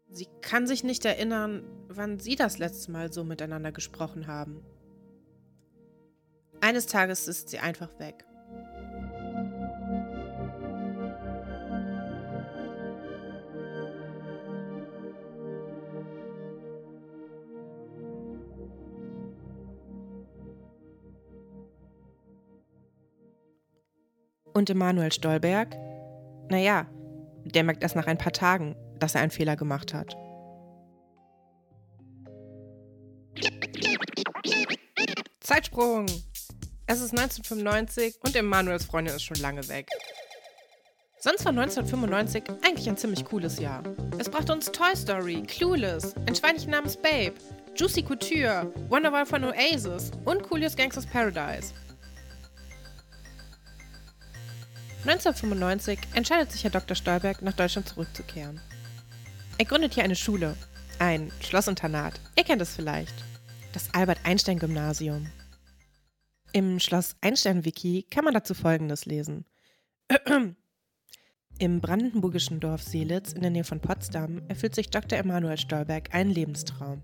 Sie 0.09 0.27
kann 0.41 0.67
sich 0.67 0.83
nicht 0.83 1.03
erinnern, 1.03 1.63
wann 1.87 2.19
sie 2.19 2.35
das 2.35 2.59
letzte 2.59 2.91
Mal 2.91 3.11
so 3.11 3.23
miteinander 3.23 3.71
gesprochen 3.71 4.27
haben. 4.27 4.63
Eines 6.59 6.85
Tages 6.85 7.27
ist 7.27 7.49
sie 7.49 7.57
einfach 7.57 7.97
weg. 7.97 8.23
Und 24.61 24.69
Emanuel 24.69 25.11
Stolberg? 25.11 25.75
Naja, 26.51 26.85
der 27.45 27.63
merkt 27.63 27.81
erst 27.81 27.95
nach 27.95 28.05
ein 28.05 28.19
paar 28.19 28.31
Tagen, 28.31 28.75
dass 28.99 29.15
er 29.15 29.21
einen 29.21 29.31
Fehler 29.31 29.55
gemacht 29.55 29.91
hat. 29.91 30.15
Zeitsprung! 35.39 36.05
Es 36.85 37.01
ist 37.01 37.17
1995 37.17 38.19
und 38.23 38.35
Emanuels 38.35 38.85
Freundin 38.85 39.15
ist 39.15 39.23
schon 39.23 39.37
lange 39.37 39.67
weg. 39.67 39.87
Sonst 41.17 41.43
war 41.43 41.53
1995 41.53 42.43
eigentlich 42.63 42.87
ein 42.87 42.97
ziemlich 42.97 43.25
cooles 43.25 43.57
Jahr. 43.57 43.81
Es 44.19 44.29
brachte 44.29 44.53
uns 44.53 44.71
Toy 44.71 44.95
Story, 44.95 45.41
Clueless, 45.47 46.15
ein 46.27 46.35
Schweinchen 46.35 46.69
namens 46.69 46.95
Babe, 46.97 47.33
Juicy 47.75 48.03
Couture, 48.03 48.71
Wonderwall 48.89 49.25
von 49.25 49.43
Oasis 49.43 50.11
und 50.25 50.43
Cooliest 50.43 50.77
Gangsters 50.77 51.07
Paradise. 51.07 51.73
1995 55.01 55.97
entscheidet 56.13 56.51
sich 56.51 56.63
Herr 56.63 56.69
Dr. 56.69 56.95
Stolberg, 56.95 57.41
nach 57.41 57.53
Deutschland 57.53 57.87
zurückzukehren. 57.87 58.61
Er 59.57 59.65
gründet 59.65 59.95
hier 59.95 60.03
eine 60.03 60.15
Schule, 60.15 60.55
ein 60.99 61.31
Schlossinternat. 61.41 62.19
Ihr 62.37 62.43
kennt 62.43 62.61
es 62.61 62.75
vielleicht. 62.75 63.13
Das 63.73 63.91
Albert-Einstein-Gymnasium. 63.95 65.27
Im 66.53 66.79
Schloss 66.79 67.15
Einstein-Wiki 67.21 68.05
kann 68.11 68.25
man 68.25 68.35
dazu 68.35 68.53
Folgendes 68.53 69.05
lesen. 69.05 69.45
Im 71.57 71.81
brandenburgischen 71.81 72.59
Dorf 72.59 72.83
Seelitz 72.83 73.33
in 73.33 73.41
der 73.41 73.51
Nähe 73.51 73.63
von 73.63 73.79
Potsdam 73.79 74.41
erfüllt 74.49 74.75
sich 74.75 74.89
Dr. 74.91 75.17
Emanuel 75.17 75.57
Stolberg 75.57 76.13
einen 76.13 76.29
Lebenstraum. 76.29 77.01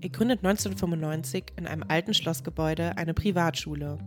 Er 0.00 0.08
gründet 0.08 0.38
1995 0.38 1.52
in 1.56 1.66
einem 1.66 1.84
alten 1.88 2.14
Schlossgebäude 2.14 2.96
eine 2.96 3.12
Privatschule, 3.12 3.98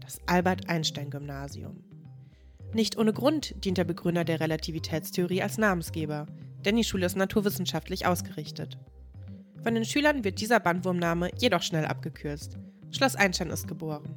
das 0.00 0.18
Albert-Einstein-Gymnasium. 0.26 1.93
Nicht 2.74 2.98
ohne 2.98 3.12
Grund 3.12 3.54
dient 3.64 3.78
der 3.78 3.84
Begründer 3.84 4.24
der 4.24 4.40
Relativitätstheorie 4.40 5.42
als 5.42 5.58
Namensgeber, 5.58 6.26
denn 6.64 6.76
die 6.76 6.82
Schule 6.82 7.06
ist 7.06 7.16
naturwissenschaftlich 7.16 8.04
ausgerichtet. 8.04 8.76
Von 9.62 9.74
den 9.74 9.84
Schülern 9.84 10.24
wird 10.24 10.40
dieser 10.40 10.58
Bandwurmname 10.58 11.30
jedoch 11.38 11.62
schnell 11.62 11.86
abgekürzt. 11.86 12.58
Schloss 12.90 13.14
Einstein 13.14 13.50
ist 13.50 13.68
geboren. 13.68 14.16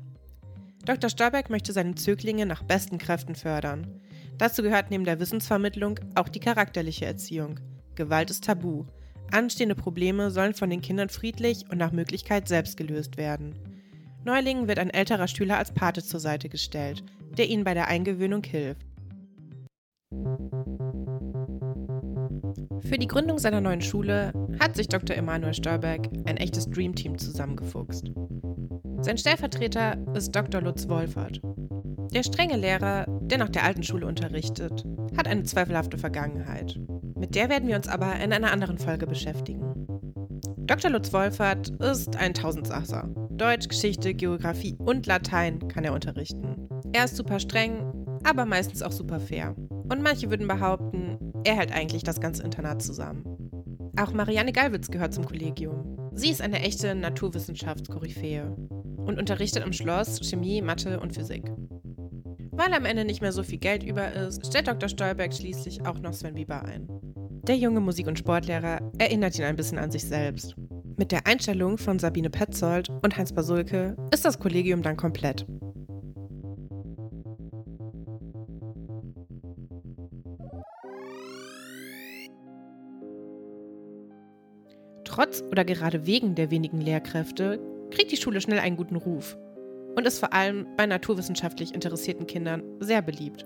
Dr. 0.86 1.10
Stolberg 1.10 1.52
möchte 1.52 1.72
seine 1.72 1.96
Zöglinge 1.96 2.48
nach 2.48 2.64
besten 2.64 2.98
Kräften 2.98 3.36
fördern. 3.36 4.02
Dazu 4.40 4.64
gehört 4.64 4.90
neben 4.90 5.06
der 5.06 5.20
Wissensvermittlung 5.20 6.00
auch 6.16 6.28
die 6.28 6.40
charakterliche 6.40 7.06
Erziehung. 7.06 7.60
Gewalt 7.94 8.32
ist 8.32 8.46
tabu. 8.46 8.86
Anstehende 9.32 9.76
Probleme 9.76 10.32
sollen 10.32 10.54
von 10.56 10.70
den 10.70 10.82
Kindern 10.82 11.10
friedlich 11.10 11.66
und 11.70 11.78
nach 11.78 11.92
Möglichkeit 11.92 12.48
selbst 12.48 12.76
gelöst 12.76 13.18
werden. 13.18 13.56
Neulingen 14.28 14.68
wird 14.68 14.78
ein 14.78 14.90
älterer 14.90 15.30
Schüler 15.30 15.58
als 15.58 15.72
Pate 15.72 16.04
zur 16.04 16.20
Seite 16.20 16.50
gestellt, 16.50 17.02
der 17.38 17.48
ihnen 17.48 17.64
bei 17.64 17.74
der 17.74 17.88
Eingewöhnung 17.88 18.44
hilft. 18.44 18.86
Für 22.82 22.98
die 22.98 23.08
Gründung 23.08 23.40
seiner 23.40 23.62
neuen 23.62 23.80
Schule 23.80 24.34
hat 24.60 24.76
sich 24.76 24.90
Dr. 24.90 25.16
Emanuel 25.16 25.54
Stolberg 25.54 26.10
ein 26.26 26.36
echtes 26.36 26.70
Dreamteam 26.70 27.18
zusammengefuchst. 27.18 28.12
Sein 29.00 29.18
Stellvertreter 29.18 29.98
ist 30.14 30.36
Dr. 30.36 30.60
Lutz 30.60 30.90
Wolfert. 30.90 31.40
Der 32.14 32.24
strenge 32.24 32.58
Lehrer, 32.58 33.06
der 33.22 33.38
nach 33.38 33.50
der 33.50 33.64
alten 33.64 33.84
Schule 33.84 34.08
unterrichtet, 34.08 34.84
hat 35.16 35.30
eine 35.30 35.44
zweifelhafte 35.44 35.98
Vergangenheit. 35.98 36.78
Mit 37.18 37.34
der 37.34 37.48
werden 37.48 37.70
wir 37.70 37.78
uns 37.78 37.88
aber 37.88 38.18
in 38.18 38.34
einer 38.34 38.52
anderen 38.52 38.78
Folge 38.78 39.08
beschäftigen. 39.08 39.88
Dr. 40.58 40.92
Lutz 40.92 41.14
Wolfert 41.14 41.70
ist 41.82 42.18
ein 42.18 42.34
Tausendsasser. 42.34 43.10
Deutsch, 43.38 43.68
Geschichte, 43.68 44.14
Geografie 44.14 44.76
und 44.80 45.06
Latein 45.06 45.68
kann 45.68 45.84
er 45.84 45.94
unterrichten. 45.94 46.68
Er 46.94 47.06
ist 47.06 47.16
super 47.16 47.40
streng, 47.40 47.86
aber 48.24 48.46
meistens 48.46 48.82
auch 48.82 48.92
super 48.92 49.20
fair. 49.20 49.56
Und 49.90 50.02
manche 50.02 50.30
würden 50.30 50.48
behaupten, 50.48 51.18
er 51.44 51.56
hält 51.56 51.72
eigentlich 51.72 52.04
das 52.04 52.20
ganze 52.20 52.44
Internat 52.44 52.82
zusammen. 52.82 53.24
Auch 54.00 54.12
Marianne 54.14 54.52
Gallwitz 54.52 54.90
gehört 54.90 55.14
zum 55.14 55.26
Kollegium. 55.26 55.98
Sie 56.14 56.30
ist 56.30 56.42
eine 56.42 56.60
echte 56.60 56.96
Naturwissenschaftskoryphäe. 56.96 58.56
und 59.06 59.18
unterrichtet 59.18 59.64
am 59.64 59.72
Schloss 59.72 60.20
Chemie, 60.28 60.62
Mathe 60.62 61.00
und 61.00 61.14
Physik. 61.14 61.50
Weil 62.52 62.74
am 62.74 62.86
Ende 62.86 63.06
nicht 63.06 63.22
mehr 63.22 63.32
so 63.32 63.44
viel 63.44 63.60
Geld 63.60 63.84
über 63.84 64.12
ist, 64.12 64.46
stellt 64.46 64.68
Dr. 64.68 64.90
Stolberg 64.90 65.34
schließlich 65.34 65.86
auch 65.86 66.00
noch 66.00 66.14
Sven 66.14 66.34
Bieber 66.34 66.66
ein. 66.66 66.88
Der 67.48 67.56
junge 67.56 67.80
Musik- 67.80 68.08
und 68.08 68.20
Sportlehrer 68.20 68.82
erinnert 68.98 69.38
ihn 69.40 69.46
ein 69.46 69.56
bisschen 69.56 69.78
an 69.78 69.92
sich 69.92 70.04
selbst. 70.04 70.56
Mit 71.00 71.12
der 71.12 71.28
Einstellung 71.28 71.78
von 71.78 72.00
Sabine 72.00 72.32
Petzold 72.32 72.90
und 73.04 73.16
Heinz 73.16 73.32
Basulke 73.32 73.96
ist 74.12 74.26
das 74.26 74.40
Kollegium 74.40 74.82
dann 74.82 74.98
komplett. 74.98 75.46
Trotz 85.04 85.44
oder 85.52 85.64
gerade 85.66 86.08
wegen 86.08 86.34
der 86.34 86.50
wenigen 86.50 86.82
Lehrkräfte 86.82 87.60
kriegt 87.92 88.12
die 88.12 88.18
Schule 88.18 88.42
schnell 88.42 88.58
einen 88.58 88.76
guten 88.76 88.96
Ruf 88.96 89.38
und 89.96 90.08
ist 90.08 90.18
vor 90.18 90.34
allem 90.34 90.66
bei 90.78 90.88
naturwissenschaftlich 90.88 91.76
interessierten 91.76 92.26
Kindern 92.26 92.64
sehr 92.80 93.04
beliebt. 93.04 93.46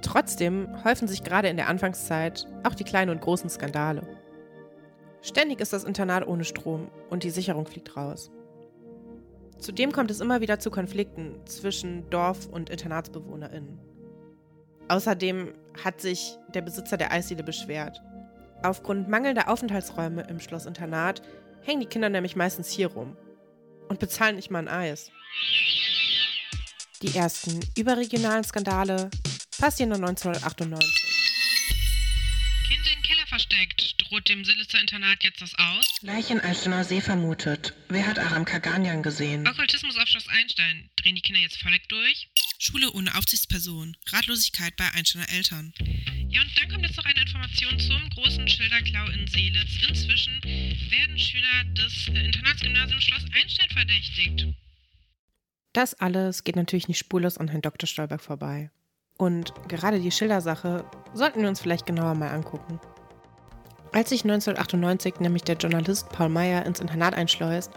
Trotzdem 0.00 0.68
häufen 0.84 1.08
sich 1.08 1.24
gerade 1.24 1.48
in 1.48 1.56
der 1.56 1.68
Anfangszeit 1.68 2.46
auch 2.62 2.76
die 2.76 2.84
kleinen 2.84 3.10
und 3.10 3.20
großen 3.20 3.50
Skandale. 3.50 4.06
Ständig 5.28 5.60
ist 5.60 5.72
das 5.72 5.84
Internat 5.84 6.26
ohne 6.26 6.44
Strom 6.44 6.90
und 7.10 7.22
die 7.22 7.30
Sicherung 7.30 7.66
fliegt 7.66 7.96
raus. 7.96 8.30
Zudem 9.58 9.92
kommt 9.92 10.10
es 10.10 10.20
immer 10.20 10.40
wieder 10.40 10.58
zu 10.58 10.70
Konflikten 10.70 11.34
zwischen 11.44 12.08
Dorf- 12.08 12.46
und 12.46 12.70
InternatsbewohnerInnen. 12.70 13.78
Außerdem 14.88 15.52
hat 15.84 16.00
sich 16.00 16.38
der 16.54 16.62
Besitzer 16.62 16.96
der 16.96 17.12
Eisdiele 17.12 17.42
beschwert 17.42 18.00
Aufgrund 18.62 19.08
mangelnder 19.08 19.48
Aufenthaltsräume 19.48 20.22
im 20.22 20.40
Schloss-Internat 20.40 21.22
hängen 21.62 21.80
die 21.80 21.86
Kinder 21.86 22.08
nämlich 22.08 22.34
meistens 22.34 22.70
hier 22.70 22.88
rum 22.88 23.16
und 23.88 24.00
bezahlen 24.00 24.36
nicht 24.36 24.50
mal 24.50 24.60
ein 24.60 24.68
Eis. 24.68 25.10
Die 27.02 27.16
ersten 27.16 27.60
überregionalen 27.76 28.44
Skandale 28.44 29.10
passieren 29.60 29.92
1998. 29.92 31.07
Droht 34.08 34.28
dem 34.30 34.42
Silitzer 34.42 34.80
Internat 34.80 35.22
jetzt 35.22 35.42
das 35.42 35.54
aus? 35.58 35.84
Leiche 36.00 36.32
in 36.32 36.40
Alstener 36.40 36.82
See 36.82 37.02
vermutet. 37.02 37.74
Wer 37.90 38.06
hat 38.06 38.18
Aram 38.18 38.46
Kaganian 38.46 39.02
gesehen? 39.02 39.46
Okkultismus 39.46 39.98
auf 39.98 40.08
Schloss 40.08 40.28
Einstein. 40.28 40.88
Drehen 40.96 41.14
die 41.14 41.20
Kinder 41.20 41.42
jetzt 41.42 41.58
völlig 41.58 41.86
durch? 41.88 42.30
Schule 42.58 42.90
ohne 42.92 43.14
Aufsichtsperson. 43.16 43.98
Ratlosigkeit 44.10 44.74
bei 44.76 44.90
Einsteiner 44.94 45.28
Eltern. 45.28 45.74
Ja, 46.30 46.40
und 46.40 46.50
dann 46.58 46.70
kommt 46.70 46.86
jetzt 46.86 46.96
noch 46.96 47.04
eine 47.04 47.20
Information 47.20 47.78
zum 47.78 48.08
großen 48.10 48.48
Schilderklau 48.48 49.08
in 49.08 49.26
Seelitz. 49.26 49.76
Inzwischen 49.86 50.40
werden 50.42 51.18
Schüler 51.18 51.64
des 51.76 52.08
äh, 52.08 52.24
Internatsgymnasiums 52.24 53.04
Schloss 53.04 53.24
Einstein 53.34 53.68
verdächtigt. 53.68 54.46
Das 55.74 55.92
alles 55.92 56.44
geht 56.44 56.56
natürlich 56.56 56.88
nicht 56.88 56.98
spurlos 56.98 57.36
an 57.36 57.48
Herrn 57.48 57.60
Dr. 57.60 57.86
Stolberg 57.86 58.22
vorbei. 58.22 58.70
Und 59.18 59.52
gerade 59.68 60.00
die 60.00 60.10
Schildersache 60.10 60.90
sollten 61.12 61.42
wir 61.42 61.48
uns 61.48 61.60
vielleicht 61.60 61.84
genauer 61.84 62.14
mal 62.14 62.30
angucken. 62.30 62.80
Als 63.92 64.10
sich 64.10 64.24
1998 64.24 65.20
nämlich 65.20 65.44
der 65.44 65.56
Journalist 65.56 66.08
Paul 66.10 66.28
Meyer 66.28 66.66
ins 66.66 66.80
Internat 66.80 67.14
einschleust, 67.14 67.72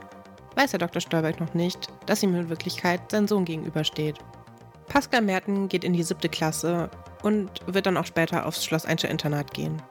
weiß 0.55 0.74
Herr 0.74 0.80
Dr. 0.80 1.01
Stolberg 1.01 1.39
noch 1.39 1.53
nicht, 1.53 1.88
dass 2.05 2.22
ihm 2.22 2.36
in 2.36 2.49
Wirklichkeit 2.49 2.99
sein 3.09 3.28
Sohn 3.28 3.45
gegenübersteht. 3.45 4.18
Pascal 4.88 5.22
Merten 5.22 5.70
geht 5.70 5.84
in 5.84 5.93
die 5.93 6.03
siebte 6.03 6.28
Klasse 6.28 6.89
und 7.24 7.49
wird 7.66 7.86
dann 7.86 7.97
auch 7.97 8.05
später 8.05 8.45
aufs 8.45 8.66
Schloss 8.66 8.86
Einstein 8.86 9.12
Internat 9.12 9.53
gehen. 9.53 9.82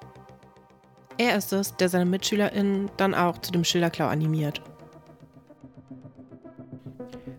Er 1.17 1.37
ist 1.37 1.53
es, 1.53 1.77
der 1.77 1.89
seine 1.89 2.07
MitschülerInnen 2.07 2.91
dann 2.97 3.15
auch 3.15 3.39
zu 3.39 3.53
dem 3.53 3.65
Schilderklau 3.65 4.07
animiert. 4.07 4.63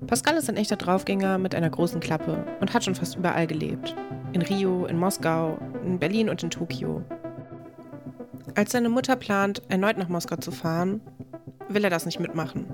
Pascal 0.07 0.35
ist 0.35 0.49
ein 0.49 0.57
echter 0.57 0.75
Draufgänger 0.75 1.37
mit 1.37 1.55
einer 1.55 1.69
großen 1.69 1.99
Klappe 1.99 2.45
und 2.59 2.73
hat 2.73 2.83
schon 2.83 2.95
fast 2.95 3.15
überall 3.15 3.47
gelebt. 3.47 3.95
In 4.33 4.41
Rio, 4.41 4.85
in 4.85 4.97
Moskau, 4.97 5.57
in 5.85 5.99
Berlin 5.99 6.29
und 6.29 6.43
in 6.43 6.49
Tokio. 6.49 7.03
Als 8.55 8.71
seine 8.71 8.89
Mutter 8.89 9.15
plant, 9.15 9.61
erneut 9.69 9.97
nach 9.97 10.09
Moskau 10.09 10.35
zu 10.35 10.51
fahren, 10.51 11.01
will 11.69 11.83
er 11.83 11.89
das 11.89 12.05
nicht 12.05 12.19
mitmachen. 12.19 12.65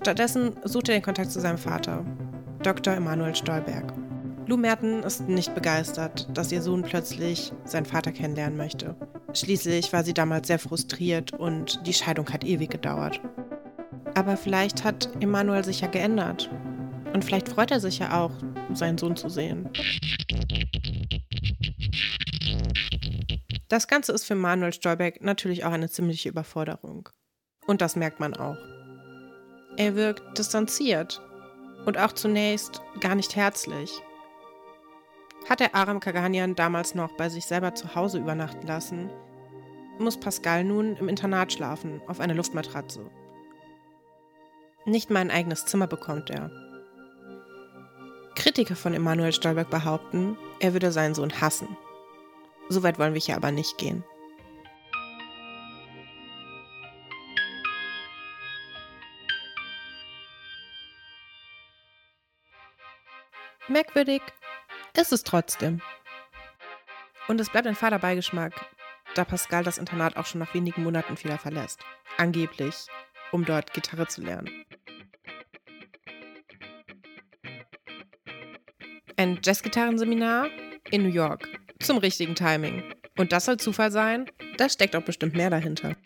Stattdessen 0.00 0.52
sucht 0.64 0.88
er 0.88 0.94
den 0.94 1.02
Kontakt 1.02 1.30
zu 1.30 1.40
seinem 1.40 1.58
Vater, 1.58 2.04
Dr. 2.62 2.94
Emanuel 2.94 3.34
Stolberg. 3.34 3.92
Lou 4.46 4.56
Merten 4.56 5.02
ist 5.02 5.28
nicht 5.28 5.54
begeistert, 5.54 6.26
dass 6.32 6.50
ihr 6.52 6.62
Sohn 6.62 6.82
plötzlich 6.82 7.52
seinen 7.64 7.84
Vater 7.84 8.12
kennenlernen 8.12 8.56
möchte. 8.56 8.96
Schließlich 9.34 9.92
war 9.92 10.04
sie 10.04 10.14
damals 10.14 10.46
sehr 10.46 10.58
frustriert 10.58 11.32
und 11.32 11.86
die 11.86 11.92
Scheidung 11.92 12.30
hat 12.30 12.44
ewig 12.44 12.70
gedauert. 12.70 13.20
Aber 14.14 14.38
vielleicht 14.38 14.84
hat 14.84 15.10
Emanuel 15.20 15.64
sich 15.64 15.82
ja 15.82 15.88
geändert. 15.88 16.50
Und 17.12 17.24
vielleicht 17.24 17.48
freut 17.48 17.70
er 17.70 17.80
sich 17.80 17.98
ja 17.98 18.18
auch, 18.18 18.32
seinen 18.72 18.98
Sohn 18.98 19.16
zu 19.16 19.28
sehen. 19.28 19.68
Das 23.68 23.86
Ganze 23.86 24.12
ist 24.12 24.24
für 24.24 24.34
Manuel 24.34 24.72
Stolberg 24.72 25.22
natürlich 25.22 25.64
auch 25.64 25.72
eine 25.72 25.90
ziemliche 25.90 26.28
Überforderung. 26.28 27.08
Und 27.66 27.80
das 27.80 27.96
merkt 27.96 28.18
man 28.18 28.34
auch. 28.34 28.56
Er 29.76 29.94
wirkt 29.94 30.38
distanziert 30.38 31.20
und 31.84 31.98
auch 31.98 32.12
zunächst 32.12 32.80
gar 33.00 33.14
nicht 33.14 33.36
herzlich 33.36 34.02
hat 35.48 35.60
er 35.60 35.74
Aram 35.74 36.00
Kaganian 36.00 36.54
damals 36.54 36.94
noch 36.94 37.12
bei 37.16 37.28
sich 37.28 37.46
selber 37.46 37.74
zu 37.74 37.94
Hause 37.94 38.18
übernachten 38.18 38.66
lassen, 38.66 39.10
muss 39.98 40.18
Pascal 40.20 40.62
nun 40.64 40.96
im 40.96 41.08
Internat 41.08 41.52
schlafen, 41.52 42.00
auf 42.06 42.20
einer 42.20 42.34
Luftmatratze. 42.34 43.10
Nicht 44.84 45.10
mal 45.10 45.20
ein 45.20 45.30
eigenes 45.30 45.66
Zimmer 45.66 45.86
bekommt 45.86 46.30
er. 46.30 46.50
Kritiker 48.36 48.76
von 48.76 48.94
Emanuel 48.94 49.32
Stolberg 49.32 49.70
behaupten, 49.70 50.36
er 50.60 50.72
würde 50.72 50.92
seinen 50.92 51.14
Sohn 51.14 51.40
hassen. 51.40 51.76
Soweit 52.68 52.98
wollen 52.98 53.14
wir 53.14 53.20
hier 53.20 53.36
aber 53.36 53.50
nicht 53.50 53.78
gehen. 53.78 54.04
Merkwürdig, 63.68 64.22
ist 64.96 65.12
es 65.12 65.22
trotzdem. 65.22 65.80
Und 67.28 67.40
es 67.40 67.50
bleibt 67.50 67.66
ein 67.66 67.74
fader 67.74 67.98
Beigeschmack, 67.98 68.54
da 69.14 69.24
Pascal 69.24 69.62
das 69.62 69.76
Internat 69.76 70.16
auch 70.16 70.24
schon 70.24 70.40
nach 70.40 70.54
wenigen 70.54 70.82
Monaten 70.82 71.22
wieder 71.22 71.38
verlässt. 71.38 71.80
Angeblich, 72.16 72.86
um 73.30 73.44
dort 73.44 73.74
Gitarre 73.74 74.06
zu 74.06 74.22
lernen. 74.22 74.64
Ein 79.16 79.38
Jazzgitarrenseminar 79.42 80.48
in 80.90 81.02
New 81.02 81.12
York. 81.12 81.46
Zum 81.80 81.98
richtigen 81.98 82.34
Timing. 82.34 82.82
Und 83.16 83.32
das 83.32 83.44
soll 83.44 83.56
Zufall 83.56 83.90
sein? 83.90 84.30
Da 84.56 84.68
steckt 84.68 84.96
auch 84.96 85.02
bestimmt 85.02 85.34
mehr 85.34 85.50
dahinter. 85.50 85.96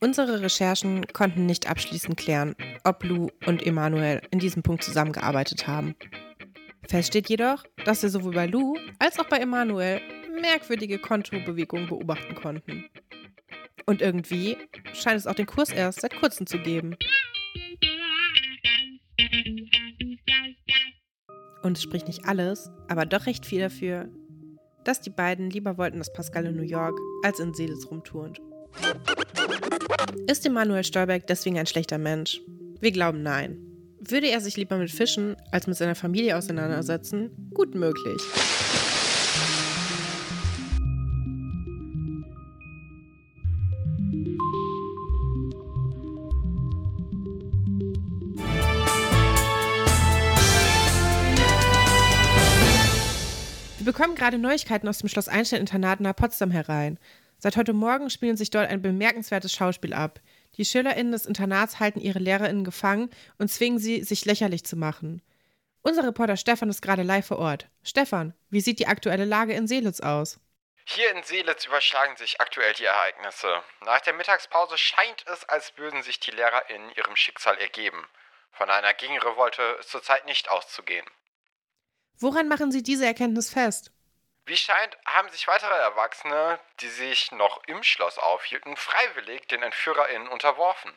Unsere 0.00 0.42
Recherchen 0.42 1.06
konnten 1.12 1.46
nicht 1.46 1.68
abschließend 1.68 2.16
klären, 2.16 2.54
ob 2.84 3.02
Lou 3.04 3.28
und 3.46 3.66
Emanuel 3.66 4.20
in 4.30 4.38
diesem 4.38 4.62
Punkt 4.62 4.84
zusammengearbeitet 4.84 5.66
haben. 5.66 5.94
Fest 6.88 7.08
steht 7.08 7.30
jedoch, 7.30 7.64
dass 7.84 8.02
sie 8.02 8.10
sowohl 8.10 8.34
bei 8.34 8.46
Lou 8.46 8.76
als 8.98 9.18
auch 9.18 9.28
bei 9.28 9.38
Emanuel 9.38 10.00
merkwürdige 10.40 10.98
Kontobewegungen 10.98 11.88
beobachten 11.88 12.34
konnten. 12.34 12.84
Und 13.86 14.02
irgendwie 14.02 14.56
scheint 14.92 15.16
es 15.16 15.26
auch 15.26 15.34
den 15.34 15.46
Kurs 15.46 15.70
erst 15.70 16.00
seit 16.00 16.16
kurzem 16.16 16.46
zu 16.46 16.58
geben. 16.58 16.96
Und 21.64 21.78
es 21.78 21.82
spricht 21.82 22.06
nicht 22.08 22.26
alles, 22.26 22.70
aber 22.88 23.06
doch 23.06 23.24
recht 23.24 23.46
viel 23.46 23.60
dafür, 23.60 24.10
dass 24.84 25.00
die 25.00 25.08
beiden 25.08 25.48
lieber 25.48 25.78
wollten, 25.78 25.96
dass 25.96 26.12
Pascal 26.12 26.44
in 26.44 26.56
New 26.56 26.62
York 26.62 26.94
als 27.24 27.40
in 27.40 27.54
Seelitz 27.54 27.86
rumturnt. 27.90 28.38
Ist 30.26 30.44
Emanuel 30.44 30.84
Stolberg 30.84 31.26
deswegen 31.26 31.58
ein 31.58 31.66
schlechter 31.66 31.96
Mensch? 31.96 32.42
Wir 32.80 32.92
glauben 32.92 33.22
nein. 33.22 33.56
Würde 33.98 34.28
er 34.28 34.42
sich 34.42 34.58
lieber 34.58 34.76
mit 34.76 34.90
Fischen 34.90 35.36
als 35.52 35.66
mit 35.66 35.76
seiner 35.78 35.94
Familie 35.94 36.36
auseinandersetzen? 36.36 37.30
Gut 37.54 37.74
möglich. 37.74 38.20
Wir 53.94 53.98
bekommen 53.98 54.16
gerade 54.16 54.38
Neuigkeiten 54.38 54.88
aus 54.88 54.98
dem 54.98 55.08
Schloss 55.08 55.28
Einstein-Internat 55.28 56.00
nach 56.00 56.16
Potsdam 56.16 56.50
herein. 56.50 56.98
Seit 57.38 57.56
heute 57.56 57.72
Morgen 57.72 58.10
spielen 58.10 58.36
sich 58.36 58.50
dort 58.50 58.68
ein 58.68 58.82
bemerkenswertes 58.82 59.52
Schauspiel 59.52 59.94
ab. 59.94 60.18
Die 60.56 60.64
SchülerInnen 60.64 61.12
des 61.12 61.26
Internats 61.26 61.78
halten 61.78 62.00
ihre 62.00 62.18
LehrerInnen 62.18 62.64
gefangen 62.64 63.08
und 63.38 63.52
zwingen 63.52 63.78
sie, 63.78 64.02
sich 64.02 64.24
lächerlich 64.24 64.66
zu 64.66 64.74
machen. 64.74 65.22
Unser 65.82 66.02
Reporter 66.02 66.36
Stefan 66.36 66.70
ist 66.70 66.82
gerade 66.82 67.04
live 67.04 67.28
vor 67.28 67.38
Ort. 67.38 67.68
Stefan, 67.84 68.34
wie 68.50 68.60
sieht 68.60 68.80
die 68.80 68.88
aktuelle 68.88 69.26
Lage 69.26 69.52
in 69.52 69.68
Seelitz 69.68 70.00
aus? 70.00 70.40
Hier 70.86 71.14
in 71.14 71.22
Seelitz 71.22 71.64
überschlagen 71.64 72.16
sich 72.16 72.40
aktuell 72.40 72.72
die 72.72 72.86
Ereignisse. 72.86 73.62
Nach 73.86 74.00
der 74.00 74.14
Mittagspause 74.14 74.76
scheint 74.76 75.24
es, 75.32 75.48
als 75.48 75.72
würden 75.76 76.02
sich 76.02 76.18
die 76.18 76.32
LehrerInnen 76.32 76.90
ihrem 76.96 77.14
Schicksal 77.14 77.56
ergeben. 77.58 78.04
Von 78.50 78.68
einer 78.70 78.92
Gegenrevolte 78.92 79.62
ist 79.78 79.90
zurzeit 79.90 80.26
nicht 80.26 80.50
auszugehen. 80.50 81.06
Woran 82.18 82.48
machen 82.48 82.70
Sie 82.70 82.82
diese 82.82 83.06
Erkenntnis 83.06 83.50
fest? 83.50 83.90
Wie 84.46 84.56
scheint, 84.56 84.96
haben 85.06 85.30
sich 85.30 85.46
weitere 85.48 85.74
Erwachsene, 85.74 86.60
die 86.80 86.88
sich 86.88 87.32
noch 87.32 87.62
im 87.66 87.82
Schloss 87.82 88.18
aufhielten, 88.18 88.76
freiwillig 88.76 89.48
den 89.48 89.62
EntführerInnen 89.62 90.28
unterworfen. 90.28 90.92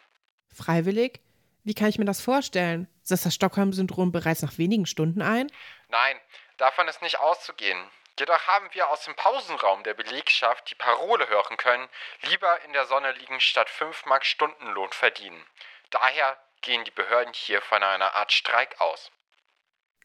Freiwillig? 0.53 1.21
Wie 1.63 1.73
kann 1.73 1.87
ich 1.87 1.97
mir 1.97 2.05
das 2.05 2.21
vorstellen? 2.21 2.87
Setzt 3.03 3.25
das 3.25 3.35
Stockholm-Syndrom 3.35 4.11
bereits 4.11 4.41
nach 4.41 4.57
wenigen 4.57 4.85
Stunden 4.85 5.21
ein? 5.21 5.51
Nein, 5.87 6.19
davon 6.57 6.87
ist 6.87 7.01
nicht 7.01 7.19
auszugehen. 7.19 7.89
Jedoch 8.19 8.47
haben 8.47 8.67
wir 8.73 8.89
aus 8.89 9.03
dem 9.03 9.15
Pausenraum 9.15 9.83
der 9.83 9.93
Belegschaft 9.93 10.69
die 10.69 10.75
Parole 10.75 11.29
hören 11.29 11.55
können, 11.55 11.87
lieber 12.23 12.61
in 12.63 12.73
der 12.73 12.85
Sonne 12.85 13.11
liegen 13.13 13.39
statt 13.39 13.69
5 13.69 14.05
Mark 14.05 14.25
Stundenlohn 14.25 14.91
verdienen. 14.91 15.45
Daher 15.91 16.37
gehen 16.61 16.83
die 16.83 16.91
Behörden 16.91 17.33
hier 17.33 17.61
von 17.61 17.81
einer 17.81 18.15
Art 18.15 18.31
Streik 18.31 18.81
aus. 18.81 19.11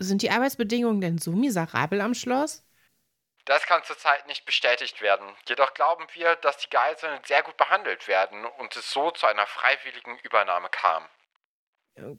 Sind 0.03 0.23
die 0.23 0.31
Arbeitsbedingungen 0.31 1.01
denn 1.01 1.19
so 1.19 1.33
miserabel 1.33 2.01
am 2.01 2.15
Schloss? 2.15 2.65
Das 3.45 3.67
kann 3.67 3.83
zurzeit 3.83 4.27
nicht 4.27 4.45
bestätigt 4.45 5.01
werden. 5.01 5.27
Jedoch 5.49 5.75
glauben 5.75 6.07
wir, 6.13 6.37
dass 6.37 6.59
die 6.59 6.71
Geiseln 6.71 7.21
sehr 7.25 7.43
gut 7.43 7.57
behandelt 7.57 8.07
werden 8.07 8.45
und 8.45 8.77
es 8.77 8.91
so 8.93 9.11
zu 9.11 9.27
einer 9.27 9.47
freiwilligen 9.47 10.19
Übernahme 10.21 10.69
kam. 10.71 11.09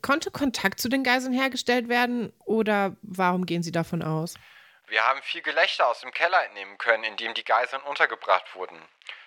Konnte 0.02 0.32
Kontakt 0.32 0.80
zu 0.80 0.90
den 0.90 1.04
Geiseln 1.04 1.34
hergestellt 1.34 1.90
werden 1.90 2.34
oder 2.40 2.96
warum 3.02 3.46
gehen 3.46 3.64
Sie 3.64 3.72
davon 3.72 4.02
aus? 4.02 4.36
Wir 4.88 5.04
haben 5.04 5.22
viel 5.22 5.42
Gelächter 5.42 5.88
aus 5.88 6.02
dem 6.02 6.12
Keller 6.12 6.44
entnehmen 6.46 6.78
können, 6.78 7.04
in 7.04 7.18
dem 7.18 7.34
die 7.34 7.46
Geiseln 7.46 7.82
untergebracht 7.84 8.54
wurden. 8.56 8.80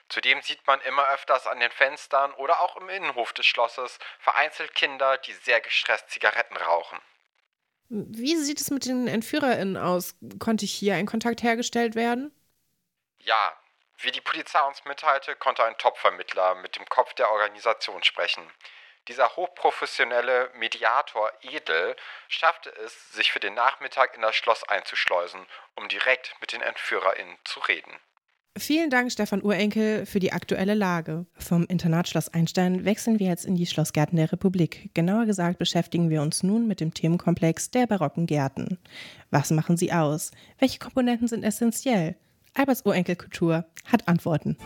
Zudem 0.08 0.40
sieht 0.42 0.64
man 0.66 0.80
immer 0.82 1.08
öfters 1.08 1.46
an 1.46 1.58
den 1.58 1.70
Fenstern 1.70 2.32
oder 2.34 2.60
auch 2.60 2.76
im 2.76 2.88
Innenhof 2.88 3.32
des 3.32 3.46
Schlosses 3.46 3.98
vereinzelt 4.20 4.74
Kinder, 4.74 5.18
die 5.18 5.32
sehr 5.32 5.60
gestresst 5.60 6.10
Zigaretten 6.10 6.56
rauchen. 6.56 7.00
Wie 7.88 8.36
sieht 8.36 8.60
es 8.60 8.70
mit 8.70 8.86
den 8.86 9.06
EntführerInnen 9.06 9.76
aus? 9.76 10.16
Konnte 10.38 10.66
hier 10.66 10.94
ein 10.94 11.06
Kontakt 11.06 11.42
hergestellt 11.42 11.94
werden? 11.94 12.32
Ja, 13.18 13.56
wie 13.98 14.10
die 14.10 14.20
Polizei 14.20 14.60
uns 14.66 14.84
mitteilte, 14.84 15.36
konnte 15.36 15.64
ein 15.64 15.78
Top-Vermittler 15.78 16.56
mit 16.56 16.76
dem 16.76 16.86
Kopf 16.86 17.14
der 17.14 17.30
Organisation 17.30 18.02
sprechen. 18.02 18.42
Dieser 19.08 19.36
hochprofessionelle 19.36 20.50
Mediator 20.54 21.32
Edel 21.42 21.94
schaffte 22.28 22.70
es, 22.70 23.12
sich 23.12 23.30
für 23.30 23.38
den 23.40 23.54
Nachmittag 23.54 24.14
in 24.14 24.22
das 24.22 24.34
Schloss 24.34 24.64
einzuschleusen, 24.64 25.46
um 25.76 25.88
direkt 25.88 26.34
mit 26.40 26.52
den 26.52 26.60
EntführerInnen 26.60 27.38
zu 27.44 27.60
reden. 27.60 28.00
Vielen 28.58 28.88
Dank, 28.88 29.12
Stefan 29.12 29.42
Urenkel, 29.42 30.06
für 30.06 30.18
die 30.18 30.32
aktuelle 30.32 30.72
Lage. 30.72 31.26
Vom 31.34 31.66
Internat 31.66 32.08
Schloss 32.08 32.32
Einstein 32.32 32.86
wechseln 32.86 33.18
wir 33.18 33.26
jetzt 33.26 33.44
in 33.44 33.54
die 33.54 33.66
Schlossgärten 33.66 34.16
der 34.16 34.32
Republik. 34.32 34.90
Genauer 34.94 35.26
gesagt 35.26 35.58
beschäftigen 35.58 36.08
wir 36.08 36.22
uns 36.22 36.42
nun 36.42 36.66
mit 36.66 36.80
dem 36.80 36.94
Themenkomplex 36.94 37.70
der 37.70 37.86
barocken 37.86 38.24
Gärten. 38.24 38.78
Was 39.30 39.50
machen 39.50 39.76
sie 39.76 39.92
aus? 39.92 40.30
Welche 40.58 40.78
Komponenten 40.78 41.28
sind 41.28 41.44
essentiell? 41.44 42.16
Alberts 42.54 42.86
Urenkelkultur 42.86 43.66
hat 43.84 44.08
Antworten. 44.08 44.56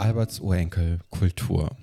Alberts 0.00 0.40
Urenkel 0.40 0.98
Kultur. 1.10 1.76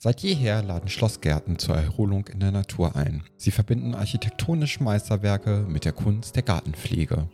Seit 0.00 0.20
jeher 0.20 0.62
laden 0.62 0.88
Schlossgärten 0.88 1.58
zur 1.58 1.76
Erholung 1.76 2.28
in 2.28 2.38
der 2.38 2.52
Natur 2.52 2.94
ein. 2.94 3.24
Sie 3.36 3.50
verbinden 3.50 3.96
architektonische 3.96 4.82
Meisterwerke 4.84 5.66
mit 5.68 5.84
der 5.84 5.92
Kunst 5.92 6.36
der 6.36 6.44
Gartenpflege. 6.44 7.28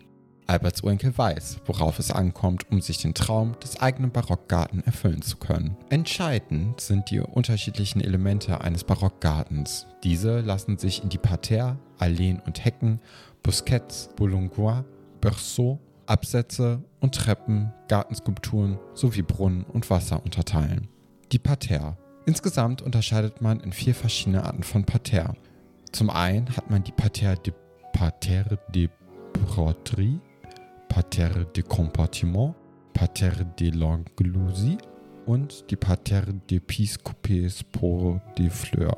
Alberts 0.46 0.82
Urenkel 0.82 1.16
weiß, 1.16 1.60
worauf 1.66 1.98
es 1.98 2.10
ankommt, 2.10 2.70
um 2.70 2.80
sich 2.80 2.98
den 2.98 3.12
Traum 3.12 3.54
des 3.62 3.80
eigenen 3.80 4.12
Barockgarten 4.12 4.82
erfüllen 4.84 5.20
zu 5.20 5.36
können. 5.36 5.76
Entscheidend 5.90 6.80
sind 6.80 7.10
die 7.10 7.20
unterschiedlichen 7.20 8.00
Elemente 8.00 8.62
eines 8.62 8.84
Barockgartens. 8.84 9.86
Diese 10.02 10.40
lassen 10.40 10.78
sich 10.78 11.02
in 11.02 11.10
die 11.10 11.18
Parterre, 11.18 11.78
Alleen 11.98 12.40
und 12.40 12.64
Hecken, 12.64 13.00
Bosquets, 13.42 14.08
Boulongois, 14.16 14.84
Berceaux, 15.20 15.80
Absätze 16.06 16.82
und 17.00 17.14
Treppen, 17.14 17.72
Gartenskulpturen 17.88 18.78
sowie 18.94 19.22
Brunnen 19.22 19.64
und 19.64 19.88
Wasser 19.90 20.22
unterteilen. 20.24 20.88
Die 21.32 21.38
Parterre. 21.38 21.98
Insgesamt 22.26 22.80
unterscheidet 22.80 23.42
man 23.42 23.60
in 23.60 23.72
vier 23.72 23.94
verschiedene 23.94 24.44
Arten 24.44 24.62
von 24.62 24.84
Parterre. 24.84 25.34
Zum 25.92 26.08
einen 26.08 26.48
hat 26.56 26.70
man 26.70 26.82
die 26.82 26.92
Parterre 26.92 27.36
de 27.36 27.52
Parterre 27.92 28.58
de 28.74 28.88
Broderie, 29.32 30.20
Parterre 30.88 31.44
de 31.54 31.62
Compartiment, 31.62 32.54
Parterre 32.94 33.44
de 33.58 33.70
l'Anglousie 33.70 34.78
und 35.26 35.70
die 35.70 35.76
Parterre 35.76 36.32
de 36.50 36.60
Piscopes 36.60 37.62
pour 37.62 38.20
des 38.38 38.48
Fleurs. 38.50 38.96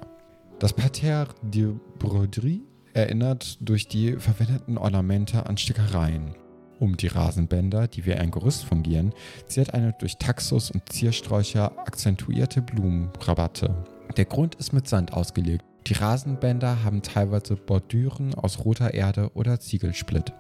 Das 0.59 0.73
Parterre 0.73 1.35
de 1.43 1.75
Broderie 1.99 2.63
erinnert 2.95 3.59
durch 3.61 3.89
die 3.89 4.17
verwendeten 4.17 4.79
Ornamente 4.79 5.45
an 5.47 5.59
Stickereien. 5.59 6.35
Um 6.79 6.97
die 6.97 7.07
Rasenbänder, 7.07 7.89
die 7.89 8.05
wie 8.05 8.15
ein 8.15 8.31
Gerüst 8.31 8.65
fungieren, 8.65 9.13
ziert 9.47 9.73
eine 9.73 9.95
durch 9.95 10.19
Taxus 10.19 10.71
und 10.71 10.93
Ziersträucher 10.93 11.79
akzentuierte 11.79 12.61
Blumenrabatte. 12.61 13.75
Der 14.17 14.27
Grund 14.27 14.55
ist 14.57 14.73
mit 14.73 14.87
Sand 14.87 15.13
ausgelegt. 15.13 15.65
Die 15.87 15.95
Rasenbänder 15.95 16.85
haben 16.85 17.03
teilweise 17.03 17.57
Bordüren 17.57 18.35
aus 18.35 18.65
roter 18.65 18.93
Erde 18.93 19.31
oder 19.35 19.61
Ziegelsplitt. 19.61 20.33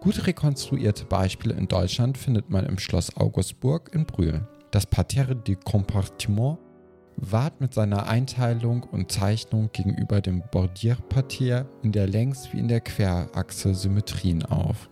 Gut 0.00 0.26
rekonstruierte 0.26 1.04
Beispiele 1.04 1.54
in 1.54 1.68
Deutschland 1.68 2.16
findet 2.18 2.50
man 2.50 2.66
im 2.66 2.78
Schloss 2.78 3.16
Augustburg 3.16 3.90
in 3.94 4.06
Brühl. 4.06 4.46
Das 4.70 4.86
Parterre 4.86 5.36
du 5.36 5.54
Compartiment 5.56 6.58
wahrt 7.16 7.60
mit 7.60 7.74
seiner 7.74 8.06
Einteilung 8.06 8.84
und 8.84 9.12
Zeichnung 9.12 9.70
gegenüber 9.72 10.20
dem 10.20 10.42
Bordierparterre 10.50 11.66
in 11.82 11.92
der 11.92 12.06
Längs- 12.06 12.52
wie 12.52 12.58
in 12.58 12.68
der 12.68 12.80
Querachse 12.80 13.74
Symmetrien 13.74 14.44
auf. 14.44 14.88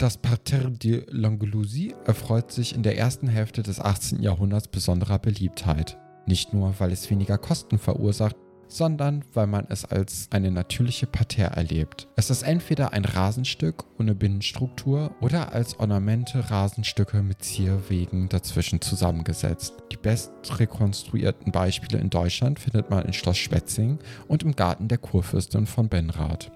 Das 0.00 0.16
Parterre 0.16 0.70
de 0.70 1.04
l'Anglousie 1.10 1.94
erfreut 2.06 2.50
sich 2.50 2.74
in 2.74 2.82
der 2.82 2.96
ersten 2.96 3.28
Hälfte 3.28 3.62
des 3.62 3.80
18. 3.80 4.22
Jahrhunderts 4.22 4.66
besonderer 4.66 5.18
Beliebtheit. 5.18 5.98
Nicht 6.24 6.54
nur, 6.54 6.74
weil 6.78 6.90
es 6.90 7.10
weniger 7.10 7.36
Kosten 7.36 7.76
verursacht, 7.78 8.34
sondern 8.66 9.22
weil 9.34 9.46
man 9.46 9.66
es 9.68 9.84
als 9.84 10.28
eine 10.30 10.50
natürliche 10.50 11.06
Parterre 11.06 11.54
erlebt. 11.54 12.08
Es 12.16 12.30
ist 12.30 12.44
entweder 12.44 12.94
ein 12.94 13.04
Rasenstück 13.04 13.84
ohne 13.98 14.14
Binnenstruktur 14.14 15.14
oder 15.20 15.52
als 15.52 15.78
Ornamente 15.78 16.50
Rasenstücke 16.50 17.22
mit 17.22 17.44
Zierwegen 17.44 18.30
dazwischen 18.30 18.80
zusammengesetzt. 18.80 19.74
Die 19.92 19.98
best 19.98 20.32
rekonstruierten 20.58 21.52
Beispiele 21.52 21.98
in 21.98 22.08
Deutschland 22.08 22.58
findet 22.58 22.88
man 22.88 23.04
in 23.04 23.12
Schloss 23.12 23.36
Schwetzing 23.36 23.98
und 24.28 24.44
im 24.44 24.56
Garten 24.56 24.88
der 24.88 24.96
Kurfürstin 24.96 25.66
von 25.66 25.90
Benrath. 25.90 26.50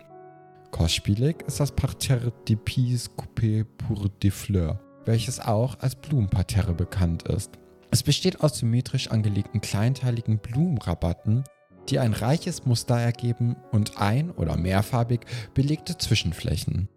Kostspielig 0.74 1.36
ist 1.46 1.60
das 1.60 1.70
Parterre 1.70 2.32
de 2.48 2.56
Pis 2.56 3.08
Coupé 3.16 3.64
pour 3.78 4.08
des 4.08 4.34
Fleurs, 4.34 4.76
welches 5.04 5.38
auch 5.38 5.78
als 5.78 5.94
Blumenparterre 5.94 6.74
bekannt 6.74 7.22
ist. 7.28 7.52
Es 7.92 8.02
besteht 8.02 8.40
aus 8.40 8.58
symmetrisch 8.58 9.08
angelegten 9.08 9.60
kleinteiligen 9.60 10.38
Blumenrabatten, 10.38 11.44
die 11.88 12.00
ein 12.00 12.12
reiches 12.12 12.66
Muster 12.66 12.98
ergeben 12.98 13.54
und 13.70 13.98
ein- 14.00 14.32
oder 14.32 14.56
mehrfarbig 14.56 15.20
belegte 15.54 15.96
Zwischenflächen. 15.96 16.88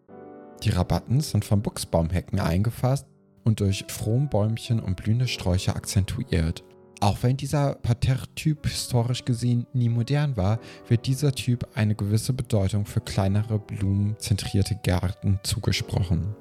Die 0.64 0.72
Rabatten 0.72 1.22
sind 1.22 1.46
von 1.46 1.62
Buchsbaumhecken 1.62 2.40
eingefasst 2.40 3.06
und 3.44 3.60
durch 3.60 3.86
Frombäumchen 3.90 4.80
und 4.80 4.96
blühende 4.96 5.28
Sträucher 5.28 5.76
akzentuiert. 5.76 6.64
Auch 7.00 7.22
wenn 7.22 7.38
dieser 7.38 7.76
Parterre-Typ 7.76 8.66
historisch 8.66 9.24
gesehen 9.24 9.68
nie 9.74 9.90
modern 9.90 10.36
war, 10.36 10.60
wird 10.88 11.06
dieser 11.06 11.32
Typ 11.32 11.68
eine 11.76 11.94
gewisse 11.94 12.34
Bedeutung 12.34 12.86
für 12.86 13.02
kleinere 13.02 13.60
blumenzentrierte 13.60 14.76
Gärten 14.82 15.40
zugesprochen. 15.44 16.36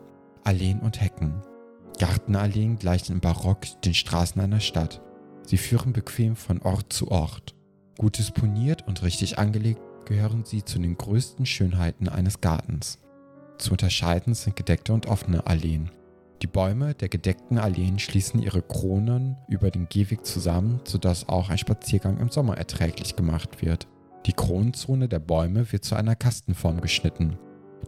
Alleen 0.45 0.81
und 0.81 1.01
Hecken. 1.01 1.43
Gartenalleen 1.99 2.79
gleichen 2.79 3.13
im 3.13 3.21
Barock 3.21 3.67
den 3.85 3.95
Straßen 3.95 4.41
einer 4.41 4.61
Stadt. 4.61 5.03
Sie 5.43 5.59
führen 5.59 5.93
bequem 5.93 6.37
von 6.37 6.63
Ort 6.63 6.93
zu 6.93 7.11
Ort. 7.11 7.55
Gut 7.99 8.19
disponiert 8.19 8.87
und 8.87 9.03
richtig 9.03 9.39
angelegt 9.39 9.81
gehören 10.07 10.45
sie 10.45 10.65
zu 10.65 10.79
den 10.79 10.97
größten 10.97 11.45
Schönheiten 11.45 12.09
eines 12.09 12.41
Gartens. 12.41 12.99
Zu 13.59 13.73
unterscheiden 13.73 14.35
sind 14.35 14.57
gedeckte 14.57 14.93
und 14.93 15.07
offene 15.07 15.47
Alleen. 15.47 15.91
Die 16.43 16.47
Bäume 16.47 16.95
der 16.95 17.09
gedeckten 17.09 17.59
Alleen 17.59 17.99
schließen 17.99 18.43
ihre 18.43 18.61
Kronen 18.61 19.37
über 19.49 19.71
den 19.71 19.89
Gehweg 19.89 20.27
zusammen, 20.27 20.81
sodass 20.85 21.29
auch 21.29 21.49
ein 21.49 21.57
Spaziergang 21.57 22.19
im 22.19 22.29
Sommer 22.29 22.59
erträglich 22.59 23.17
gemacht 23.17 23.63
wird. 23.63 23.87
Die 24.27 24.35
Kronenzone 24.35 25.09
der 25.09 25.21
Bäume 25.21 25.73
wird 25.73 25.85
zu 25.85 25.95
einer 25.95 26.15
Kastenform 26.15 26.81
geschnitten. 26.83 27.39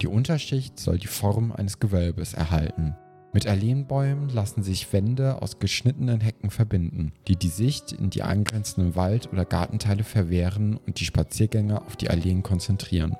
Die 0.01 0.07
Unterschicht 0.07 0.78
soll 0.78 0.99
die 0.99 1.09
Form 1.09 1.53
eines 1.53 1.78
Gewölbes 1.78 2.32
erhalten. 2.32 2.94
Mit 3.34 3.44
Erlehnbäumen 3.44 4.30
lassen 4.30 4.62
sich 4.62 4.90
Wände 4.92 5.42
aus 5.42 5.59
geschnittenen 5.59 6.20
Hecken 6.20 6.51
verbinden, 6.51 7.12
die 7.26 7.36
die 7.36 7.49
Sicht 7.49 7.92
in 7.92 8.09
die 8.09 8.22
angrenzenden 8.22 8.96
Wald- 8.96 9.30
oder 9.30 9.44
Gartenteile 9.44 10.05
verwehren 10.05 10.78
und 10.86 11.01
die 11.01 11.05
Spaziergänger 11.05 11.82
auf 11.86 11.96
die 11.96 12.09
Alleen 12.09 12.42
konzentrieren. 12.42 13.16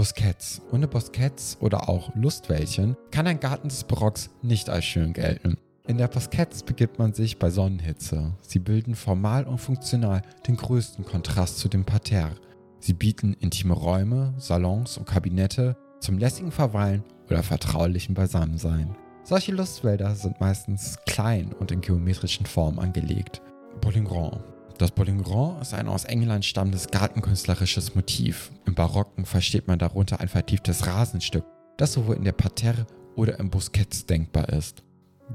Bosquets. 0.00 0.62
Ohne 0.72 0.88
Bosquets 0.88 1.58
oder 1.60 1.90
auch 1.90 2.10
Lustwäldchen 2.14 2.96
kann 3.10 3.26
ein 3.26 3.38
Garten 3.38 3.68
des 3.68 3.84
Barocks 3.84 4.30
nicht 4.40 4.70
als 4.70 4.86
schön 4.86 5.12
gelten. 5.12 5.58
In 5.86 5.98
der 5.98 6.08
Bosquets 6.08 6.62
begibt 6.62 6.98
man 6.98 7.12
sich 7.12 7.38
bei 7.38 7.50
Sonnenhitze. 7.50 8.32
Sie 8.40 8.60
bilden 8.60 8.94
formal 8.94 9.44
und 9.44 9.58
funktional 9.58 10.22
den 10.48 10.56
größten 10.56 11.04
Kontrast 11.04 11.58
zu 11.58 11.68
dem 11.68 11.84
Parterre. 11.84 12.34
Sie 12.78 12.94
bieten 12.94 13.34
intime 13.34 13.74
Räume, 13.74 14.32
Salons 14.38 14.96
und 14.96 15.04
Kabinette 15.04 15.76
zum 16.00 16.16
lässigen 16.16 16.50
Verweilen 16.50 17.04
oder 17.28 17.42
vertraulichen 17.42 18.14
Beisammensein. 18.14 18.96
Solche 19.22 19.52
Lustwälder 19.52 20.14
sind 20.14 20.40
meistens 20.40 20.96
klein 21.04 21.52
und 21.52 21.72
in 21.72 21.82
geometrischen 21.82 22.46
Formen 22.46 22.78
angelegt. 22.78 23.42
Bolingrand. 23.82 24.40
Das 24.80 24.92
Bolingrand 24.92 25.60
ist 25.60 25.74
ein 25.74 25.88
aus 25.88 26.04
England 26.04 26.42
stammendes 26.42 26.86
gartenkünstlerisches 26.86 27.94
Motiv. 27.94 28.50
Im 28.64 28.74
Barocken 28.74 29.26
versteht 29.26 29.68
man 29.68 29.78
darunter 29.78 30.20
ein 30.20 30.28
vertieftes 30.28 30.86
Rasenstück, 30.86 31.44
das 31.76 31.92
sowohl 31.92 32.16
in 32.16 32.24
der 32.24 32.32
Parterre 32.32 32.86
oder 33.14 33.38
im 33.38 33.50
Bosquets 33.50 34.06
denkbar 34.06 34.48
ist. 34.48 34.82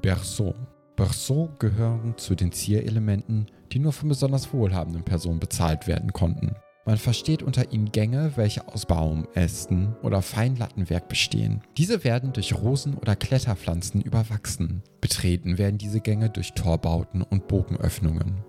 Berceau. 0.02 0.56
Berceau 0.96 1.52
gehören 1.60 2.16
zu 2.18 2.34
den 2.34 2.52
Zierelementen, 2.52 3.46
die 3.72 3.78
nur 3.78 3.94
von 3.94 4.10
besonders 4.10 4.52
wohlhabenden 4.52 5.04
Personen 5.04 5.40
bezahlt 5.40 5.86
werden 5.86 6.12
konnten. 6.12 6.56
Man 6.88 6.98
versteht 6.98 7.44
unter 7.44 7.72
ihnen 7.72 7.92
Gänge, 7.92 8.32
welche 8.38 8.68
aus 8.68 8.88
Baum, 8.88 9.28
Ästen 9.36 9.96
oder 10.02 10.24
Feinlattenwerk 10.24 11.08
bestehen. 11.08 11.62
Diese 11.78 12.04
werden 12.04 12.34
durch 12.34 12.56
Rosen 12.56 12.96
oder 12.96 13.16
Kletterpflanzen 13.16 14.02
überwachsen. 14.02 14.82
Betreten 15.02 15.60
werden 15.60 15.78
diese 15.78 16.02
Gänge 16.02 16.32
durch 16.32 16.54
Torbauten 16.54 17.22
und 17.22 17.48
Bogenöffnungen. 17.48 18.44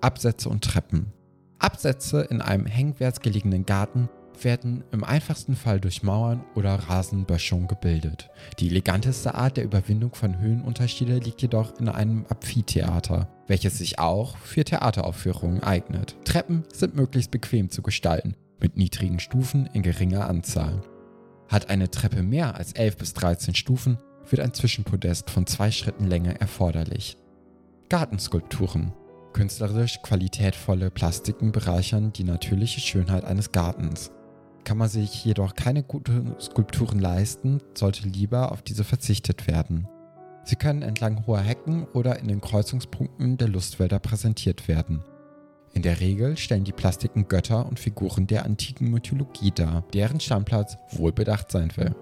Absätze 0.00 0.48
und 0.48 0.64
Treppen. 0.64 1.12
Absätze 1.58 2.22
in 2.22 2.40
einem 2.40 2.66
hängwärts 2.66 3.20
gelegenen 3.20 3.66
Garten 3.66 4.08
werden 4.44 4.84
im 4.92 5.04
einfachsten 5.04 5.54
Fall 5.54 5.80
durch 5.80 6.02
Mauern 6.02 6.44
oder 6.54 6.74
Rasenböschung 6.74 7.68
gebildet. 7.68 8.30
Die 8.58 8.68
eleganteste 8.68 9.34
Art 9.34 9.56
der 9.56 9.64
Überwindung 9.64 10.14
von 10.14 10.38
Höhenunterschiede 10.38 11.18
liegt 11.18 11.42
jedoch 11.42 11.78
in 11.78 11.88
einem 11.88 12.24
Amphitheater, 12.28 13.28
welches 13.46 13.78
sich 13.78 13.98
auch 13.98 14.36
für 14.38 14.64
Theateraufführungen 14.64 15.62
eignet. 15.62 16.16
Treppen 16.24 16.64
sind 16.72 16.96
möglichst 16.96 17.30
bequem 17.30 17.70
zu 17.70 17.82
gestalten, 17.82 18.34
mit 18.60 18.76
niedrigen 18.76 19.20
Stufen 19.20 19.68
in 19.72 19.82
geringer 19.82 20.28
Anzahl. 20.28 20.80
Hat 21.48 21.68
eine 21.68 21.90
Treppe 21.90 22.22
mehr 22.22 22.54
als 22.54 22.72
11 22.72 22.96
bis 22.96 23.14
13 23.14 23.54
Stufen, 23.54 23.98
wird 24.28 24.40
ein 24.40 24.54
Zwischenpodest 24.54 25.30
von 25.30 25.46
zwei 25.46 25.70
Schritten 25.70 26.06
Länge 26.06 26.40
erforderlich. 26.40 27.16
Gartenskulpturen. 27.88 28.92
Künstlerisch 29.32 30.02
qualitätvolle 30.02 30.90
Plastiken 30.90 31.52
bereichern 31.52 32.12
die 32.12 32.24
natürliche 32.24 32.80
Schönheit 32.80 33.24
eines 33.24 33.52
Gartens. 33.52 34.10
Kann 34.64 34.78
man 34.78 34.88
sich 34.88 35.24
jedoch 35.24 35.54
keine 35.54 35.82
guten 35.82 36.34
Skulpturen 36.40 36.98
leisten, 36.98 37.60
sollte 37.74 38.06
lieber 38.06 38.52
auf 38.52 38.62
diese 38.62 38.84
verzichtet 38.84 39.46
werden. 39.46 39.88
Sie 40.44 40.56
können 40.56 40.82
entlang 40.82 41.26
hoher 41.26 41.40
Hecken 41.40 41.86
oder 41.92 42.18
in 42.18 42.28
den 42.28 42.40
Kreuzungspunkten 42.40 43.38
der 43.38 43.48
Lustwälder 43.48 43.98
präsentiert 43.98 44.68
werden. 44.68 45.04
In 45.72 45.82
der 45.82 46.00
Regel 46.00 46.36
stellen 46.36 46.64
die 46.64 46.72
Plastiken 46.72 47.28
Götter 47.28 47.66
und 47.66 47.78
Figuren 47.78 48.26
der 48.26 48.44
antiken 48.44 48.90
Mythologie 48.90 49.52
dar, 49.52 49.84
deren 49.94 50.18
Stammplatz 50.18 50.76
wohlbedacht 50.90 51.50
sein 51.50 51.70
will. 51.76 51.94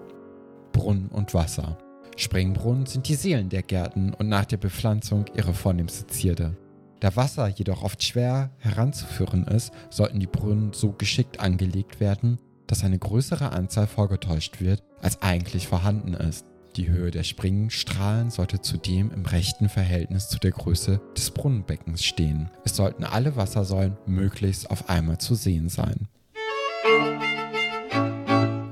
Brunnen 0.71 1.09
und 1.09 1.33
Wasser. 1.33 1.77
Springbrunnen 2.17 2.85
sind 2.85 3.07
die 3.07 3.15
Seelen 3.15 3.49
der 3.49 3.63
Gärten 3.63 4.13
und 4.13 4.27
nach 4.27 4.45
der 4.45 4.57
Bepflanzung 4.57 5.25
ihre 5.35 5.53
vornehmste 5.53 6.07
Zierde. 6.07 6.57
Da 6.99 7.15
Wasser 7.15 7.47
jedoch 7.47 7.83
oft 7.83 8.03
schwer 8.03 8.51
heranzuführen 8.57 9.47
ist, 9.47 9.71
sollten 9.89 10.19
die 10.19 10.27
Brunnen 10.27 10.73
so 10.73 10.91
geschickt 10.91 11.39
angelegt 11.39 12.01
werden, 12.01 12.39
dass 12.67 12.83
eine 12.83 12.99
größere 12.99 13.51
Anzahl 13.51 13.87
vorgetäuscht 13.87 14.59
wird, 14.59 14.83
als 15.01 15.21
eigentlich 15.21 15.67
vorhanden 15.67 16.13
ist. 16.13 16.45
Die 16.75 16.89
Höhe 16.89 17.09
der 17.09 17.23
Springstrahlen 17.23 18.29
sollte 18.29 18.61
zudem 18.61 19.11
im 19.11 19.25
rechten 19.25 19.69
Verhältnis 19.69 20.29
zu 20.29 20.39
der 20.39 20.51
Größe 20.51 21.01
des 21.17 21.31
Brunnenbeckens 21.31 22.03
stehen. 22.03 22.51
Es 22.65 22.75
sollten 22.75 23.05
alle 23.05 23.35
Wassersäulen 23.35 23.97
möglichst 24.05 24.69
auf 24.69 24.89
einmal 24.89 25.17
zu 25.17 25.35
sehen 25.35 25.69
sein. 25.69 26.07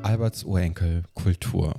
Alberts 0.04 0.44
Urenkel 0.44 1.04
Kultur 1.14 1.76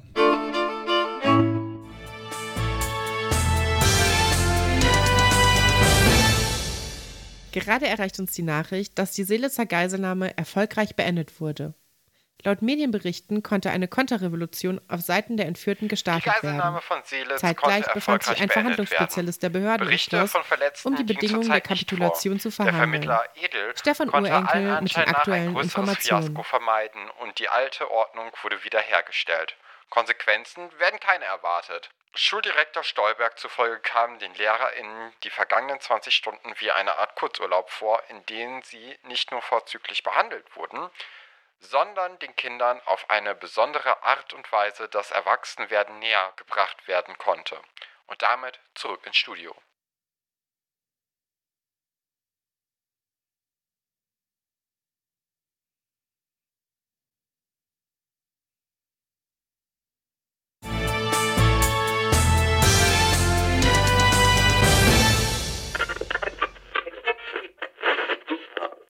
Gerade 7.53 7.87
erreicht 7.87 8.19
uns 8.19 8.33
die 8.33 8.43
Nachricht, 8.43 8.99
dass 8.99 9.13
die 9.13 9.25
Seelitzer 9.25 9.67
Geiselnahme 9.67 10.37
erfolgreich 10.37 10.97
beendet 10.97 11.41
wurde. 11.41 11.75
Laut 12.45 12.63
Medienberichten 12.63 13.43
konnte 13.43 13.71
eine 13.71 13.89
Konterrevolution 13.89 14.81
auf 14.87 15.01
Seiten 15.01 15.37
der 15.37 15.47
Entführten 15.47 15.87
Die 15.87 15.89
gestartet 15.89 16.33
Geiselnahme 16.33 16.77
werden. 16.77 16.83
von 16.83 17.01
Seelitz 17.05 17.41
Zeitgleich 17.41 17.93
befand 17.93 18.23
sich 18.23 18.35
ein 18.35 18.39
werden. 18.39 18.51
Verhandlungsspezialist 18.51 19.43
der 19.43 19.49
Behörden 19.49 19.83
im 19.83 19.87
Berichte 19.89 20.29
Schloss, 20.29 20.85
um 20.85 20.95
die 20.95 21.03
Bedingungen 21.03 21.51
der 21.51 21.61
Kapitulation 21.61 22.39
zu 22.39 22.53
verhandeln. 22.53 23.11
Edel 23.35 23.77
Stefan 23.77 24.11
Urenkel 24.11 24.81
mit 24.83 24.95
den 24.95 25.09
aktuellen 25.09 25.57
Informationen. 25.57 26.23
Fiasko 26.23 26.43
vermeiden 26.45 27.11
und 27.23 27.41
die 27.41 27.49
alte 27.49 27.91
Ordnung 27.91 28.31
wurde 28.43 28.63
wiederhergestellt. 28.63 29.57
Konsequenzen 29.91 30.79
werden 30.79 31.01
keine 31.01 31.25
erwartet. 31.25 31.91
Schuldirektor 32.15 32.83
Stolberg 32.83 33.39
zufolge 33.39 33.81
kamen 33.81 34.19
den 34.19 34.35
LehrerInnen 34.35 35.15
die 35.23 35.31
vergangenen 35.31 35.81
20 35.81 36.15
Stunden 36.15 36.55
wie 36.59 36.71
eine 36.73 36.97
Art 36.97 37.15
Kurzurlaub 37.15 37.71
vor, 37.71 38.03
in 38.09 38.25
denen 38.27 38.63
sie 38.63 38.99
nicht 39.03 39.31
nur 39.31 39.43
vorzüglich 39.43 40.03
behandelt 40.03 40.57
wurden, 40.57 40.91
sondern 41.61 42.19
den 42.19 42.35
Kindern 42.37 42.81
auf 42.87 43.09
eine 43.11 43.35
besondere 43.35 44.03
Art 44.03 44.33
und 44.33 44.51
Weise 44.53 44.89
das 44.89 45.11
Erwachsenwerden 45.11 45.99
näher 45.99 46.33
gebracht 46.37 46.89
werden 46.89 47.17
konnte. 47.19 47.61
Und 48.07 48.23
damit 48.23 48.59
zurück 48.75 49.05
ins 49.07 49.17
Studio. 49.17 49.55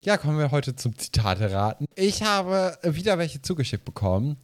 Ja, 0.03 0.17
kommen 0.17 0.39
wir 0.39 0.51
heute 0.51 0.77
zum 0.77 0.97
Zitate 0.97 1.53
raten. 1.53 1.87
Ich 1.95 2.23
habe 2.23 2.79
wieder 2.83 3.19
welche 3.19 3.43
zugeschickt 3.43 3.85
bekommen. 3.85 4.37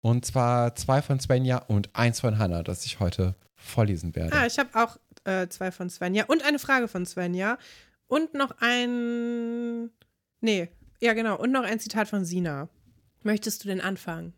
Und 0.00 0.24
zwar 0.24 0.74
zwei 0.76 1.02
von 1.02 1.18
Svenja 1.20 1.58
und 1.58 1.90
eins 1.94 2.20
von 2.20 2.38
Hannah, 2.38 2.62
das 2.62 2.84
ich 2.86 3.00
heute 3.00 3.34
vorlesen 3.56 4.14
werde. 4.14 4.36
Ah, 4.36 4.46
ich 4.46 4.58
habe 4.58 4.70
auch 4.74 4.98
äh, 5.24 5.48
zwei 5.48 5.72
von 5.72 5.90
Svenja 5.90 6.24
und 6.26 6.44
eine 6.44 6.58
Frage 6.58 6.86
von 6.86 7.04
Svenja 7.06 7.58
und 8.06 8.34
noch 8.34 8.54
ein. 8.60 9.90
Nee, 10.40 10.68
ja, 11.00 11.12
genau. 11.14 11.36
Und 11.36 11.50
noch 11.52 11.64
ein 11.64 11.80
Zitat 11.80 12.08
von 12.08 12.24
Sina. 12.24 12.68
Möchtest 13.22 13.64
du 13.64 13.68
denn 13.68 13.80
anfangen? 13.80 14.32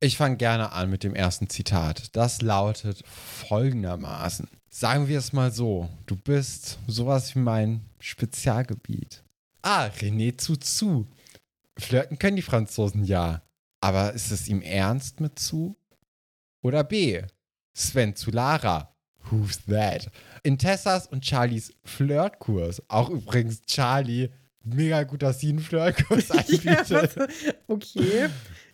Ich 0.00 0.16
fange 0.16 0.36
gerne 0.36 0.72
an 0.72 0.88
mit 0.90 1.02
dem 1.02 1.14
ersten 1.14 1.50
Zitat. 1.50 2.16
Das 2.16 2.40
lautet 2.40 3.02
folgendermaßen. 3.06 4.48
Sagen 4.70 5.08
wir 5.08 5.18
es 5.18 5.32
mal 5.32 5.50
so, 5.50 5.88
du 6.06 6.16
bist 6.16 6.78
sowas 6.86 7.34
wie 7.34 7.40
mein 7.40 7.82
Spezialgebiet. 7.98 9.22
Ah, 9.62 9.86
René 10.00 10.36
Zuzu. 10.36 11.06
Flirten 11.78 12.18
können 12.18 12.36
die 12.36 12.42
Franzosen 12.42 13.04
ja. 13.04 13.42
Aber 13.80 14.12
ist 14.12 14.30
es 14.32 14.48
ihm 14.48 14.62
ernst 14.62 15.20
mit 15.20 15.38
zu? 15.38 15.76
Oder 16.62 16.82
B. 16.84 17.22
Sven 17.74 18.16
zu 18.16 18.30
Lara. 18.30 18.94
Who's 19.30 19.64
that? 19.66 20.10
In 20.42 20.58
Tessas 20.58 21.06
und 21.06 21.24
Charlies 21.24 21.72
Flirtkurs. 21.84 22.82
Auch 22.88 23.10
übrigens 23.10 23.62
Charlie, 23.62 24.30
mega 24.64 25.02
gut, 25.04 25.22
dass 25.22 25.40
sie 25.40 25.50
einen 25.50 25.58
Flirtkurs 25.60 26.30
anbietet. 26.32 26.88
Ja, 26.90 27.26
okay. 27.68 28.28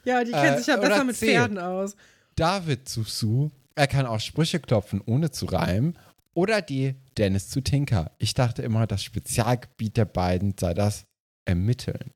Ja, 0.05 0.23
die 0.25 0.31
kennen 0.33 0.55
Äh, 0.55 0.59
sich 0.59 0.67
ja 0.69 0.77
besser 0.77 1.05
mit 1.05 1.17
C. 1.17 1.27
Pferden 1.27 1.59
aus. 1.59 1.97
David 2.37 2.89
Zusu, 2.89 3.51
er 3.75 3.87
kann 3.87 4.07
auch 4.07 4.21
Sprüche 4.21 4.61
klopfen, 4.61 5.03
ohne 5.05 5.31
zu 5.31 5.47
reimen. 5.47 5.99
Oder 6.35 6.63
die 6.63 6.95
Dennis 7.15 7.49
zu 7.49 7.61
Tinker. 7.61 8.13
Ich 8.19 8.35
dachte 8.35 8.63
immer, 8.63 8.87
das 8.87 9.03
Spezialgebiet 9.03 9.97
der 9.97 10.05
beiden 10.05 10.55
sei 10.59 10.75
das 10.75 11.05
Ermitteln. 11.47 12.13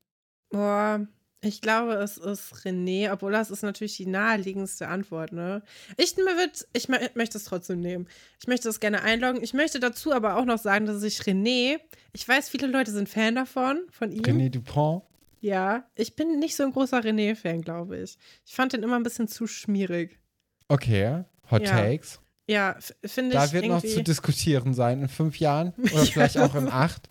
Boah, 0.50 1.06
ich 1.40 1.60
glaube, 1.60 1.92
es 1.94 2.16
ist 2.16 2.52
René, 2.64 3.12
obwohl 3.12 3.30
das 3.32 3.50
ist 3.50 3.62
natürlich 3.62 3.96
die 3.96 4.06
naheliegendste 4.06 4.88
Antwort, 4.88 5.32
ne? 5.32 5.62
Ich, 5.96 6.16
wird, 6.16 6.66
ich 6.72 6.86
mö- 6.86 7.10
möchte 7.14 7.38
es 7.38 7.44
trotzdem 7.44 7.80
nehmen. 7.80 8.08
Ich 8.40 8.48
möchte 8.48 8.68
es 8.68 8.80
gerne 8.80 9.02
einloggen. 9.02 9.42
Ich 9.42 9.54
möchte 9.54 9.78
dazu 9.78 10.12
aber 10.12 10.36
auch 10.36 10.44
noch 10.44 10.58
sagen, 10.58 10.86
dass 10.86 11.02
ich 11.02 11.20
René, 11.20 11.78
ich 12.12 12.26
weiß, 12.26 12.48
viele 12.48 12.66
Leute 12.66 12.90
sind 12.90 13.08
Fan 13.08 13.34
davon, 13.36 13.82
von 13.90 14.10
ihm. 14.10 14.22
René 14.22 14.50
Dupont. 14.50 15.02
Ja, 15.40 15.88
ich 15.94 16.16
bin 16.16 16.40
nicht 16.40 16.56
so 16.56 16.64
ein 16.64 16.72
großer 16.72 16.98
René-Fan, 16.98 17.62
glaube 17.62 17.98
ich. 17.98 18.18
Ich 18.44 18.56
fand 18.56 18.72
den 18.72 18.82
immer 18.82 18.96
ein 18.96 19.04
bisschen 19.04 19.28
zu 19.28 19.46
schmierig. 19.46 20.18
Okay, 20.66 21.22
Hot 21.50 21.62
Ja. 21.62 21.70
Takes. 21.70 22.20
Ja, 22.48 22.76
finde 23.04 23.30
ich 23.36 23.40
Da 23.40 23.52
wird 23.52 23.66
noch 23.66 23.82
zu 23.82 24.02
diskutieren 24.02 24.72
sein 24.74 25.02
in 25.02 25.08
fünf 25.08 25.38
Jahren 25.38 25.74
oder 25.92 26.04
vielleicht 26.06 26.38
auch 26.38 26.54
in 26.54 26.68
acht. 26.68 27.08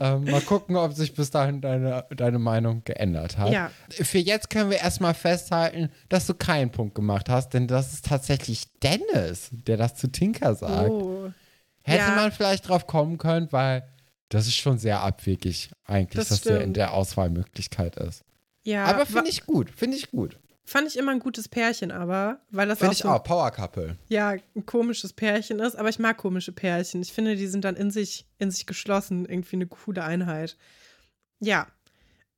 ähm, 0.00 0.24
mal 0.24 0.40
gucken, 0.40 0.76
ob 0.76 0.92
sich 0.92 1.14
bis 1.14 1.30
dahin 1.30 1.60
deine, 1.60 2.04
deine 2.16 2.38
Meinung 2.38 2.82
geändert 2.84 3.38
hat. 3.38 3.52
Ja. 3.52 3.70
Für 3.90 4.18
jetzt 4.18 4.50
können 4.50 4.70
wir 4.70 4.78
erstmal 4.78 5.14
festhalten, 5.14 5.90
dass 6.08 6.26
du 6.26 6.34
keinen 6.34 6.70
Punkt 6.70 6.94
gemacht 6.96 7.28
hast, 7.28 7.50
denn 7.54 7.66
das 7.68 7.92
ist 7.92 8.04
tatsächlich 8.06 8.64
Dennis, 8.82 9.48
der 9.52 9.76
das 9.76 9.94
zu 9.94 10.08
Tinker 10.10 10.54
sagt. 10.54 10.90
oh. 10.90 11.32
Hätte 11.82 11.98
Ja. 12.10 12.16
man 12.16 12.32
vielleicht 12.32 12.68
drauf 12.68 12.86
kommen 12.86 13.16
können, 13.16 13.48
weil 13.50 13.82
das 14.28 14.46
ist 14.46 14.56
schon 14.56 14.78
sehr 14.78 15.00
abwegig 15.00 15.70
eigentlich, 15.86 16.18
Das 16.18 16.28
dass 16.28 16.40
der 16.42 16.56
in 16.56 16.60
stimmt. 16.62 16.76
der 16.76 16.92
Auswahlmöglichkeit 16.92 17.96
ist. 17.96 18.24
Ja, 18.64 18.84
aber 18.84 19.06
finde 19.06 19.30
ich 19.30 19.46
gut, 19.46 19.70
finde 19.70 19.96
ich 19.96 20.10
gut. 20.10 20.36
Fand 20.68 20.86
ich 20.88 20.96
immer 20.96 21.12
ein 21.12 21.18
gutes 21.20 21.48
Pärchen, 21.48 21.90
aber, 21.90 22.40
weil 22.50 22.68
das 22.68 22.78
Finde 22.78 22.90
auch, 22.90 22.92
ich 22.92 22.98
so, 22.98 23.08
auch, 23.08 23.24
Power 23.24 23.50
Couple. 23.50 23.96
ja, 24.08 24.30
ein 24.54 24.66
komisches 24.66 25.12
Pärchen 25.12 25.60
ist, 25.60 25.76
aber 25.76 25.88
ich 25.88 25.98
mag 25.98 26.16
komische 26.16 26.52
Pärchen. 26.52 27.02
Ich 27.02 27.12
finde, 27.12 27.36
die 27.36 27.46
sind 27.46 27.64
dann 27.64 27.76
in 27.76 27.90
sich, 27.90 28.26
in 28.38 28.50
sich 28.50 28.66
geschlossen, 28.66 29.26
irgendwie 29.26 29.56
eine 29.56 29.66
coole 29.66 30.04
Einheit. 30.04 30.56
Ja. 31.40 31.66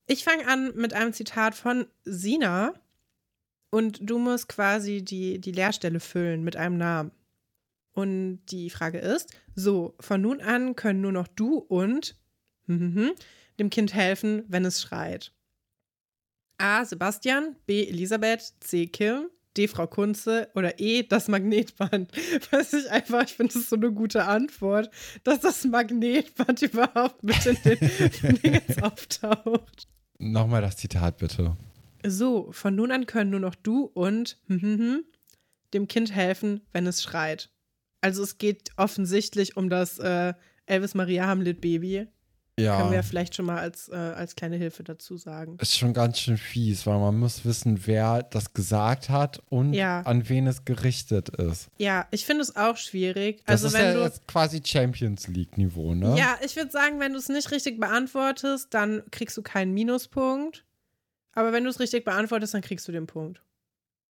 Ich 0.07 0.25
fange 0.25 0.47
an 0.49 0.73
mit 0.75 0.93
einem 0.93 1.13
Zitat 1.13 1.55
von 1.55 1.87
Sina 2.05 2.75
und 3.71 3.99
du 4.03 4.19
musst 4.19 4.49
quasi 4.49 5.05
die, 5.05 5.41
die 5.41 5.53
Leerstelle 5.53 6.01
füllen 6.01 6.43
mit 6.43 6.57
einem 6.57 6.77
Namen. 6.77 7.13
Und 7.93 8.41
die 8.47 8.71
Frage 8.71 8.99
ist: 8.99 9.31
So, 9.55 9.95
von 10.01 10.21
nun 10.21 10.41
an 10.41 10.75
können 10.77 11.01
nur 11.01 11.13
noch 11.13 11.29
du 11.29 11.59
und 11.59 12.17
mhm, 12.67 13.13
dem 13.59 13.71
Kind 13.71 13.95
helfen, 13.95 14.45
wenn 14.49 14.65
es 14.65 14.81
schreit. 14.81 15.33
A. 16.61 16.85
Sebastian, 16.85 17.57
B. 17.67 17.89
Elisabeth, 17.89 18.55
C. 18.61 18.87
Kim, 18.87 19.31
D. 19.57 19.67
Frau 19.67 19.87
Kunze 19.87 20.49
oder 20.55 20.79
E. 20.79 21.03
Das 21.03 21.29
Magnetband. 21.29 22.13
Weiß 22.51 22.73
ich 22.73 22.91
einfach, 22.91 23.25
ich 23.25 23.35
finde 23.35 23.55
das 23.55 23.69
so 23.69 23.77
eine 23.77 23.93
gute 23.93 24.25
Antwort, 24.25 24.91
dass 25.25 25.41
das 25.41 25.65
Magnetband 25.65 26.63
überhaupt 26.63 27.23
mit 27.23 27.45
in 27.47 27.57
den 27.65 27.79
Dingens 28.43 28.83
auftaucht. 28.83 29.89
Nochmal 30.19 30.63
das 30.63 30.77
Zitat 30.77 31.19
bitte. 31.19 31.57
So, 32.05 32.53
von 32.53 32.75
nun 32.75 32.93
an 32.93 33.07
können 33.07 33.31
nur 33.31 33.41
noch 33.41 33.55
du 33.55 33.85
und 33.85 34.39
mhm, 34.47 35.05
dem 35.75 35.89
Kind 35.89 36.15
helfen, 36.15 36.63
wenn 36.73 36.87
es 36.87 37.03
schreit. 37.03 37.51
Also 38.01 38.23
es 38.23 38.39
geht 38.39 38.71
offensichtlich 38.77 39.57
um 39.57 39.69
das 39.69 39.99
äh, 39.99 40.33
Elvis 40.67 40.95
Maria 40.95 41.27
Hamlet 41.27 41.61
Baby. 41.61 42.07
Ja. 42.63 42.79
Können 42.79 42.93
wir 42.93 43.03
vielleicht 43.03 43.35
schon 43.35 43.47
mal 43.47 43.59
als, 43.59 43.89
äh, 43.89 43.95
als 43.95 44.37
kleine 44.37 44.57
Hilfe 44.57 44.83
dazu 44.85 45.17
sagen. 45.17 45.57
ist 45.61 45.77
schon 45.79 45.93
ganz 45.95 46.19
schön 46.19 46.37
fies, 46.39 46.87
weil 46.87 46.99
man 46.99 47.19
muss 47.19 47.45
wissen, 47.45 47.87
wer 47.87 48.23
das 48.23 48.53
gesagt 48.55 49.09
hat 49.09 49.43
und 49.49 49.73
Ja. 49.75 50.01
an 50.03 50.29
wen 50.29 50.47
es 50.47 50.65
gerichtet 50.65 51.29
ist. 51.31 51.69
Ja, 51.79 52.07
ich 52.11 52.25
finde 52.27 52.43
es 52.43 52.57
auch 52.57 52.77
schwierig. 52.77 53.43
Das 53.47 53.65
also 53.65 53.69
ist 53.69 53.73
wenn 53.75 53.85
ja 53.85 53.95
du 53.95 54.01
jetzt 54.05 54.27
quasi 54.29 54.61
Champions 54.65 55.27
League 55.29 55.57
Niveau, 55.59 55.95
ne? 55.95 56.17
Ja, 56.19 56.39
ich 56.45 56.57
würde 56.57 56.71
sagen, 56.71 57.01
wenn 57.01 57.13
du 57.13 57.19
es 57.19 57.29
nicht 57.29 57.51
richtig 57.51 57.81
beantwortest, 57.81 58.73
dann 58.75 59.03
kriegst 59.11 59.37
du 59.37 59.43
keinen 59.43 59.73
Minuspunkt. 59.75 60.65
Aber 61.33 61.53
wenn 61.53 61.65
du 61.65 61.71
es 61.71 61.79
richtig 61.81 62.05
beantwortest, 62.05 62.55
dann 62.55 62.63
kriegst 62.63 62.87
du 62.89 62.93
den 62.93 63.07
Punkt. 63.07 63.41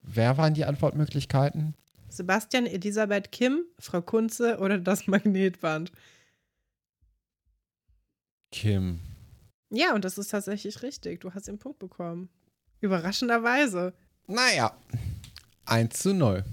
Wer 0.03 0.39
waren 0.39 0.55
die 0.55 0.65
Antwortmöglichkeiten? 0.65 1.75
Sebastian, 2.09 2.67
Elisabeth, 2.67 3.31
Kim, 3.31 3.63
Frau 3.79 4.03
Kunze 4.03 4.59
oder 4.59 4.79
das 4.79 5.07
Magnetband. 5.07 5.93
Kim. 8.53 9.01
Ja, 9.71 9.95
und 9.95 10.05
das 10.05 10.19
ist 10.19 10.29
tatsächlich 10.29 10.83
richtig. 10.83 11.21
Du 11.21 11.33
hast 11.33 11.47
den 11.49 11.59
Punkt 11.59 11.79
bekommen. 11.79 12.29
Überraschenderweise. 12.81 13.93
Naja, 14.27 14.73
1 15.67 15.99
zu 15.99 16.13
0. 16.15 16.45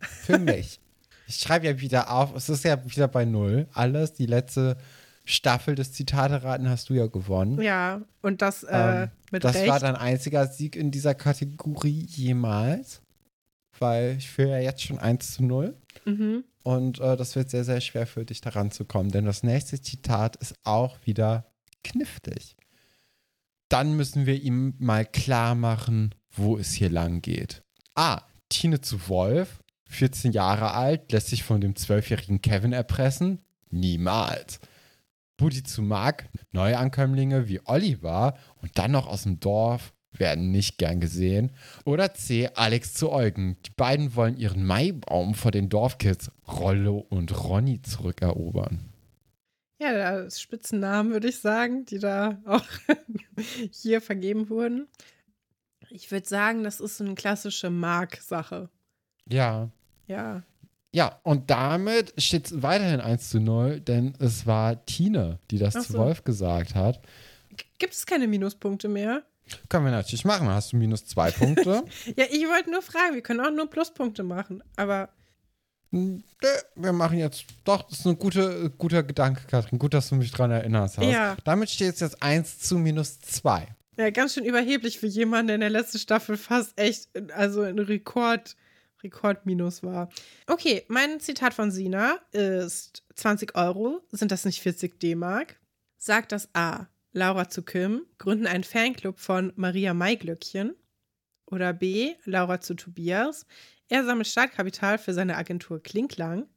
Für 0.00 0.38
mich. 0.38 0.80
Ich 1.26 1.36
schreibe 1.36 1.66
ja 1.66 1.80
wieder 1.80 2.10
auf, 2.10 2.34
es 2.34 2.48
ist 2.48 2.64
ja 2.64 2.82
wieder 2.84 3.08
bei 3.08 3.24
0. 3.24 3.66
Alles, 3.72 4.12
die 4.14 4.26
letzte 4.26 4.76
Staffel 5.24 5.74
des 5.74 5.92
Zitate-Raten 5.92 6.68
hast 6.68 6.90
du 6.90 6.94
ja 6.94 7.06
gewonnen. 7.06 7.60
Ja, 7.60 8.02
und 8.22 8.42
das 8.42 8.62
äh, 8.62 9.04
Ähm, 9.04 9.10
mit 9.30 9.42
das 9.44 9.56
Recht. 9.56 9.68
war 9.68 9.80
dein 9.80 9.96
einziger 9.96 10.46
Sieg 10.46 10.76
in 10.76 10.90
dieser 10.90 11.14
Kategorie 11.14 12.04
jemals. 12.08 13.00
Weil 13.78 14.16
ich 14.18 14.30
führe 14.30 14.50
ja 14.50 14.58
jetzt 14.58 14.82
schon 14.82 14.98
1 14.98 15.34
zu 15.34 15.44
0. 15.44 15.76
mhm. 16.04 16.44
Und 16.62 16.98
äh, 16.98 17.16
das 17.16 17.36
wird 17.36 17.50
sehr, 17.50 17.64
sehr 17.64 17.82
schwer 17.82 18.06
für 18.06 18.24
dich 18.24 18.40
daran 18.40 18.70
zu 18.70 18.86
kommen, 18.86 19.10
denn 19.10 19.26
das 19.26 19.42
nächste 19.42 19.80
Zitat 19.80 20.36
ist 20.36 20.54
auch 20.64 20.96
wieder 21.04 21.52
knifflig. 21.84 22.56
Dann 23.68 23.94
müssen 23.94 24.24
wir 24.24 24.40
ihm 24.40 24.74
mal 24.78 25.04
klar 25.04 25.54
machen, 25.54 26.14
wo 26.30 26.56
es 26.56 26.72
hier 26.72 26.90
lang 26.90 27.20
geht. 27.20 27.62
A. 27.94 28.22
Tine 28.48 28.80
zu 28.80 29.08
Wolf, 29.08 29.62
14 29.88 30.32
Jahre 30.32 30.72
alt, 30.72 31.12
lässt 31.12 31.28
sich 31.28 31.42
von 31.42 31.60
dem 31.60 31.74
12-jährigen 31.74 32.40
Kevin 32.40 32.72
erpressen? 32.72 33.42
Niemals. 33.70 34.60
Buddy 35.36 35.62
zu 35.62 35.82
Mark, 35.82 36.28
Neuankömmlinge 36.52 37.48
wie 37.48 37.60
Oliver 37.64 38.38
und 38.56 38.78
dann 38.78 38.92
noch 38.92 39.06
aus 39.06 39.24
dem 39.24 39.40
Dorf 39.40 39.93
werden 40.18 40.50
nicht 40.50 40.78
gern 40.78 41.00
gesehen. 41.00 41.50
Oder 41.84 42.14
C. 42.14 42.48
Alex 42.54 42.94
zu 42.94 43.10
Eugen. 43.10 43.56
Die 43.66 43.70
beiden 43.70 44.14
wollen 44.14 44.36
ihren 44.36 44.64
Maibaum 44.64 45.34
vor 45.34 45.50
den 45.50 45.68
Dorfkids 45.68 46.30
Rollo 46.46 47.06
und 47.08 47.44
Ronny 47.44 47.82
zurückerobern. 47.82 48.80
Ja, 49.80 49.92
das 49.92 50.40
Spitzennamen, 50.40 51.12
würde 51.12 51.28
ich 51.28 51.40
sagen, 51.40 51.84
die 51.84 51.98
da 51.98 52.38
auch 52.46 52.64
hier 53.72 54.00
vergeben 54.00 54.48
wurden. 54.48 54.88
Ich 55.90 56.10
würde 56.10 56.28
sagen, 56.28 56.64
das 56.64 56.80
ist 56.80 56.96
so 56.96 57.04
eine 57.04 57.14
klassische 57.14 57.70
Mark-Sache. 57.70 58.68
Ja. 59.28 59.70
Ja. 60.06 60.42
Ja, 60.92 61.18
und 61.24 61.50
damit 61.50 62.14
steht 62.18 62.46
es 62.46 62.62
weiterhin 62.62 63.00
1 63.00 63.30
zu 63.30 63.40
0, 63.40 63.80
denn 63.80 64.14
es 64.20 64.46
war 64.46 64.86
Tine, 64.86 65.40
die 65.50 65.58
das 65.58 65.74
Ach 65.74 65.82
zu 65.82 65.92
so. 65.92 65.98
Wolf 65.98 66.22
gesagt 66.22 66.76
hat. 66.76 67.00
Gibt 67.78 67.94
es 67.94 68.06
keine 68.06 68.28
Minuspunkte 68.28 68.88
mehr? 68.88 69.24
Können 69.68 69.84
wir 69.84 69.92
natürlich 69.92 70.24
machen. 70.24 70.48
Hast 70.48 70.72
du 70.72 70.76
minus 70.76 71.04
zwei 71.06 71.30
Punkte? 71.30 71.84
Ja, 72.16 72.24
ich 72.30 72.46
wollte 72.48 72.70
nur 72.70 72.82
fragen, 72.82 73.14
wir 73.14 73.22
können 73.22 73.40
auch 73.40 73.50
nur 73.50 73.68
Pluspunkte 73.68 74.22
machen. 74.22 74.62
Aber 74.76 75.10
Nö, 75.90 76.18
wir 76.74 76.92
machen 76.92 77.18
jetzt. 77.18 77.44
Doch, 77.62 77.82
das 77.82 78.00
ist 78.00 78.06
ein 78.06 78.18
gute, 78.18 78.70
guter 78.78 79.04
Gedanke, 79.04 79.42
Katrin. 79.46 79.78
Gut, 79.78 79.94
dass 79.94 80.08
du 80.08 80.16
mich 80.16 80.32
dran 80.32 80.50
erinnerst 80.50 80.98
hast. 80.98 81.06
Ja. 81.06 81.36
Damit 81.44 81.70
steht 81.70 81.94
es 81.94 82.00
jetzt 82.00 82.20
1 82.20 82.58
zu 82.58 82.78
minus 82.78 83.20
2. 83.20 83.68
ja, 83.96 84.10
ganz 84.10 84.34
schön 84.34 84.44
überheblich 84.44 84.98
für 84.98 85.06
jemanden, 85.06 85.46
der 85.48 85.54
in 85.54 85.60
der 85.60 85.70
letzten 85.70 85.98
Staffel 85.98 86.36
fast 86.36 86.78
echt, 86.80 87.08
also 87.32 87.62
ein 87.62 87.78
Rekord, 87.78 88.56
Rekordminus 89.04 89.84
war. 89.84 90.08
Okay, 90.48 90.84
mein 90.88 91.20
Zitat 91.20 91.54
von 91.54 91.70
Sina 91.70 92.18
ist 92.32 93.04
20 93.14 93.54
Euro. 93.54 94.00
Sind 94.10 94.32
das 94.32 94.44
nicht 94.44 94.60
40 94.62 94.98
D-Mark? 94.98 95.60
Sagt 95.96 96.32
das 96.32 96.48
A. 96.54 96.88
Laura 97.14 97.48
zu 97.48 97.62
Kim 97.62 98.02
gründen 98.18 98.46
einen 98.46 98.64
Fanclub 98.64 99.18
von 99.18 99.52
Maria 99.56 99.94
Maiglöckchen. 99.94 100.74
Oder 101.46 101.72
B. 101.72 102.14
Laura 102.24 102.60
zu 102.60 102.74
Tobias. 102.74 103.46
Er 103.88 104.04
sammelt 104.04 104.26
Startkapital 104.26 104.98
für 104.98 105.14
seine 105.14 105.36
Agentur 105.36 105.82
Klinklang. 105.82 106.48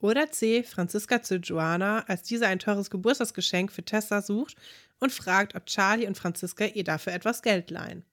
Oder 0.00 0.30
C. 0.32 0.64
Franziska 0.64 1.22
zu 1.22 1.36
Joanna, 1.36 2.00
als 2.08 2.24
diese 2.24 2.46
ein 2.48 2.58
teures 2.58 2.90
Geburtstagsgeschenk 2.90 3.70
für 3.70 3.84
Tessa 3.84 4.20
sucht 4.20 4.56
und 4.98 5.12
fragt, 5.12 5.54
ob 5.54 5.66
Charlie 5.66 6.06
und 6.06 6.18
Franziska 6.18 6.66
ihr 6.66 6.84
dafür 6.84 7.12
etwas 7.12 7.40
Geld 7.40 7.70
leihen. 7.70 8.04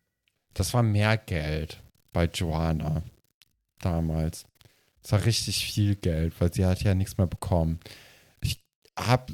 Das 0.54 0.74
war 0.74 0.84
mehr 0.84 1.18
Geld 1.18 1.82
bei 2.14 2.26
Joanna 2.26 3.02
damals. 3.80 4.46
Das 5.02 5.14
war 5.14 5.26
richtig 5.26 5.66
viel 5.66 5.96
Geld, 5.96 6.40
weil 6.40 6.54
sie 6.54 6.66
hat 6.66 6.84
ja 6.84 6.94
nichts 6.94 7.18
mehr 7.18 7.28
bekommen. 7.28 7.80
Ich 8.42 8.64
hab, 8.96 9.32
äh, 9.32 9.34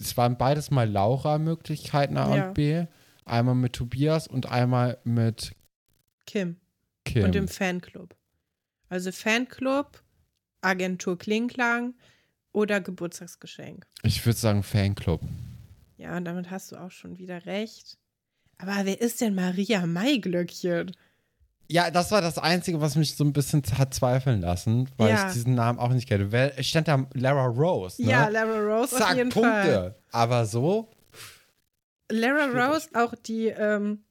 es 0.00 0.16
waren 0.16 0.36
beides 0.38 0.70
mal 0.70 0.88
Laura-Möglichkeiten 0.90 2.16
A 2.16 2.36
Ja. 2.36 2.48
und 2.48 2.54
B. 2.54 2.86
Einmal 3.24 3.54
mit 3.54 3.74
Tobias 3.74 4.26
und 4.26 4.46
einmal 4.46 4.98
mit 5.04 5.54
Kim. 6.26 6.56
Kim. 7.04 7.24
Und 7.24 7.36
im 7.36 7.48
Fanclub. 7.48 8.14
Also 8.88 9.12
Fanclub, 9.12 10.02
Agentur 10.62 11.18
Klinklang 11.18 11.94
oder 12.52 12.80
Geburtstagsgeschenk. 12.80 13.86
ich 14.02 14.24
würde 14.24 14.38
sagen 14.38 14.62
Fanclub. 14.62 15.20
Ja, 15.98 16.16
und 16.16 16.24
damit 16.24 16.50
hast 16.50 16.72
du 16.72 16.76
auch 16.76 16.90
schon 16.90 17.18
wieder 17.18 17.44
recht. 17.46 17.98
Aber 18.56 18.72
wer 18.84 19.00
ist 19.00 19.20
denn 19.20 19.34
Maria 19.34 19.86
Maiglöckchen? 19.86 20.92
Ja, 21.70 21.90
das 21.90 22.10
war 22.10 22.22
das 22.22 22.38
Einzige, 22.38 22.80
was 22.80 22.96
mich 22.96 23.14
so 23.14 23.24
ein 23.24 23.32
bisschen 23.34 23.62
hat 23.76 23.92
zweifeln 23.92 24.40
lassen, 24.40 24.88
weil 24.96 25.10
Ja. 25.10 25.26
ich 25.28 25.34
diesen 25.34 25.54
Namen 25.54 25.78
auch 25.78 25.90
nicht 25.90 26.08
kenne. 26.08 26.52
Es 26.56 26.66
stand 26.66 26.88
da 26.88 27.06
Lara 27.12 27.44
Rose, 27.46 28.02
ne? 28.02 28.10
Ja, 28.10 28.28
Lara 28.28 28.58
Rose 28.58 28.96
auf 28.96 29.02
Zack, 29.02 29.16
jeden 29.16 29.28
Punkte. 29.28 29.50
Fall. 29.50 29.94
Aber 30.10 30.46
so, 30.46 30.88
Lara. 32.10 32.46
Rose, 32.72 32.88
auch 32.94 33.14
die, 33.14 33.48
ähm, 33.48 34.02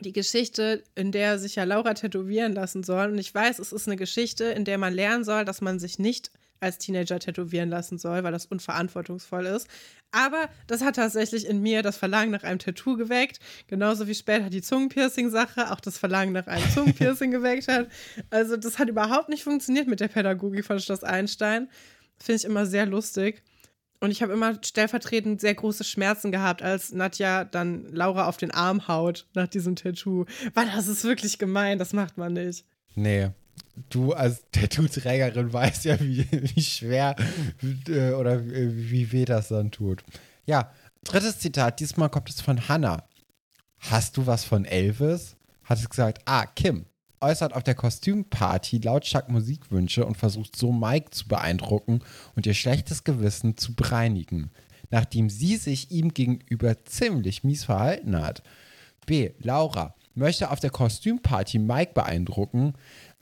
die 0.00 0.12
Geschichte, 0.12 0.84
in 0.94 1.10
der 1.10 1.38
sich 1.38 1.56
ja 1.56 1.64
Laura 1.64 1.94
tätowieren 1.94 2.52
lassen 2.52 2.82
soll. 2.84 3.10
Und 3.10 3.18
ich 3.18 3.34
weiß, 3.34 3.58
es 3.58 3.72
ist 3.72 3.88
eine 3.88 3.96
Geschichte, 3.96 4.44
in 4.44 4.64
der 4.64 4.78
man 4.78 4.94
lernen 4.94 5.24
soll, 5.24 5.44
dass 5.44 5.60
man 5.60 5.78
sich 5.80 5.98
nicht 5.98 6.30
als 6.60 6.78
Teenager 6.78 7.18
tätowieren 7.18 7.70
lassen 7.70 7.98
soll, 7.98 8.22
weil 8.24 8.32
das 8.32 8.46
unverantwortungsvoll 8.46 9.46
ist. 9.46 9.68
Aber 10.10 10.48
das 10.66 10.82
hat 10.82 10.96
tatsächlich 10.96 11.46
in 11.46 11.60
mir 11.60 11.82
das 11.82 11.96
Verlangen 11.96 12.30
nach 12.30 12.42
einem 12.42 12.58
Tattoo 12.58 12.96
geweckt. 12.96 13.38
Genauso 13.66 14.06
wie 14.06 14.14
später 14.14 14.50
die 14.50 14.62
Zungenpiercing-Sache 14.62 15.70
auch 15.72 15.80
das 15.80 15.98
Verlangen 15.98 16.32
nach 16.32 16.46
einem 16.46 16.68
Zungenpiercing 16.70 17.30
geweckt 17.32 17.68
hat. 17.68 17.88
Also, 18.30 18.56
das 18.56 18.78
hat 18.78 18.88
überhaupt 18.88 19.28
nicht 19.28 19.44
funktioniert 19.44 19.88
mit 19.88 20.00
der 20.00 20.08
Pädagogik 20.08 20.64
von 20.64 20.80
Schloss 20.80 21.04
Einstein. 21.04 21.68
Finde 22.18 22.36
ich 22.36 22.44
immer 22.44 22.66
sehr 22.66 22.86
lustig. 22.86 23.42
Und 24.00 24.10
ich 24.10 24.22
habe 24.22 24.32
immer 24.32 24.58
stellvertretend 24.62 25.40
sehr 25.40 25.54
große 25.54 25.84
Schmerzen 25.84 26.30
gehabt, 26.30 26.62
als 26.62 26.92
Nadja 26.92 27.44
dann 27.44 27.86
Laura 27.92 28.28
auf 28.28 28.36
den 28.36 28.50
Arm 28.50 28.88
haut 28.88 29.26
nach 29.34 29.48
diesem 29.48 29.74
Tattoo. 29.74 30.26
Weil 30.54 30.66
das 30.66 30.86
ist 30.86 31.04
wirklich 31.04 31.38
gemein, 31.38 31.78
das 31.78 31.92
macht 31.92 32.18
man 32.18 32.34
nicht. 32.34 32.66
Nee. 32.94 33.30
Du 33.90 34.12
als 34.12 34.42
Tattoo-Trägerin 34.52 35.52
weißt 35.52 35.84
ja, 35.84 36.00
wie, 36.00 36.26
wie 36.30 36.62
schwer 36.62 37.14
äh, 37.88 38.12
oder 38.12 38.44
wie, 38.44 38.90
wie 38.90 39.12
weh 39.12 39.24
das 39.24 39.48
dann 39.48 39.70
tut. 39.70 40.02
Ja, 40.46 40.72
drittes 41.04 41.38
Zitat. 41.38 41.80
Diesmal 41.80 42.10
kommt 42.10 42.30
es 42.30 42.40
von 42.40 42.68
Hannah. 42.68 43.04
Hast 43.78 44.16
du 44.16 44.26
was 44.26 44.44
von 44.44 44.64
Elvis? 44.64 45.36
Hat 45.64 45.78
es 45.78 45.88
gesagt, 45.88 46.22
ah, 46.24 46.46
Kim 46.46 46.86
äußert 47.20 47.54
auf 47.54 47.62
der 47.62 47.74
Kostümparty 47.74 48.78
lautstark 48.78 49.28
Musikwünsche 49.28 50.04
und 50.04 50.16
versucht 50.16 50.56
so 50.56 50.72
Mike 50.72 51.10
zu 51.10 51.26
beeindrucken 51.28 52.00
und 52.34 52.46
ihr 52.46 52.54
schlechtes 52.54 53.04
Gewissen 53.04 53.56
zu 53.56 53.74
bereinigen, 53.74 54.50
nachdem 54.90 55.30
sie 55.30 55.56
sich 55.56 55.90
ihm 55.90 56.14
gegenüber 56.14 56.84
ziemlich 56.84 57.44
mies 57.44 57.64
verhalten 57.64 58.20
hat. 58.20 58.42
B. 59.06 59.30
Laura 59.40 59.94
möchte 60.14 60.50
auf 60.50 60.60
der 60.60 60.70
Kostümparty 60.70 61.58
Mike 61.58 61.92
beeindrucken, 61.94 62.74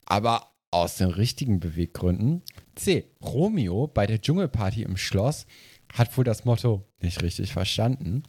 aber 0.05 0.51
aus 0.71 0.97
den 0.97 1.09
richtigen 1.09 1.59
Beweggründen. 1.59 2.43
C. 2.75 3.05
Romeo 3.21 3.87
bei 3.87 4.05
der 4.05 4.21
Dschungelparty 4.21 4.83
im 4.83 4.97
Schloss 4.97 5.45
hat 5.93 6.15
wohl 6.17 6.23
das 6.23 6.45
Motto 6.45 6.83
nicht 7.01 7.21
richtig 7.21 7.53
verstanden. 7.53 8.23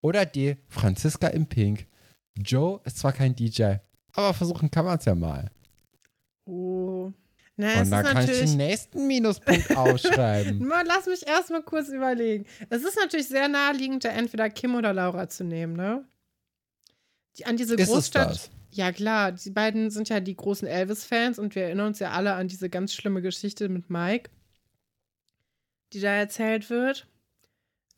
Oder 0.00 0.26
D. 0.26 0.56
Franziska 0.68 1.28
im 1.28 1.46
Pink. 1.46 1.86
Joe 2.36 2.80
ist 2.84 2.98
zwar 2.98 3.12
kein 3.12 3.36
DJ, 3.36 3.76
aber 4.12 4.34
versuchen 4.34 4.70
kann 4.70 4.84
man 4.84 4.98
es 4.98 5.04
ja 5.04 5.14
mal. 5.14 5.50
Oh. 6.46 7.12
Na, 7.56 7.80
Und 7.80 7.90
dann 7.90 8.04
kann 8.04 8.28
ich 8.28 8.38
den 8.38 8.56
nächsten 8.56 9.06
Minuspunkt 9.06 9.76
ausschreiben. 9.76 10.66
Mal, 10.66 10.84
lass 10.86 11.06
mich 11.06 11.24
erstmal 11.24 11.62
kurz 11.62 11.88
überlegen. 11.88 12.46
Es 12.68 12.82
ist 12.82 12.96
natürlich 12.96 13.28
sehr 13.28 13.46
naheliegend, 13.48 14.04
da 14.04 14.08
entweder 14.08 14.50
Kim 14.50 14.74
oder 14.74 14.92
Laura 14.92 15.28
zu 15.28 15.44
nehmen, 15.44 15.74
ne? 15.74 16.04
Die, 17.38 17.46
an 17.46 17.56
diese 17.56 17.76
Ist 17.76 17.88
Großstadt. 17.88 18.50
Ja, 18.74 18.90
klar, 18.90 19.30
die 19.30 19.50
beiden 19.50 19.90
sind 19.90 20.08
ja 20.08 20.18
die 20.18 20.34
großen 20.34 20.66
Elvis-Fans 20.66 21.38
und 21.38 21.54
wir 21.54 21.62
erinnern 21.62 21.86
uns 21.86 22.00
ja 22.00 22.10
alle 22.10 22.34
an 22.34 22.48
diese 22.48 22.68
ganz 22.68 22.92
schlimme 22.92 23.22
Geschichte 23.22 23.68
mit 23.68 23.88
Mike, 23.88 24.30
die 25.92 26.00
da 26.00 26.08
erzählt 26.08 26.70
wird. 26.70 27.06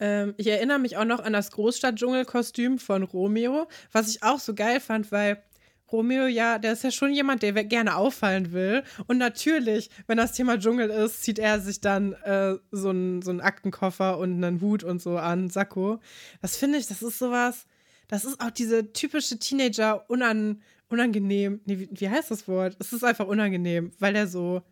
Ähm, 0.00 0.34
ich 0.36 0.48
erinnere 0.48 0.78
mich 0.78 0.98
auch 0.98 1.06
noch 1.06 1.20
an 1.20 1.32
das 1.32 1.50
Großstadt-Dschungel-Kostüm 1.52 2.78
von 2.78 3.04
Romeo, 3.04 3.68
was 3.90 4.10
ich 4.10 4.22
auch 4.22 4.38
so 4.38 4.54
geil 4.54 4.80
fand, 4.80 5.10
weil 5.12 5.42
Romeo, 5.90 6.26
ja, 6.26 6.58
der 6.58 6.74
ist 6.74 6.84
ja 6.84 6.90
schon 6.90 7.14
jemand, 7.14 7.42
der 7.42 7.54
gerne 7.64 7.96
auffallen 7.96 8.52
will. 8.52 8.82
Und 9.06 9.16
natürlich, 9.16 9.88
wenn 10.06 10.18
das 10.18 10.32
Thema 10.32 10.58
Dschungel 10.58 10.90
ist, 10.90 11.22
zieht 11.22 11.38
er 11.38 11.58
sich 11.58 11.80
dann 11.80 12.12
äh, 12.12 12.56
so 12.70 12.90
einen 12.90 13.22
so 13.22 13.30
einen 13.30 13.40
Aktenkoffer 13.40 14.18
und 14.18 14.44
einen 14.44 14.60
Hut 14.60 14.84
und 14.84 15.00
so 15.00 15.16
an, 15.16 15.48
Sakko. 15.48 16.00
Das 16.42 16.58
finde 16.58 16.76
ich, 16.76 16.86
das 16.86 17.00
ist 17.00 17.18
sowas, 17.18 17.66
das 18.08 18.24
ist 18.24 18.40
auch 18.40 18.50
diese 18.50 18.92
typische 18.92 19.38
Teenager 19.38 20.08
unan, 20.08 20.62
unangenehm. 20.88 21.60
Nee, 21.64 21.78
wie, 21.78 21.88
wie 21.92 22.08
heißt 22.08 22.30
das 22.30 22.46
Wort? 22.48 22.76
Es 22.78 22.92
ist 22.92 23.04
einfach 23.04 23.26
unangenehm, 23.26 23.92
weil 23.98 24.14
er 24.16 24.26
so, 24.26 24.62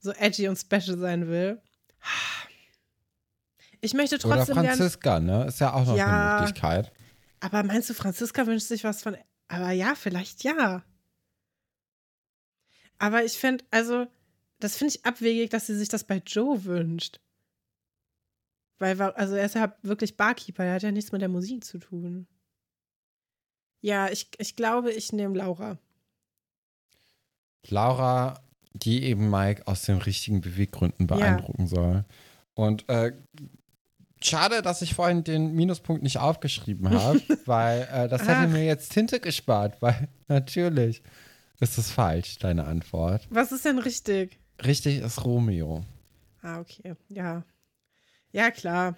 so 0.00 0.12
edgy 0.12 0.48
und 0.48 0.56
special 0.58 0.98
sein 0.98 1.28
will. 1.28 1.60
Ich 3.80 3.94
möchte 3.94 4.16
Oder 4.16 4.36
trotzdem 4.36 4.54
gern. 4.56 4.66
Franziska, 4.66 5.20
ne? 5.20 5.46
Ist 5.46 5.60
ja 5.60 5.72
auch 5.72 5.86
noch 5.86 5.96
Ja. 5.96 6.06
eine 6.38 6.40
Möglichkeit. 6.40 6.92
Aber 7.40 7.62
meinst 7.62 7.88
du, 7.90 7.94
Franziska 7.94 8.46
wünscht 8.46 8.66
sich 8.66 8.84
was 8.84 9.02
von. 9.02 9.16
Aber 9.48 9.70
ja, 9.70 9.94
vielleicht 9.94 10.42
ja. 10.42 10.82
Aber 12.98 13.24
ich 13.24 13.34
finde, 13.38 13.64
also, 13.70 14.06
das 14.58 14.76
finde 14.76 14.94
ich 14.94 15.06
abwegig, 15.06 15.50
dass 15.50 15.66
sie 15.66 15.76
sich 15.76 15.88
das 15.88 16.02
bei 16.04 16.20
Joe 16.26 16.64
wünscht. 16.64 17.20
Weil, 18.80 19.00
also, 19.00 19.36
er 19.36 19.46
ist 19.46 19.54
ja 19.54 19.74
wirklich 19.82 20.16
Barkeeper, 20.16 20.64
er 20.64 20.74
hat 20.74 20.82
ja 20.82 20.90
nichts 20.90 21.12
mit 21.12 21.20
der 21.20 21.28
Musik 21.28 21.64
zu 21.64 21.78
tun. 21.78 22.26
Ja, 23.80 24.08
ich, 24.08 24.28
ich 24.38 24.56
glaube, 24.56 24.92
ich 24.92 25.12
nehme 25.12 25.36
Laura. 25.36 25.78
Laura, 27.68 28.40
die 28.72 29.04
eben 29.04 29.30
Mike 29.30 29.66
aus 29.66 29.82
den 29.82 29.98
richtigen 29.98 30.40
Beweggründen 30.40 31.06
beeindrucken 31.06 31.66
soll. 31.66 32.04
Und 32.54 32.88
äh, 32.88 33.12
schade, 34.22 34.62
dass 34.62 34.82
ich 34.82 34.94
vorhin 34.94 35.24
den 35.24 35.54
Minuspunkt 35.54 36.02
nicht 36.02 36.18
aufgeschrieben 36.18 36.90
habe, 36.98 37.20
weil 37.46 37.88
äh, 37.92 38.08
das 38.08 38.22
hätte 38.22 38.46
Ach. 38.46 38.48
mir 38.48 38.64
jetzt 38.64 38.92
Tinte 38.92 39.20
gespart, 39.20 39.76
weil 39.82 40.08
natürlich 40.28 41.02
ist 41.60 41.78
es 41.78 41.90
falsch, 41.90 42.38
deine 42.38 42.64
Antwort. 42.64 43.26
Was 43.30 43.52
ist 43.52 43.64
denn 43.64 43.78
richtig? 43.78 44.38
Richtig 44.64 44.98
ist 44.98 45.24
Romeo. 45.24 45.84
Ah, 46.42 46.60
okay. 46.60 46.94
Ja. 47.08 47.44
Ja, 48.32 48.50
klar. 48.50 48.96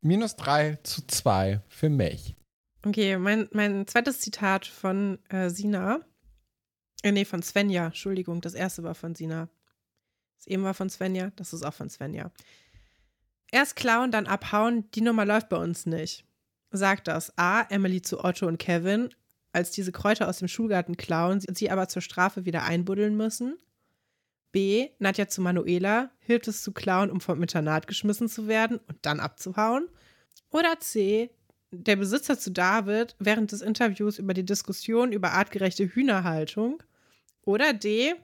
Minus 0.00 0.36
3 0.36 0.78
zu 0.82 1.06
2 1.06 1.60
für 1.68 1.88
mich. 1.88 2.34
Okay, 2.84 3.16
mein, 3.16 3.48
mein 3.52 3.86
zweites 3.86 4.20
Zitat 4.20 4.66
von 4.66 5.18
äh, 5.28 5.50
Sina. 5.50 6.00
Äh, 7.02 7.12
nee, 7.12 7.24
von 7.24 7.42
Svenja. 7.42 7.86
Entschuldigung, 7.86 8.40
das 8.40 8.54
erste 8.54 8.82
war 8.82 8.94
von 8.94 9.14
Sina. 9.14 9.48
Das 10.36 10.46
eben 10.48 10.64
war 10.64 10.74
von 10.74 10.90
Svenja, 10.90 11.30
das 11.36 11.52
ist 11.52 11.62
auch 11.64 11.74
von 11.74 11.88
Svenja. 11.88 12.32
Erst 13.52 13.76
klauen, 13.76 14.10
dann 14.10 14.26
abhauen, 14.26 14.90
die 14.92 15.00
Nummer 15.02 15.24
läuft 15.24 15.48
bei 15.48 15.56
uns 15.58 15.86
nicht. 15.86 16.24
Sagt 16.72 17.06
das 17.06 17.36
A. 17.38 17.62
Emily 17.68 18.02
zu 18.02 18.24
Otto 18.24 18.46
und 18.48 18.58
Kevin, 18.58 19.10
als 19.52 19.70
diese 19.70 19.92
Kräuter 19.92 20.28
aus 20.28 20.38
dem 20.38 20.48
Schulgarten 20.48 20.96
klauen, 20.96 21.40
sie- 21.40 21.52
sie 21.54 21.70
aber 21.70 21.86
zur 21.88 22.02
Strafe 22.02 22.44
wieder 22.46 22.64
einbuddeln 22.64 23.16
müssen. 23.16 23.58
B. 24.50 24.88
Nadja 24.98 25.28
zu 25.28 25.40
Manuela, 25.42 26.10
hilft 26.20 26.48
es 26.48 26.62
zu 26.62 26.72
klauen, 26.72 27.10
um 27.10 27.20
vom 27.20 27.40
Internat 27.42 27.86
geschmissen 27.86 28.28
zu 28.28 28.48
werden 28.48 28.78
und 28.88 28.98
dann 29.02 29.20
abzuhauen. 29.20 29.88
Oder 30.50 30.80
C 30.80 31.30
der 31.72 31.96
Besitzer 31.96 32.38
zu 32.38 32.50
David 32.50 33.16
während 33.18 33.50
des 33.50 33.62
Interviews 33.62 34.18
über 34.18 34.34
die 34.34 34.44
Diskussion 34.44 35.12
über 35.12 35.32
artgerechte 35.32 35.84
Hühnerhaltung. 35.84 36.82
Oder 37.44 37.72
D. 37.72 38.14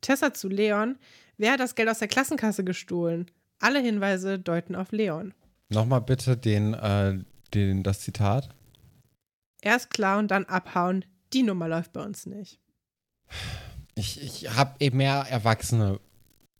Tessa 0.00 0.34
zu 0.34 0.48
Leon. 0.48 0.98
Wer 1.36 1.52
hat 1.52 1.60
das 1.60 1.74
Geld 1.74 1.88
aus 1.88 1.98
der 1.98 2.08
Klassenkasse 2.08 2.64
gestohlen? 2.64 3.30
Alle 3.60 3.80
Hinweise 3.80 4.38
deuten 4.38 4.74
auf 4.74 4.90
Leon. 4.92 5.32
Nochmal 5.68 6.00
bitte 6.00 6.36
den, 6.36 6.74
äh, 6.74 7.18
den, 7.52 7.82
das 7.82 8.00
Zitat. 8.00 8.48
Erst 9.62 9.90
klauen, 9.90 10.28
dann 10.28 10.44
abhauen. 10.44 11.04
Die 11.32 11.42
Nummer 11.42 11.68
läuft 11.68 11.92
bei 11.92 12.02
uns 12.02 12.26
nicht. 12.26 12.60
Ich, 13.94 14.22
ich 14.22 14.54
habe 14.54 14.74
eben 14.80 14.98
mehr 14.98 15.26
erwachsene 15.28 16.00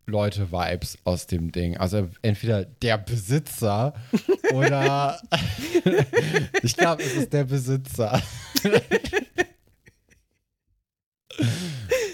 Leute-Vibes 0.07 0.99
aus 1.05 1.27
dem 1.27 1.53
Ding. 1.53 1.77
Also 1.77 2.09
entweder 2.23 2.65
der 2.65 2.99
Besitzer 2.99 3.95
oder 4.53 5.21
ich 6.63 6.77
glaube, 6.77 7.03
es 7.03 7.15
ist 7.15 7.33
der 7.33 7.45
Besitzer. 7.45 8.23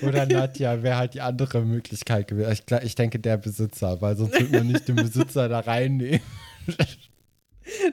oder 0.03 0.27
Nadja 0.27 0.83
wäre 0.83 0.97
halt 0.97 1.15
die 1.15 1.21
andere 1.21 1.63
Möglichkeit 1.63 2.29
gewesen. 2.29 2.53
Ich, 2.53 2.63
ich 2.85 2.95
denke, 2.95 3.19
der 3.19 3.37
Besitzer, 3.37 4.01
weil 4.01 4.17
sonst 4.17 4.39
würde 4.41 4.59
man 4.59 4.69
nicht 4.69 4.89
den 4.89 4.97
Besitzer 4.97 5.49
da 5.49 5.61
reinnehmen. 5.61 6.21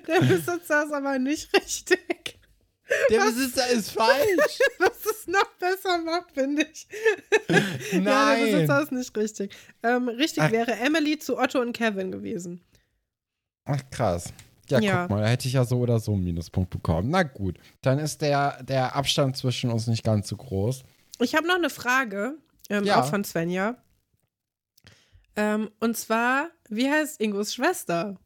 Der 0.07 0.21
Besitzer 0.21 0.85
ist 0.85 0.93
aber 0.93 1.19
nicht 1.19 1.53
richtig. 1.53 2.36
Der 3.09 3.19
Besitzer 3.19 3.67
ist 3.69 3.91
falsch. 3.91 4.59
Was 4.79 5.05
es 5.05 5.27
noch 5.27 5.47
besser 5.59 5.97
macht, 5.99 6.31
finde 6.33 6.63
ich. 6.71 6.87
Ja, 7.91 8.35
der 8.35 8.45
Besitzer 8.45 8.73
Nein. 8.75 8.83
ist 8.83 8.91
nicht 8.91 9.17
richtig. 9.17 9.55
Ähm, 9.83 10.07
richtig 10.09 10.43
Ach. 10.43 10.51
wäre 10.51 10.71
Emily 10.73 11.17
zu 11.19 11.37
Otto 11.37 11.59
und 11.61 11.73
Kevin 11.73 12.11
gewesen. 12.11 12.61
Ach, 13.65 13.81
krass. 13.91 14.31
Ja, 14.69 14.79
Ja. 14.79 15.01
guck 15.03 15.11
mal, 15.11 15.21
da 15.23 15.27
hätte 15.29 15.47
ich 15.47 15.53
ja 15.53 15.63
so 15.65 15.79
oder 15.79 15.99
so 15.99 16.13
einen 16.13 16.23
Minuspunkt 16.23 16.69
bekommen. 16.69 17.09
Na 17.09 17.23
gut, 17.23 17.57
dann 17.81 17.99
ist 17.99 18.21
der, 18.21 18.61
der 18.63 18.95
Abstand 18.95 19.37
zwischen 19.37 19.69
uns 19.71 19.87
nicht 19.87 20.03
ganz 20.03 20.27
so 20.27 20.35
groß. 20.37 20.83
Ich 21.19 21.35
habe 21.35 21.47
noch 21.47 21.55
eine 21.55 21.69
Frage, 21.69 22.35
ähm, 22.69 22.83
Ja. 22.83 23.01
auch 23.01 23.09
von 23.09 23.23
Svenja. 23.23 23.75
Ähm, 25.35 25.69
und 25.79 25.95
zwar, 25.97 26.49
wie 26.69 26.89
heißt 26.89 27.21
Ingos 27.21 27.53
Schwester? 27.53 28.17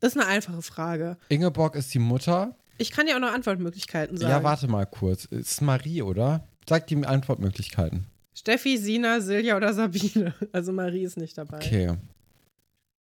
Ist 0.00 0.16
eine 0.16 0.26
einfache 0.26 0.62
Frage. 0.62 1.16
Ingeborg 1.28 1.74
ist 1.76 1.92
die 1.94 1.98
Mutter. 1.98 2.56
Ich 2.78 2.90
kann 2.90 3.06
dir 3.06 3.16
auch 3.16 3.20
noch 3.20 3.32
Antwortmöglichkeiten 3.32 4.16
sagen. 4.16 4.30
Ja, 4.30 4.42
warte 4.42 4.68
mal 4.68 4.86
kurz. 4.86 5.26
Ist 5.26 5.62
Marie, 5.62 6.02
oder? 6.02 6.46
Sag 6.68 6.86
die 6.86 7.04
Antwortmöglichkeiten. 7.04 8.06
Steffi, 8.34 8.78
Sina, 8.78 9.20
Silja 9.20 9.56
oder 9.56 9.72
Sabine. 9.72 10.34
Also 10.52 10.72
Marie 10.72 11.04
ist 11.04 11.16
nicht 11.16 11.38
dabei. 11.38 11.58
Okay. 11.58 11.96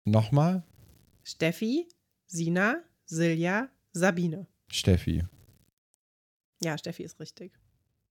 Nochmal? 0.05 0.63
Steffi, 1.23 1.87
Sina, 2.27 2.81
Silja, 3.05 3.69
Sabine. 3.93 4.47
Steffi. 4.69 5.23
Ja, 6.61 6.77
Steffi 6.77 7.03
ist 7.03 7.19
richtig. 7.19 7.53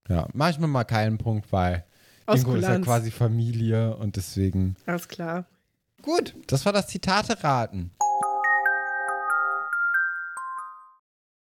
Ja, 0.09 0.27
mach 0.33 0.49
ich 0.49 0.59
mir 0.59 0.67
mal 0.67 0.83
keinen 0.83 1.17
Punkt, 1.17 1.51
weil 1.51 1.85
Ingo 2.27 2.55
ist 2.55 2.63
ja 2.63 2.79
quasi 2.79 3.11
Familie 3.11 3.95
und 3.97 4.15
deswegen. 4.15 4.75
Alles 4.85 5.07
klar. 5.07 5.45
Gut, 6.01 6.35
das 6.47 6.65
war 6.65 6.73
das 6.73 6.87
Zitate 6.87 7.43
raten. 7.43 7.91